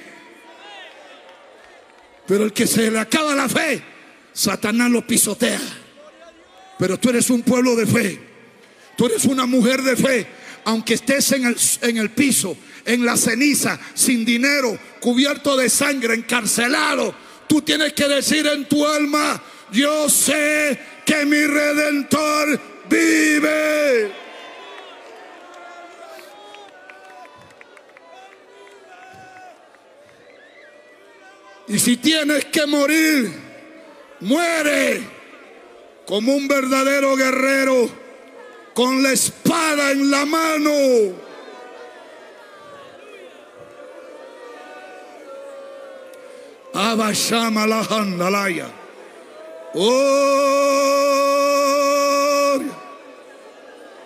Pero 2.26 2.46
el 2.46 2.54
que 2.54 2.66
se 2.66 2.90
le 2.90 3.00
acaba 3.00 3.36
la 3.36 3.48
fe, 3.48 3.84
Satanás 4.34 4.90
lo 4.90 5.06
pisotea. 5.06 5.62
Pero 6.80 6.98
tú 6.98 7.10
eres 7.10 7.30
un 7.30 7.44
pueblo 7.44 7.76
de 7.76 7.86
fe. 7.86 8.20
Tú 8.98 9.06
eres 9.06 9.26
una 9.26 9.46
mujer 9.46 9.82
de 9.82 9.96
fe. 9.96 10.28
Aunque 10.66 10.96
estés 10.96 11.32
en 11.32 11.46
el, 11.46 11.58
en 11.82 11.98
el 11.98 12.12
piso, 12.12 12.58
en 12.86 13.06
la 13.06 13.18
ceniza, 13.18 13.80
sin 13.94 14.26
dinero, 14.26 14.78
cubierto 15.00 15.56
de 15.56 15.70
sangre, 15.70 16.16
encarcelado, 16.16 17.16
tú 17.48 17.62
tienes 17.62 17.94
que 17.94 18.08
decir 18.08 18.46
en 18.48 18.68
tu 18.68 18.86
alma, 18.86 19.42
yo 19.72 20.10
sé 20.10 20.80
que 21.06 21.26
mi 21.26 21.46
redentor 21.46 22.60
vive. 22.90 24.12
Y 31.68 31.80
si 31.80 31.98
tienes 31.98 32.46
que 32.46 32.66
morir, 32.68 33.32
muere 34.20 35.02
como 36.06 36.36
un 36.36 36.48
verdadero 36.48 37.16
guerrero 37.16 38.05
con 38.76 39.02
la 39.02 39.14
espada 39.14 39.92
en 39.92 40.12
la 40.12 40.26
mano. 40.26 41.16
Abashama 46.74 47.66
la 47.66 47.82
handalaya. 47.84 48.68
Oh, 49.76 50.20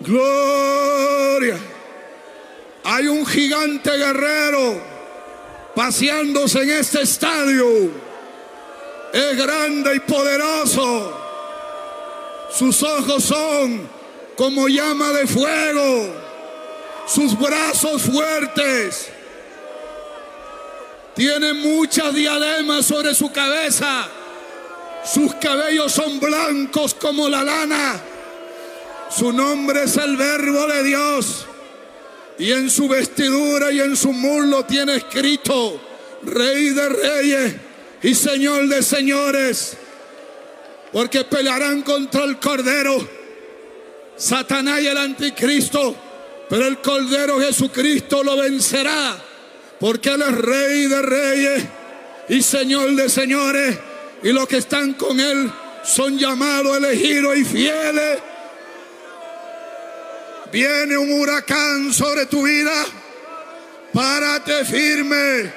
gloria. 0.01 1.57
Hay 2.83 3.07
un 3.07 3.25
gigante 3.25 3.97
guerrero 3.97 4.79
paseándose 5.75 6.61
en 6.61 6.69
este 6.69 7.01
estadio. 7.01 7.89
Es 9.13 9.35
grande 9.35 9.95
y 9.95 9.99
poderoso. 10.01 11.11
Sus 12.51 12.83
ojos 12.83 13.23
son 13.23 13.98
como 14.40 14.70
llama 14.70 15.11
de 15.11 15.28
fuego. 15.28 16.16
Sus 17.06 17.38
brazos 17.38 18.03
fuertes. 18.03 19.10
Tiene 21.14 21.52
muchas 21.52 22.16
diademas 22.16 22.86
sobre 22.86 23.14
su 23.14 23.30
cabeza. 23.34 24.07
Sus 25.03 25.36
cabellos 25.36 25.91
son 25.91 26.22
blancos 26.22 26.94
como 26.94 27.28
la 27.28 27.44
lana. 27.44 28.02
Su 29.10 29.34
nombre 29.34 29.84
es 29.84 29.98
el 29.98 30.16
verbo 30.16 30.68
de 30.68 30.84
Dios. 30.84 31.45
Y 32.38 32.53
en 32.53 32.70
su 32.70 32.88
vestidura 32.88 33.74
y 33.74 33.82
en 33.82 33.98
su 33.98 34.14
muslo 34.14 34.64
tiene 34.64 34.95
escrito, 34.95 35.82
Rey 36.24 36.70
de 36.70 36.88
Reyes 36.88 37.56
y 38.03 38.16
Señor 38.16 38.70
de 38.70 38.84
Señores. 38.84 39.76
Porque 40.94 41.26
pelearán 41.26 41.82
contra 41.82 42.24
el 42.24 42.40
Cordero, 42.40 43.18
Satanás 44.19 44.81
y 44.81 44.87
el 44.87 44.97
Anticristo. 44.97 45.95
Pero 46.49 46.67
el 46.67 46.79
Cordero 46.79 47.39
Jesucristo 47.39 48.23
lo 48.23 48.37
vencerá. 48.37 49.17
Porque 49.79 50.09
Él 50.09 50.21
es 50.21 50.37
Rey 50.37 50.87
de 50.87 51.01
Reyes 51.01 51.63
y 52.27 52.41
Señor 52.41 52.91
de 52.91 53.09
Señores. 53.09 53.79
Y 54.21 54.31
los 54.31 54.47
que 54.47 54.57
están 54.57 54.93
con 54.93 55.19
Él 55.19 55.49
son 55.83 56.17
llamados, 56.19 56.77
elegidos 56.77 57.37
y 57.37 57.45
fieles. 57.45 58.19
Viene 60.51 60.97
un 60.97 61.11
huracán 61.19 61.93
sobre 61.93 62.25
tu 62.25 62.43
vida. 62.43 62.85
Párate 63.93 64.65
firme. 64.65 65.53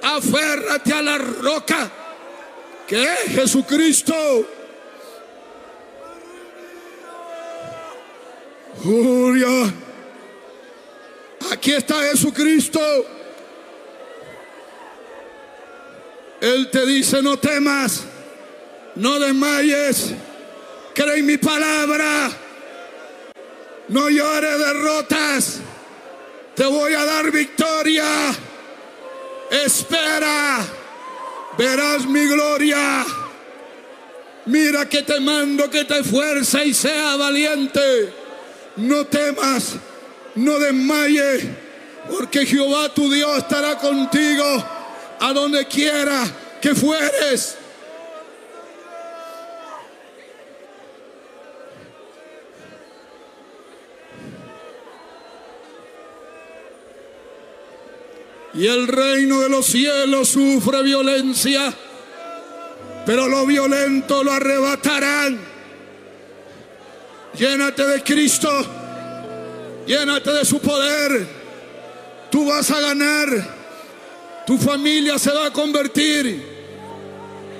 Aférrate 0.00 0.92
a 0.92 1.02
la 1.02 1.18
roca 1.18 1.90
que 2.86 3.02
es 3.02 3.34
Jesucristo. 3.34 4.57
Julia. 8.82 9.74
Aquí 11.50 11.72
está 11.72 12.02
Jesucristo. 12.10 12.80
Él 16.40 16.70
te 16.70 16.86
dice, 16.86 17.20
no 17.20 17.36
temas, 17.36 18.04
no 18.94 19.18
desmayes, 19.18 20.12
cree 20.94 21.18
en 21.18 21.26
mi 21.26 21.36
palabra, 21.36 22.30
no 23.88 24.08
llores 24.08 24.58
derrotas, 24.58 25.58
te 26.54 26.64
voy 26.64 26.94
a 26.94 27.04
dar 27.04 27.32
victoria, 27.32 28.06
espera, 29.50 30.64
verás 31.56 32.06
mi 32.06 32.24
gloria. 32.28 33.04
Mira 34.46 34.88
que 34.88 35.02
te 35.02 35.18
mando 35.18 35.68
que 35.68 35.84
te 35.84 36.04
fuerza 36.04 36.64
y 36.64 36.72
sea 36.72 37.16
valiente. 37.16 38.17
No 38.78 39.04
temas, 39.06 39.74
no 40.36 40.58
desmayes, 40.60 41.44
porque 42.08 42.46
Jehová 42.46 42.88
tu 42.94 43.10
Dios 43.10 43.38
estará 43.38 43.76
contigo 43.76 44.44
a 45.20 45.32
donde 45.32 45.66
quiera 45.66 46.24
que 46.60 46.76
fueres. 46.76 47.58
Y 58.54 58.66
el 58.66 58.86
reino 58.86 59.40
de 59.40 59.48
los 59.48 59.66
cielos 59.66 60.28
sufre 60.28 60.84
violencia, 60.84 61.74
pero 63.04 63.26
lo 63.26 63.44
violento 63.44 64.22
lo 64.22 64.30
arrebatarán. 64.30 65.57
Llénate 67.38 67.86
de 67.86 68.02
Cristo, 68.02 68.50
llénate 69.86 70.32
de 70.32 70.44
su 70.44 70.60
poder. 70.60 71.26
Tú 72.30 72.46
vas 72.46 72.70
a 72.70 72.80
ganar, 72.80 73.28
tu 74.46 74.58
familia 74.58 75.18
se 75.18 75.30
va 75.30 75.46
a 75.46 75.52
convertir, 75.52 76.42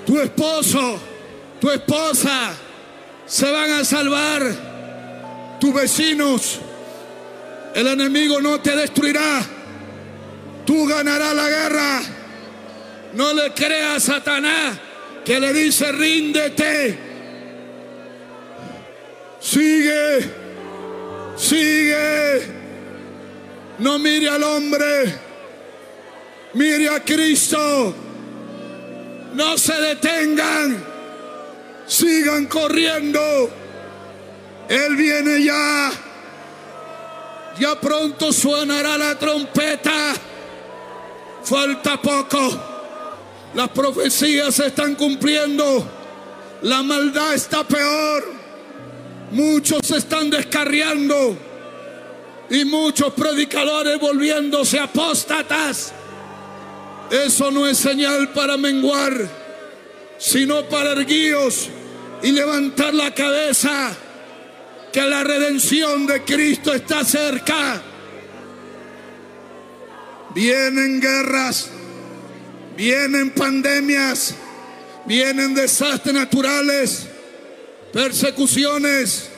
tu 0.04 0.18
esposo, 0.18 1.00
tu 1.60 1.70
esposa 1.70 2.54
se 3.24 3.50
van 3.50 3.72
a 3.72 3.84
salvar, 3.84 4.42
tus 5.60 5.72
vecinos, 5.72 6.60
el 7.74 7.86
enemigo 7.86 8.40
no 8.40 8.60
te 8.60 8.74
destruirá. 8.74 9.42
Tú 10.66 10.86
ganarás 10.86 11.34
la 11.34 11.48
guerra. 11.48 12.02
No 13.14 13.32
le 13.32 13.52
creas 13.52 14.08
a 14.08 14.14
Satanás 14.14 14.76
que 15.24 15.40
le 15.40 15.52
dice 15.52 15.90
ríndete. 15.92 17.07
Sigue, 19.50 20.30
sigue. 21.34 22.42
No 23.78 23.98
mire 23.98 24.28
al 24.28 24.42
hombre, 24.42 25.18
mire 26.52 26.90
a 26.90 27.02
Cristo. 27.02 27.94
No 29.32 29.56
se 29.56 29.72
detengan, 29.72 30.84
sigan 31.86 32.44
corriendo. 32.44 33.48
Él 34.68 34.96
viene 34.96 35.42
ya. 35.42 35.92
Ya 37.58 37.80
pronto 37.80 38.30
suenará 38.34 38.98
la 38.98 39.18
trompeta. 39.18 40.12
Falta 41.42 42.02
poco. 42.02 42.38
Las 43.54 43.70
profecías 43.70 44.54
se 44.56 44.66
están 44.66 44.94
cumpliendo. 44.94 45.88
La 46.60 46.82
maldad 46.82 47.32
está 47.32 47.64
peor. 47.64 48.37
Muchos 49.30 49.90
están 49.90 50.30
descarriando. 50.30 51.36
Y 52.50 52.64
muchos 52.64 53.12
predicadores 53.12 53.98
volviéndose 54.00 54.78
apóstatas. 54.78 55.92
Eso 57.10 57.50
no 57.50 57.66
es 57.66 57.78
señal 57.78 58.30
para 58.32 58.56
menguar, 58.56 59.12
sino 60.18 60.64
para 60.68 60.92
erguíos 60.92 61.68
y 62.22 62.32
levantar 62.32 62.94
la 62.94 63.12
cabeza. 63.14 63.94
Que 64.92 65.02
la 65.02 65.22
redención 65.22 66.06
de 66.06 66.22
Cristo 66.22 66.72
está 66.72 67.04
cerca. 67.04 67.82
Vienen 70.34 71.00
guerras, 71.00 71.68
vienen 72.76 73.30
pandemias, 73.30 74.34
vienen 75.04 75.54
desastres 75.54 76.14
naturales, 76.14 77.07
persecuciones 77.92 79.30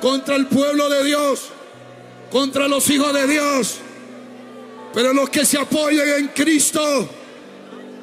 contra 0.00 0.36
el 0.36 0.46
pueblo 0.46 0.88
de 0.88 1.04
Dios, 1.04 1.48
contra 2.30 2.68
los 2.68 2.88
hijos 2.90 3.12
de 3.12 3.26
Dios. 3.26 3.78
Pero 4.92 5.12
los 5.12 5.30
que 5.30 5.44
se 5.44 5.58
apoyen 5.58 6.08
en 6.08 6.28
Cristo 6.28 7.08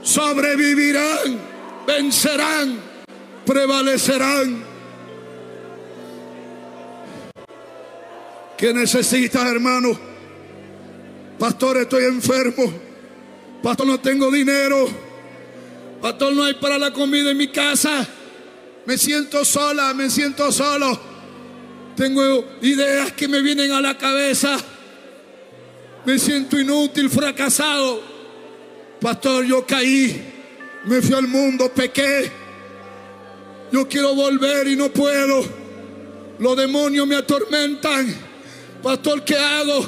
sobrevivirán, 0.03 1.39
vencerán 1.85 2.87
prevalecerán. 3.47 4.63
¿Qué 8.57 8.73
necesitas, 8.73 9.45
hermano? 9.45 9.97
Pastor, 11.39 11.77
estoy 11.77 12.03
enfermo. 12.05 12.73
Pastor, 13.63 13.87
no 13.87 13.99
tengo 13.99 14.29
dinero. 14.29 14.87
Pastor, 16.01 16.33
no 16.33 16.43
hay 16.43 16.55
para 16.55 16.77
la 16.77 16.91
comida 16.91 17.31
en 17.31 17.37
mi 17.37 17.47
casa. 17.47 18.05
Me 18.87 18.97
siento 18.97 19.43
sola, 19.43 19.93
me 19.93 20.09
siento 20.09 20.49
solo. 20.49 20.97
Tengo 21.97 22.45
ideas 22.61 23.11
que 23.11 23.27
me 23.27 23.41
vienen 23.41 23.73
a 23.73 23.81
la 23.81 23.97
cabeza. 23.97 24.57
Me 26.05 26.17
siento 26.17 26.57
inútil, 26.57 27.09
fracasado. 27.09 28.01
Pastor, 29.01 29.43
yo 29.43 29.65
caí. 29.65 30.33
Me 30.85 31.01
fui 31.01 31.13
al 31.13 31.27
mundo, 31.27 31.69
pequé. 31.69 32.31
Yo 33.73 33.89
quiero 33.89 34.15
volver 34.15 34.69
y 34.69 34.77
no 34.77 34.87
puedo. 34.87 35.43
Los 36.39 36.55
demonios 36.55 37.05
me 37.05 37.17
atormentan. 37.17 38.07
Pastor, 38.81 39.21
¿qué 39.25 39.35
hago? 39.35 39.85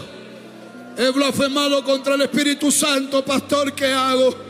He 0.97 1.09
blasfemado 1.11 1.85
contra 1.85 2.15
el 2.15 2.23
Espíritu 2.23 2.69
Santo. 2.69 3.23
Pastor, 3.23 3.71
¿qué 3.71 3.93
hago? 3.93 4.48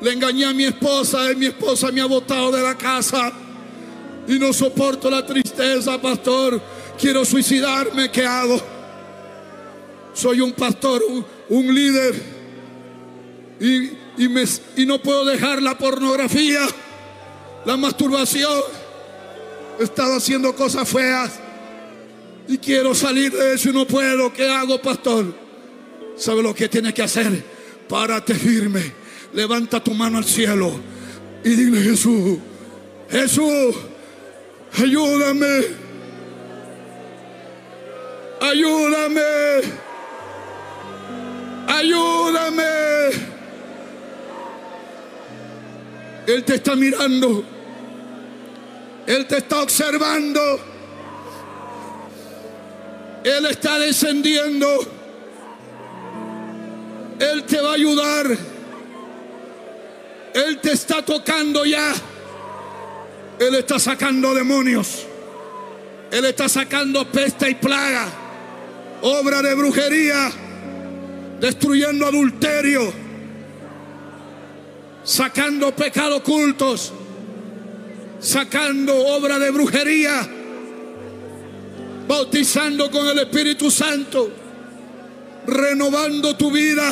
Le 0.00 0.12
engañé 0.12 0.44
a 0.44 0.52
mi 0.52 0.64
esposa 0.64 1.32
y 1.32 1.36
mi 1.36 1.46
esposa 1.46 1.90
me 1.90 2.00
ha 2.00 2.06
botado 2.06 2.52
de 2.52 2.62
la 2.62 2.76
casa. 2.76 3.32
Y 4.28 4.38
no 4.38 4.52
soporto 4.52 5.10
la 5.10 5.24
tristeza, 5.24 6.00
pastor. 6.00 6.60
Quiero 6.98 7.24
suicidarme. 7.24 8.10
¿Qué 8.10 8.24
hago? 8.24 8.60
Soy 10.14 10.40
un 10.40 10.52
pastor, 10.52 11.02
un, 11.48 11.74
líder. 11.74 12.14
Y, 13.60 14.86
no 14.86 15.00
puedo 15.00 15.24
dejar 15.24 15.62
la 15.62 15.76
pornografía, 15.76 16.60
la 17.64 17.76
masturbación. 17.76 18.62
He 19.80 19.84
estado 19.84 20.16
haciendo 20.16 20.54
cosas 20.54 20.88
feas. 20.88 21.32
Y 22.46 22.58
quiero 22.58 22.94
salir 22.94 23.32
de 23.32 23.54
eso 23.54 23.70
y 23.70 23.72
no 23.72 23.86
puedo. 23.86 24.32
¿Qué 24.32 24.48
hago, 24.48 24.80
pastor? 24.80 25.26
¿Sabe 26.16 26.42
lo 26.42 26.54
que 26.54 26.68
tienes 26.68 26.94
que 26.94 27.02
hacer? 27.02 27.44
Párate 27.88 28.34
firme. 28.34 29.07
Levanta 29.32 29.82
tu 29.82 29.92
mano 29.94 30.18
al 30.18 30.24
cielo. 30.24 30.72
Y 31.44 31.50
dile, 31.50 31.82
Jesús, 31.82 32.38
Jesús, 33.10 33.76
ayúdame. 34.78 35.60
Ayúdame. 38.40 39.20
Ayúdame. 41.66 42.64
Él 46.26 46.44
te 46.44 46.54
está 46.56 46.76
mirando. 46.76 47.44
Él 49.06 49.26
te 49.26 49.38
está 49.38 49.62
observando. 49.62 50.40
Él 53.24 53.46
está 53.46 53.78
descendiendo. 53.78 54.68
Él 57.18 57.44
te 57.44 57.60
va 57.60 57.70
a 57.70 57.74
ayudar. 57.74 58.26
Él 60.46 60.60
te 60.60 60.72
está 60.72 61.04
tocando 61.04 61.64
ya. 61.64 61.92
Él 63.40 63.54
está 63.56 63.78
sacando 63.78 64.34
demonios. 64.34 65.04
Él 66.12 66.24
está 66.24 66.48
sacando 66.48 67.04
peste 67.10 67.50
y 67.50 67.54
plaga. 67.54 68.06
Obra 69.02 69.42
de 69.42 69.54
brujería. 69.54 70.30
Destruyendo 71.40 72.06
adulterio. 72.06 72.92
Sacando 75.02 75.74
pecados 75.74 76.20
ocultos. 76.20 76.92
Sacando 78.20 78.96
obra 78.96 79.40
de 79.40 79.50
brujería. 79.50 80.28
Bautizando 82.06 82.90
con 82.92 83.08
el 83.08 83.18
Espíritu 83.18 83.72
Santo. 83.72 84.30
Renovando 85.48 86.36
tu 86.36 86.52
vida. 86.52 86.88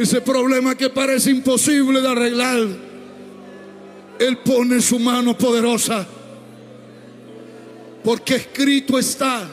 Ese 0.00 0.22
problema 0.22 0.74
que 0.74 0.88
parece 0.88 1.30
imposible 1.30 2.00
de 2.00 2.08
arreglar. 2.08 2.58
Él 4.18 4.38
pone 4.38 4.80
su 4.80 4.98
mano 4.98 5.36
poderosa. 5.36 6.06
Porque 8.02 8.36
escrito 8.36 8.98
está. 8.98 9.46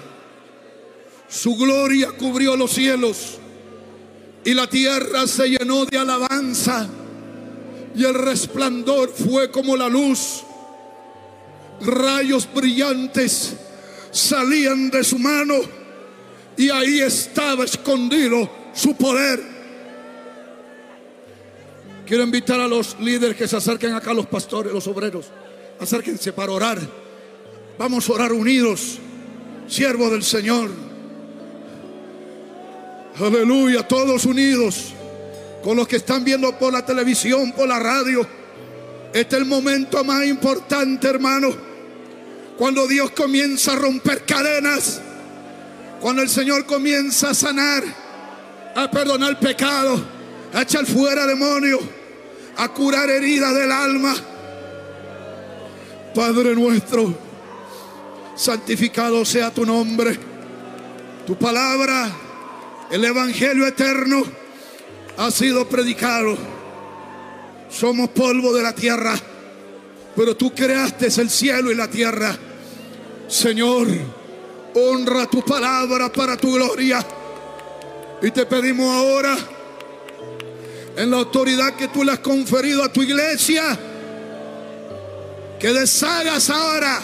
Su 1.28 1.58
gloria 1.58 2.12
cubrió 2.12 2.56
los 2.56 2.72
cielos. 2.72 3.40
Y 4.46 4.54
la 4.54 4.68
tierra 4.68 5.28
se 5.28 5.50
llenó 5.50 5.86
de 5.86 5.98
alabanza. 5.98 6.88
Y 7.94 8.06
el 8.06 8.14
resplandor 8.14 9.10
fue 9.10 9.52
como 9.52 9.76
la 9.76 9.90
luz. 9.90 10.44
Rayos 11.82 12.48
brillantes 12.56 13.54
salían 14.12 14.92
de 14.92 15.04
su 15.04 15.20
mano. 15.20 15.56
Y 16.56 16.70
ahí 16.70 17.02
estaba 17.02 17.66
escondido 17.66 18.50
su 18.74 18.96
poder. 18.96 19.57
Quiero 22.08 22.24
invitar 22.24 22.62
a 22.62 22.70
los 22.70 22.96
líderes 23.02 23.36
que 23.36 23.50
se 23.50 23.58
acerquen 23.58 23.94
acá, 23.94 24.14
los 24.14 24.28
pastores, 24.28 24.72
los 24.72 24.88
obreros. 24.88 25.26
Acérquense 25.78 26.32
para 26.32 26.54
orar. 26.54 26.80
Vamos 27.78 28.10
a 28.10 28.14
orar 28.14 28.32
unidos, 28.32 28.98
siervo 29.68 30.10
del 30.10 30.24
Señor. 30.24 30.72
Aleluya, 33.20 33.86
todos 33.86 34.26
unidos, 34.26 34.94
con 35.62 35.76
los 35.76 35.86
que 35.86 35.98
están 35.98 36.24
viendo 36.24 36.58
por 36.58 36.72
la 36.72 36.86
televisión, 36.86 37.52
por 37.52 37.68
la 37.68 37.78
radio. 37.78 38.26
Este 39.14 39.36
es 39.36 39.42
el 39.42 39.46
momento 39.46 40.02
más 40.06 40.26
importante, 40.26 41.10
hermano. 41.10 41.50
Cuando 42.58 42.88
Dios 42.88 43.12
comienza 43.12 43.74
a 43.74 43.76
romper 43.76 44.24
cadenas, 44.24 45.02
cuando 46.00 46.22
el 46.22 46.30
Señor 46.30 46.66
comienza 46.66 47.32
a 47.32 47.34
sanar, 47.34 47.84
a 48.76 48.90
perdonar 48.90 49.38
pecado, 49.42 50.02
a 50.54 50.62
echar 50.62 50.86
fuera 50.86 51.28
demonios, 51.28 51.82
a 52.58 52.68
curar 52.70 53.10
heridas 53.10 53.54
del 53.54 53.72
alma. 53.72 54.16
Padre 56.14 56.56
nuestro, 56.56 57.14
santificado 58.36 59.24
sea 59.24 59.52
tu 59.54 59.66
nombre. 59.66 60.18
Tu 61.26 61.36
palabra, 61.36 62.10
el 62.90 63.04
Evangelio 63.04 63.68
eterno, 63.68 64.24
ha 65.18 65.30
sido 65.32 65.68
predicado. 65.68 66.38
Somos 67.70 68.10
polvo 68.10 68.54
de 68.54 68.64
la 68.64 68.74
tierra, 68.74 69.14
pero 70.16 70.36
tú 70.36 70.54
creaste 70.54 71.08
el 71.08 71.30
cielo 71.30 71.72
y 71.72 71.76
la 71.76 71.90
tierra. 71.90 72.36
Señor, 73.28 73.88
honra 74.74 75.28
tu 75.28 75.44
palabra 75.44 76.12
para 76.12 76.38
tu 76.38 76.54
gloria. 76.54 77.06
Y 78.22 78.32
te 78.32 78.46
pedimos 78.46 78.90
ahora, 78.96 79.38
en 80.98 81.12
la 81.12 81.18
autoridad 81.18 81.76
que 81.76 81.88
tú 81.88 82.04
le 82.04 82.12
has 82.12 82.20
conferido 82.20 82.84
a 82.84 82.92
tu 82.92 83.02
iglesia, 83.02 83.78
que 85.60 85.72
deshagas 85.72 86.50
ahora 86.50 87.00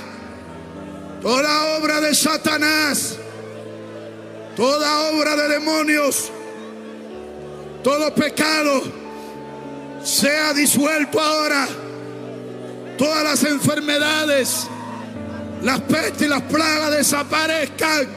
toda 1.21 1.77
obra 1.77 2.01
de 2.01 2.13
Satanás, 2.13 3.15
toda 4.55 5.11
obra 5.11 5.35
de 5.35 5.47
demonios, 5.49 6.31
todo 7.83 8.13
pecado 8.13 8.81
sea 10.03 10.53
disuelto 10.53 11.19
ahora. 11.19 11.67
Todas 12.97 13.23
las 13.23 13.43
enfermedades, 13.43 14.67
las 15.63 15.81
pestes 15.81 16.21
y 16.21 16.27
las 16.27 16.41
plagas 16.43 16.91
desaparezcan. 16.91 18.07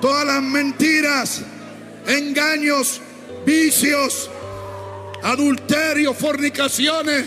Todas 0.00 0.26
las 0.26 0.42
mentiras, 0.42 1.42
engaños, 2.10 3.00
vicios, 3.46 4.30
adulterios, 5.22 6.16
fornicaciones, 6.16 7.26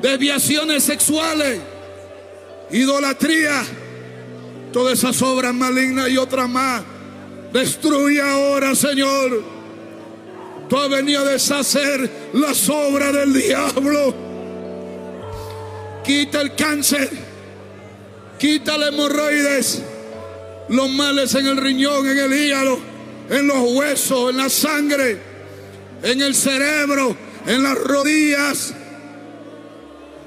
desviaciones 0.00 0.82
sexuales, 0.82 1.60
idolatría, 2.70 3.62
todas 4.72 4.98
esas 4.98 5.20
obras 5.22 5.54
malignas 5.54 6.08
y 6.08 6.16
otras 6.16 6.48
más. 6.48 6.82
Destruye 7.52 8.20
ahora, 8.20 8.74
Señor. 8.74 9.42
Tú 10.68 10.78
has 10.78 10.88
venido 10.88 11.20
a 11.20 11.24
deshacer 11.24 12.10
las 12.32 12.68
obras 12.70 13.12
del 13.12 13.34
diablo. 13.34 14.14
Quita 16.02 16.40
el 16.40 16.54
cáncer. 16.54 17.10
Quita 18.38 18.78
las 18.78 18.88
hemorroides. 18.88 19.82
Los 20.70 20.88
males 20.90 21.34
en 21.34 21.46
el 21.46 21.58
riñón, 21.58 22.08
en 22.08 22.18
el 22.18 22.32
hígado, 22.32 22.78
en 23.30 23.46
los 23.46 23.72
huesos, 23.72 24.30
en 24.30 24.36
la 24.36 24.48
sangre, 24.48 25.18
en 26.02 26.20
el 26.20 26.34
cerebro, 26.34 27.16
en 27.46 27.62
las 27.62 27.78
rodillas. 27.78 28.74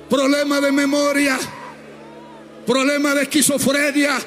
Problemas 0.09 0.61
de 0.61 0.71
memoria. 0.71 1.37
Problemas 2.65 3.15
de 3.15 3.23
esquizofrenia. 3.23 4.17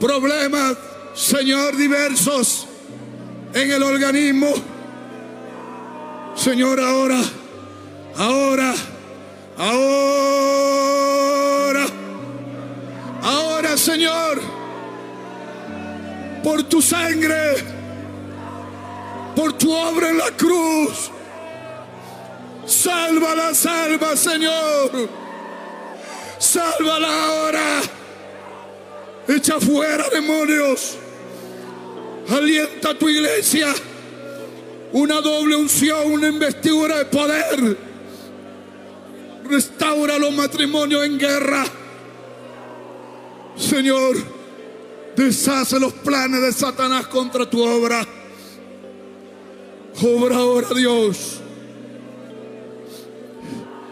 Problemas, 0.00 0.76
Señor, 1.14 1.76
diversos 1.76 2.66
en 3.52 3.70
el 3.70 3.82
organismo. 3.82 4.52
Señor, 6.34 6.80
ahora, 6.80 7.20
ahora, 8.16 8.74
ahora, 9.56 9.86
ahora, 13.22 13.76
Señor, 13.76 14.40
por 16.44 16.62
tu 16.64 16.82
sangre, 16.82 17.54
por 19.34 19.54
tu 19.54 19.72
obra 19.72 20.10
en 20.10 20.18
la 20.18 20.30
cruz. 20.32 21.10
Sálvala, 22.66 23.54
salva, 23.54 24.14
Señor. 24.14 25.08
Sálvala 26.38 27.24
ahora. 27.24 27.80
Echa 29.26 29.58
fuera 29.58 30.04
demonios. 30.10 30.98
Alienta 32.28 32.90
a 32.90 32.94
tu 32.94 33.08
iglesia. 33.08 33.68
Una 34.92 35.22
doble 35.22 35.56
unción, 35.56 36.12
una 36.12 36.28
investidura 36.28 36.98
de 36.98 37.04
poder. 37.06 37.78
Restaura 39.44 40.18
los 40.18 40.32
matrimonios 40.32 41.04
en 41.04 41.18
guerra. 41.18 41.64
Señor, 43.56 44.33
deshace 45.16 45.78
los 45.78 45.92
planes 45.92 46.40
de 46.40 46.52
Satanás 46.52 47.06
contra 47.06 47.48
tu 47.48 47.62
obra. 47.62 48.06
Obra 50.02 50.36
ahora, 50.36 50.68
Dios. 50.74 51.40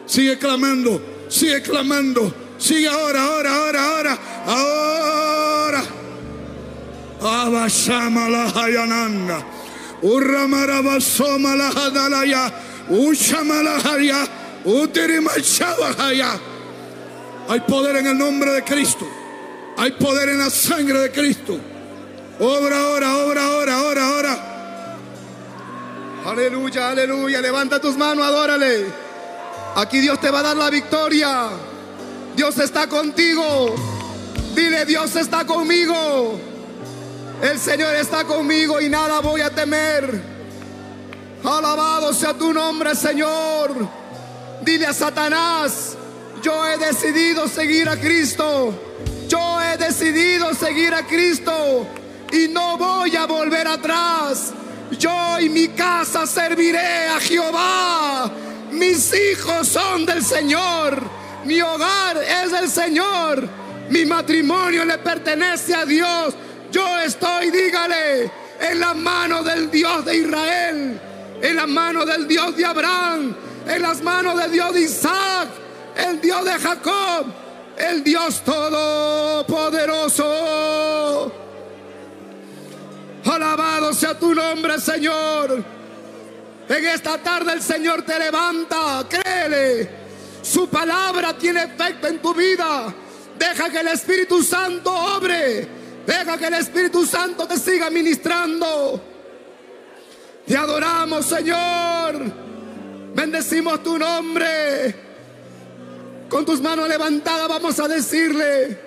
Sigue 0.06 0.38
clamando, 0.38 1.00
sigue 1.28 1.62
clamando. 1.62 2.34
Sigue 2.58 2.86
ahora, 2.86 3.24
ahora, 3.24 3.56
ahora, 3.56 3.84
ahora, 3.84 4.18
ahora. 4.46 5.82
Abashama 7.20 8.28
la 8.28 8.44
hayananda. 8.50 9.44
Urramarabasoma 10.02 11.56
la 11.56 11.68
hadalaya. 11.70 12.52
Ushama 12.88 13.62
la 13.62 13.78
haya. 13.78 14.28
Hay 17.48 17.60
poder 17.60 17.96
en 17.96 18.06
el 18.06 18.18
nombre 18.18 18.52
de 18.52 18.62
Cristo. 18.62 19.21
Hay 19.76 19.92
poder 19.92 20.28
en 20.28 20.38
la 20.38 20.50
sangre 20.50 20.98
de 21.00 21.10
Cristo. 21.10 21.58
Obra 22.38 22.80
ahora, 22.80 23.16
obra 23.18 23.44
ahora, 23.44 23.74
ahora, 23.74 24.08
ahora. 24.08 24.52
Aleluya, 26.26 26.90
aleluya. 26.90 27.40
Levanta 27.40 27.80
tus 27.80 27.96
manos, 27.96 28.24
adórale. 28.24 28.86
Aquí 29.74 30.00
Dios 30.00 30.20
te 30.20 30.30
va 30.30 30.40
a 30.40 30.42
dar 30.42 30.56
la 30.56 30.70
victoria. 30.70 31.48
Dios 32.36 32.58
está 32.58 32.86
contigo. 32.86 33.74
Dile, 34.54 34.84
Dios 34.84 35.16
está 35.16 35.44
conmigo. 35.44 36.38
El 37.42 37.58
Señor 37.58 37.96
está 37.96 38.24
conmigo 38.24 38.80
y 38.80 38.88
nada 38.88 39.20
voy 39.20 39.40
a 39.40 39.50
temer. 39.50 40.20
Alabado 41.42 42.12
sea 42.12 42.34
tu 42.34 42.52
nombre, 42.52 42.94
Señor. 42.94 43.88
Dile 44.62 44.86
a 44.86 44.92
Satanás, 44.92 45.96
yo 46.40 46.64
he 46.68 46.78
decidido 46.78 47.48
seguir 47.48 47.88
a 47.88 47.96
Cristo. 47.96 48.72
Yo 49.32 49.62
he 49.62 49.78
decidido 49.78 50.52
seguir 50.52 50.92
a 50.92 51.06
Cristo 51.06 51.86
y 52.30 52.48
no 52.48 52.76
voy 52.76 53.16
a 53.16 53.24
volver 53.24 53.66
atrás. 53.66 54.52
Yo 54.98 55.40
y 55.40 55.48
mi 55.48 55.68
casa 55.68 56.26
serviré 56.26 57.08
a 57.08 57.18
Jehová. 57.18 58.30
Mis 58.72 59.10
hijos 59.14 59.68
son 59.68 60.04
del 60.04 60.22
Señor. 60.22 61.00
Mi 61.46 61.62
hogar 61.62 62.18
es 62.18 62.52
del 62.52 62.68
Señor. 62.68 63.48
Mi 63.88 64.04
matrimonio 64.04 64.84
le 64.84 64.98
pertenece 64.98 65.74
a 65.74 65.86
Dios. 65.86 66.34
Yo 66.70 66.98
estoy, 66.98 67.50
dígale, 67.50 68.30
en 68.60 68.80
la 68.80 68.92
mano 68.92 69.42
del 69.42 69.70
Dios 69.70 70.04
de 70.04 70.14
Israel, 70.14 71.00
en 71.40 71.56
la 71.56 71.66
mano 71.66 72.04
del 72.04 72.28
Dios 72.28 72.54
de 72.54 72.66
Abraham, 72.66 73.34
en 73.66 73.80
las 73.80 74.02
manos 74.02 74.36
del 74.36 74.52
Dios 74.52 74.74
de 74.74 74.82
Isaac, 74.82 75.48
el 75.96 76.20
Dios 76.20 76.44
de 76.44 76.52
Jacob, 76.52 77.41
el 77.76 78.04
Dios 78.04 78.42
todopoderoso. 78.42 81.32
Alabado 83.24 83.94
sea 83.94 84.18
tu 84.18 84.34
nombre, 84.34 84.80
Señor. 84.80 85.64
En 86.68 86.84
esta 86.86 87.18
tarde 87.18 87.52
el 87.52 87.62
Señor 87.62 88.02
te 88.02 88.18
levanta, 88.18 89.04
créele. 89.08 90.02
Su 90.42 90.68
palabra 90.68 91.36
tiene 91.36 91.64
efecto 91.64 92.08
en 92.08 92.20
tu 92.20 92.34
vida. 92.34 92.92
Deja 93.38 93.70
que 93.70 93.80
el 93.80 93.88
Espíritu 93.88 94.42
Santo 94.42 94.92
obre. 94.92 95.68
Deja 96.06 96.36
que 96.36 96.46
el 96.46 96.54
Espíritu 96.54 97.06
Santo 97.06 97.46
te 97.46 97.56
siga 97.58 97.90
ministrando. 97.90 99.00
Te 100.46 100.56
adoramos, 100.56 101.26
Señor. 101.26 102.20
Bendecimos 103.14 103.82
tu 103.82 103.98
nombre. 103.98 105.11
Con 106.32 106.46
tus 106.46 106.62
manos 106.62 106.88
levantadas 106.88 107.46
vamos 107.46 107.78
a 107.78 107.86
decirle, 107.86 108.78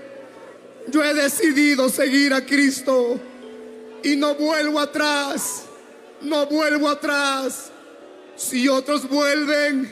yo 0.88 1.04
he 1.04 1.14
decidido 1.14 1.90
seguir 1.90 2.34
a 2.34 2.44
Cristo 2.44 3.20
y 4.04 4.16
no 4.16 4.34
vuelvo 4.34 4.80
atrás. 4.80 5.66
No 6.22 6.48
vuelvo 6.48 6.90
atrás. 6.90 7.70
Si 8.36 8.68
otros 8.68 9.08
vuelven, 9.08 9.88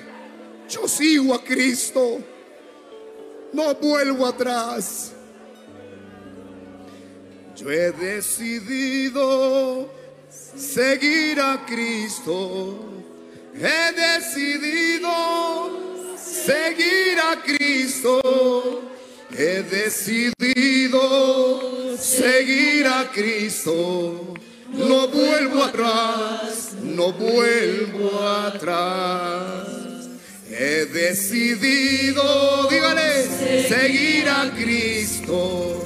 yo 0.67 0.87
sigo 0.87 1.35
a 1.35 1.43
Cristo. 1.43 2.23
No 3.53 3.75
vuelvo 3.75 4.25
atrás. 4.25 5.11
Yo 7.55 7.69
he 7.69 7.91
decidido 7.91 9.91
seguir 10.55 11.39
a 11.39 11.63
Cristo. 11.67 12.79
He 13.53 13.93
decidido 13.93 15.92
seguir 16.23 17.19
a 17.19 17.41
Cristo. 17.41 18.21
He 19.31 19.63
decidido 19.63 21.01
seguir 21.97 22.85
a 22.87 23.09
Cristo. 23.11 24.33
No 24.71 25.07
vuelvo 25.07 25.63
atrás, 25.63 26.73
no 26.81 27.11
vuelvo 27.13 28.19
atrás. 28.27 29.67
He 30.49 30.85
decidido, 30.85 32.67
dígale, 32.69 33.23
seguir 33.67 34.29
a 34.29 34.51
Cristo. 34.51 35.83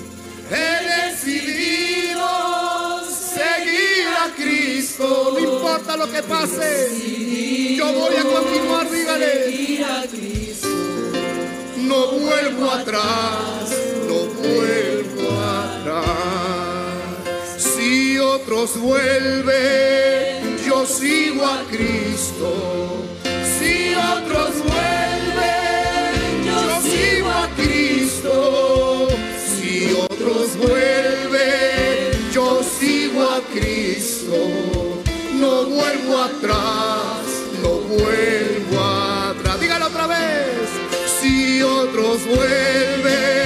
He 0.50 1.12
decidido 1.12 2.77
a 4.28 4.36
Cristo. 4.36 5.32
No 5.34 5.40
importa 5.40 5.96
lo 5.98 6.12
que 6.12 6.24
pase, 6.24 7.76
yo 7.76 7.94
voy 7.94 8.16
a 8.16 8.24
continuar, 8.24 8.90
dígale. 8.90 9.78
No 11.78 12.08
vuelvo 12.08 12.72
atrás, 12.72 13.72
no 14.08 14.26
vuelvo 14.42 15.30
atrás. 15.40 16.06
Si 17.58 18.20
otros 18.20 18.78
vuelven, 18.80 20.58
yo 20.66 20.86
sigo 20.86 21.46
a 21.46 21.64
Cristo. 21.70 23.06
Si 23.58 23.96
otros 23.96 24.52
vuelven, 24.64 26.44
yo 26.46 26.82
sigo 26.82 27.30
a 27.30 27.48
Cristo. 27.56 29.08
Si 29.60 29.94
otros 29.94 30.58
vuelven, 30.58 31.27
No 35.40 35.66
vuelvo 35.66 36.18
atrás, 36.18 37.22
no 37.62 37.70
vuelvo 37.70 38.80
atrás. 38.80 39.60
Dígalo 39.60 39.88
otra 39.88 40.08
vez. 40.08 40.70
Si 41.22 41.62
otros 41.62 42.26
vuelven, 42.26 43.37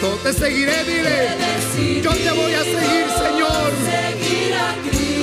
Cristo. 0.00 0.18
Te 0.22 0.32
seguiré, 0.32 0.84
dile. 0.84 2.02
Yo 2.02 2.10
te 2.12 2.30
voy 2.30 2.54
a 2.54 2.64
seguir, 2.64 3.06
Señor. 3.18 3.70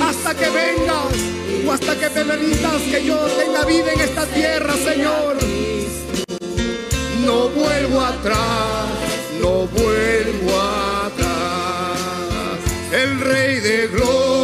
Hasta 0.02 0.34
que 0.34 0.48
vengas 0.50 1.66
o 1.66 1.72
hasta 1.72 1.98
que 1.98 2.08
te 2.08 2.24
permitas 2.24 2.82
que 2.82 3.04
yo 3.04 3.16
tenga 3.16 3.64
vida 3.64 3.92
en 3.92 4.00
esta 4.00 4.26
tierra, 4.26 4.74
Señor. 4.76 5.36
No 7.24 7.48
vuelvo 7.48 8.00
atrás, 8.00 8.86
no 9.40 9.66
vuelvo 9.66 10.60
atrás. 11.04 11.98
El 12.92 13.20
Rey 13.20 13.60
de 13.60 13.88
Gloria 13.88 14.37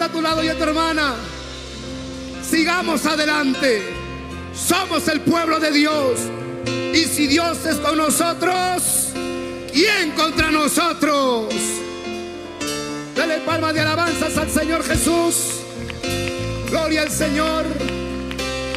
está 0.00 0.06
a 0.06 0.12
tu 0.16 0.22
lado 0.22 0.42
y 0.42 0.48
a 0.48 0.56
tu 0.56 0.62
hermana. 0.62 1.14
Sigamos 2.42 3.04
adelante. 3.04 3.82
Somos 4.54 5.06
el 5.08 5.20
pueblo 5.20 5.60
de 5.60 5.70
Dios. 5.72 6.20
Y 6.94 7.04
si 7.04 7.26
Dios 7.26 7.66
es 7.66 7.76
con 7.76 7.98
nosotros, 7.98 9.08
¿quién 9.70 10.12
contra 10.12 10.50
nosotros? 10.50 11.52
Dale 13.14 13.40
palmas 13.40 13.74
de 13.74 13.80
alabanzas 13.80 14.38
al 14.38 14.50
Señor 14.50 14.82
Jesús. 14.84 15.60
Gloria 16.70 17.02
al 17.02 17.10
Señor. 17.10 17.66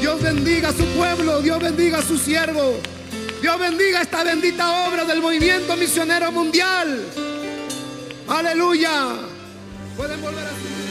Dios 0.01 0.21
bendiga 0.21 0.69
a 0.69 0.73
su 0.73 0.85
pueblo, 0.87 1.41
Dios 1.41 1.61
bendiga 1.61 1.99
a 1.99 2.01
su 2.01 2.17
siervo. 2.17 2.81
Dios 3.41 3.59
bendiga 3.59 4.01
esta 4.01 4.25
bendita 4.25 4.89
obra 4.89 5.05
del 5.05 5.21
movimiento 5.21 5.77
misionero 5.77 6.33
mundial. 6.33 7.01
Aleluya. 8.27 9.13
Pueden 9.95 10.21
volver 10.21 10.43
a 10.43 10.49
su... 10.49 10.82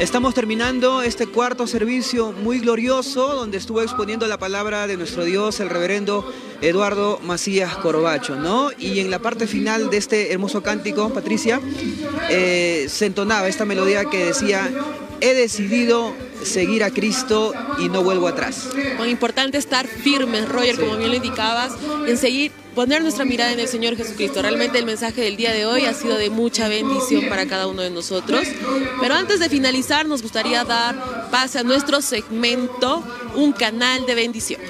Estamos 0.00 0.32
terminando 0.32 1.02
este 1.02 1.26
cuarto 1.26 1.66
servicio 1.66 2.32
muy 2.32 2.58
glorioso 2.58 3.34
donde 3.34 3.58
estuvo 3.58 3.82
exponiendo 3.82 4.26
la 4.26 4.38
palabra 4.38 4.86
de 4.86 4.96
nuestro 4.96 5.24
Dios 5.24 5.60
el 5.60 5.68
reverendo 5.68 6.32
Eduardo 6.62 7.20
Macías 7.22 7.76
Corbacho, 7.76 8.34
¿no? 8.34 8.70
Y 8.78 9.00
en 9.00 9.10
la 9.10 9.18
parte 9.18 9.46
final 9.46 9.90
de 9.90 9.98
este 9.98 10.32
hermoso 10.32 10.62
cántico, 10.62 11.10
Patricia, 11.10 11.60
eh, 12.30 12.86
se 12.88 13.04
entonaba 13.04 13.46
esta 13.46 13.66
melodía 13.66 14.06
que 14.06 14.24
decía, 14.24 14.70
he 15.20 15.34
decidido 15.34 16.14
seguir 16.42 16.84
a 16.84 16.90
Cristo 16.90 17.52
y 17.78 17.88
no 17.88 18.02
vuelvo 18.02 18.28
atrás. 18.28 18.68
Cuán 18.96 19.08
importante 19.08 19.58
estar 19.58 19.86
firmes, 19.86 20.48
Roger, 20.48 20.76
como 20.78 20.96
bien 20.96 21.10
lo 21.10 21.16
indicabas, 21.16 21.72
en 22.06 22.16
seguir, 22.16 22.52
poner 22.74 23.02
nuestra 23.02 23.24
mirada 23.24 23.52
en 23.52 23.60
el 23.60 23.68
Señor 23.68 23.96
Jesucristo. 23.96 24.42
Realmente 24.42 24.78
el 24.78 24.86
mensaje 24.86 25.20
del 25.20 25.36
día 25.36 25.52
de 25.52 25.66
hoy 25.66 25.84
ha 25.86 25.94
sido 25.94 26.16
de 26.16 26.30
mucha 26.30 26.68
bendición 26.68 27.28
para 27.28 27.46
cada 27.46 27.66
uno 27.66 27.82
de 27.82 27.90
nosotros. 27.90 28.42
Pero 29.00 29.14
antes 29.14 29.40
de 29.40 29.48
finalizar, 29.48 30.06
nos 30.06 30.22
gustaría 30.22 30.64
dar 30.64 31.30
pase 31.30 31.58
a 31.58 31.62
nuestro 31.62 32.00
segmento, 32.00 33.02
un 33.34 33.52
canal 33.52 34.06
de 34.06 34.14
bendición. 34.14 34.60